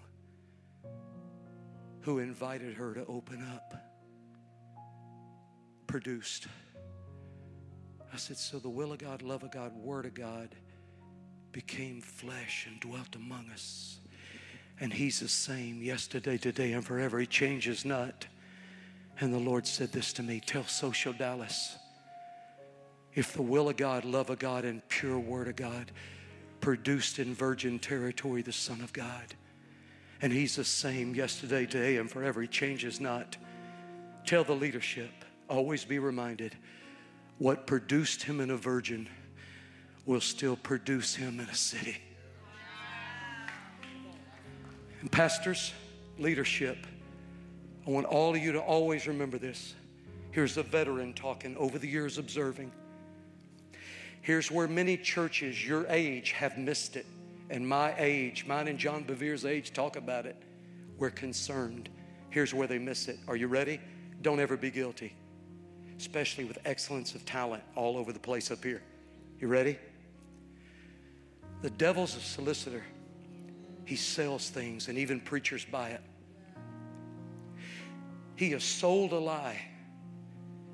who 2.01 2.19
invited 2.19 2.75
her 2.75 2.93
to 2.93 3.05
open 3.05 3.45
up 3.53 3.75
produced. 5.87 6.47
I 8.13 8.17
said, 8.17 8.37
So 8.37 8.59
the 8.59 8.69
will 8.69 8.93
of 8.93 8.99
God, 8.99 9.21
love 9.21 9.43
of 9.43 9.51
God, 9.51 9.75
word 9.75 10.05
of 10.05 10.13
God 10.13 10.55
became 11.51 12.01
flesh 12.01 12.67
and 12.69 12.79
dwelt 12.79 13.15
among 13.15 13.49
us. 13.49 13.99
And 14.79 14.93
He's 14.93 15.19
the 15.19 15.27
same 15.27 15.81
yesterday, 15.81 16.37
today, 16.37 16.73
and 16.73 16.85
forever. 16.85 17.19
He 17.19 17.25
changes 17.25 17.85
not. 17.85 18.27
And 19.19 19.33
the 19.33 19.39
Lord 19.39 19.67
said 19.67 19.91
this 19.91 20.13
to 20.13 20.23
me 20.23 20.39
Tell 20.39 20.63
Social 20.63 21.11
Dallas 21.11 21.75
if 23.15 23.33
the 23.33 23.41
will 23.41 23.69
of 23.69 23.75
God, 23.75 24.05
love 24.05 24.29
of 24.29 24.39
God, 24.39 24.65
and 24.65 24.87
pure 24.87 25.19
word 25.19 25.47
of 25.47 25.55
God 25.55 25.91
produced 26.61 27.19
in 27.19 27.33
virgin 27.33 27.79
territory 27.79 28.41
the 28.41 28.51
Son 28.51 28.81
of 28.81 28.93
God. 28.93 29.35
And 30.21 30.33
He's 30.33 30.55
the 30.55 30.63
same 30.63 31.15
yesterday, 31.15 31.65
today, 31.65 31.97
and 31.97 32.09
forever. 32.09 32.41
He 32.41 32.47
changes 32.47 32.99
not. 32.99 33.37
Tell 34.25 34.43
the 34.43 34.55
leadership, 34.55 35.11
always 35.49 35.85
be 35.85 35.99
reminded 35.99 36.55
what 37.37 37.65
produced 37.65 38.23
Him 38.23 38.41
in 38.41 38.49
a 38.51 38.57
virgin 38.57 39.07
will 40.05 40.21
still 40.21 40.57
produce 40.57 41.15
Him 41.15 41.39
in 41.39 41.47
a 41.47 41.55
city. 41.55 41.97
And 45.01 45.11
pastors, 45.11 45.71
leadership, 46.17 46.77
I 47.87 47.91
want 47.91 48.05
all 48.05 48.35
of 48.35 48.37
you 48.37 48.51
to 48.51 48.59
always 48.59 49.07
remember 49.07 49.37
this. 49.37 49.73
Here's 50.31 50.57
a 50.57 50.63
veteran 50.63 51.13
talking 51.13 51.55
over 51.57 51.79
the 51.79 51.87
years 51.87 52.17
observing. 52.17 52.71
Here's 54.21 54.51
where 54.51 54.67
many 54.67 54.97
churches 54.97 55.65
your 55.65 55.85
age 55.87 56.31
have 56.31 56.57
missed 56.57 56.95
it. 56.95 57.05
And 57.49 57.67
my 57.67 57.95
age, 57.97 58.45
mine 58.45 58.67
and 58.67 58.77
John 58.77 59.03
Bevere's 59.03 59.45
age, 59.45 59.73
talk 59.73 59.95
about 59.95 60.25
it. 60.25 60.35
We're 60.97 61.09
concerned. 61.09 61.89
Here's 62.29 62.53
where 62.53 62.67
they 62.67 62.77
miss 62.77 63.07
it. 63.07 63.17
Are 63.27 63.35
you 63.35 63.47
ready? 63.47 63.79
Don't 64.21 64.39
ever 64.39 64.57
be 64.57 64.69
guilty, 64.69 65.15
especially 65.97 66.43
with 66.43 66.59
excellence 66.65 67.15
of 67.15 67.25
talent 67.25 67.63
all 67.75 67.97
over 67.97 68.11
the 68.11 68.19
place 68.19 68.51
up 68.51 68.63
here. 68.63 68.81
You 69.39 69.47
ready? 69.47 69.79
The 71.61 71.69
devil's 71.71 72.15
a 72.15 72.19
solicitor. 72.19 72.83
He 73.85 73.95
sells 73.95 74.49
things, 74.49 74.89
and 74.89 74.97
even 74.97 75.19
preachers 75.19 75.65
buy 75.65 75.89
it. 75.89 76.01
He 78.35 78.51
has 78.51 78.63
sold 78.63 79.13
a 79.13 79.19
lie, 79.19 79.59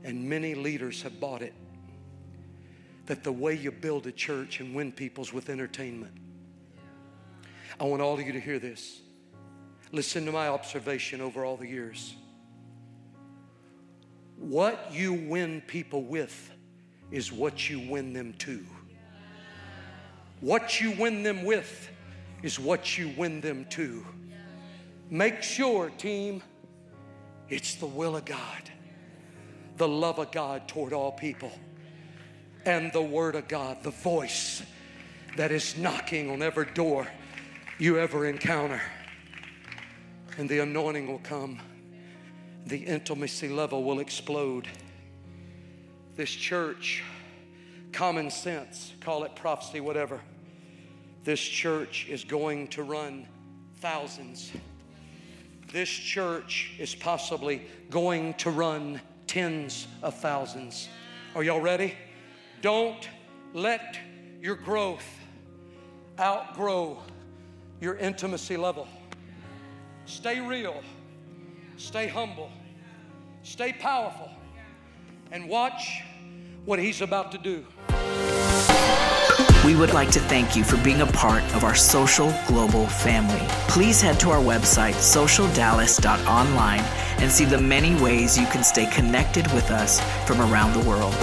and 0.03 0.27
many 0.27 0.55
leaders 0.55 1.01
have 1.03 1.19
bought 1.19 1.41
it 1.41 1.53
that 3.05 3.23
the 3.23 3.31
way 3.31 3.53
you 3.53 3.71
build 3.71 4.07
a 4.07 4.11
church 4.11 4.59
and 4.59 4.73
win 4.73 4.91
people's 4.91 5.31
with 5.31 5.49
entertainment. 5.49 6.13
I 7.79 7.83
want 7.83 8.01
all 8.01 8.15
of 8.15 8.25
you 8.25 8.33
to 8.33 8.39
hear 8.39 8.59
this. 8.59 9.01
Listen 9.91 10.25
to 10.25 10.31
my 10.31 10.47
observation 10.47 11.21
over 11.21 11.45
all 11.45 11.57
the 11.57 11.67
years. 11.67 12.15
What 14.37 14.89
you 14.91 15.13
win 15.13 15.61
people 15.61 16.03
with 16.03 16.51
is 17.11 17.31
what 17.31 17.69
you 17.69 17.79
win 17.79 18.13
them 18.13 18.33
to. 18.39 18.65
What 20.41 20.81
you 20.81 20.91
win 20.91 21.23
them 21.23 21.43
with 21.43 21.89
is 22.43 22.59
what 22.59 22.97
you 22.97 23.13
win 23.17 23.41
them 23.41 23.65
to. 23.71 24.05
Make 25.09 25.43
sure, 25.43 25.89
team, 25.91 26.41
it's 27.49 27.75
the 27.75 27.85
will 27.85 28.17
of 28.17 28.25
God, 28.25 28.69
the 29.77 29.87
love 29.87 30.19
of 30.19 30.31
God 30.31 30.67
toward 30.67 30.93
all 30.93 31.11
people 31.11 31.51
and 32.65 32.91
the 32.91 33.01
Word 33.01 33.35
of 33.35 33.47
God, 33.47 33.83
the 33.83 33.91
voice 33.91 34.63
that 35.37 35.51
is 35.51 35.77
knocking 35.77 36.31
on 36.31 36.41
every 36.41 36.65
door 36.73 37.07
you 37.77 37.99
ever 37.99 38.25
encounter. 38.25 38.81
And 40.37 40.49
the 40.49 40.59
anointing 40.59 41.07
will 41.07 41.19
come, 41.19 41.59
the 42.65 42.77
intimacy 42.77 43.49
level 43.49 43.83
will 43.83 43.99
explode. 43.99 44.67
This 46.15 46.29
church 46.31 47.03
common 47.91 48.29
sense, 48.29 48.91
call 48.99 49.23
it 49.23 49.35
prophecy, 49.35 49.79
whatever. 49.79 50.19
This 51.23 51.39
church 51.39 52.07
is 52.09 52.23
going 52.23 52.67
to 52.69 52.83
run 52.83 53.25
thousands. 53.77 54.51
This 55.71 55.89
church 55.89 56.73
is 56.77 56.93
possibly 56.93 57.61
going 57.89 58.33
to 58.35 58.49
run 58.51 58.99
tens 59.27 59.87
of 60.03 60.13
thousands. 60.15 60.89
Are 61.35 61.43
y'all 61.43 61.61
ready? 61.61 61.93
Don't 62.61 63.09
let 63.53 63.99
your 64.41 64.55
growth 64.55 65.05
outgrow 66.19 66.97
your 67.81 67.95
intimacy 67.95 68.57
level. 68.57 68.87
Stay 70.05 70.39
real, 70.39 70.81
stay 71.77 72.07
humble, 72.07 72.51
stay 73.43 73.73
powerful, 73.73 74.29
and 75.31 75.49
watch 75.49 76.01
what 76.65 76.79
He's 76.79 77.01
about 77.01 77.31
to 77.31 77.37
do. 77.37 77.65
We 79.65 79.75
would 79.75 79.93
like 79.93 80.11
to 80.11 80.19
thank 80.19 80.55
you 80.55 80.63
for 80.63 80.77
being 80.77 81.01
a 81.01 81.07
part 81.07 81.43
of 81.55 81.63
our 81.63 81.73
social 81.73 82.31
global 82.47 82.85
family. 82.85 83.41
Please 83.67 83.99
head 83.99 84.19
to 84.19 84.29
our 84.29 84.39
website, 84.39 84.93
socialdallas.online, 84.93 86.81
and 87.19 87.31
see 87.31 87.45
the 87.45 87.59
many 87.59 87.99
ways 88.01 88.37
you 88.37 88.45
can 88.47 88.63
stay 88.63 88.85
connected 88.91 89.51
with 89.53 89.71
us 89.71 89.99
from 90.27 90.39
around 90.39 90.73
the 90.73 90.87
world. 90.87 91.15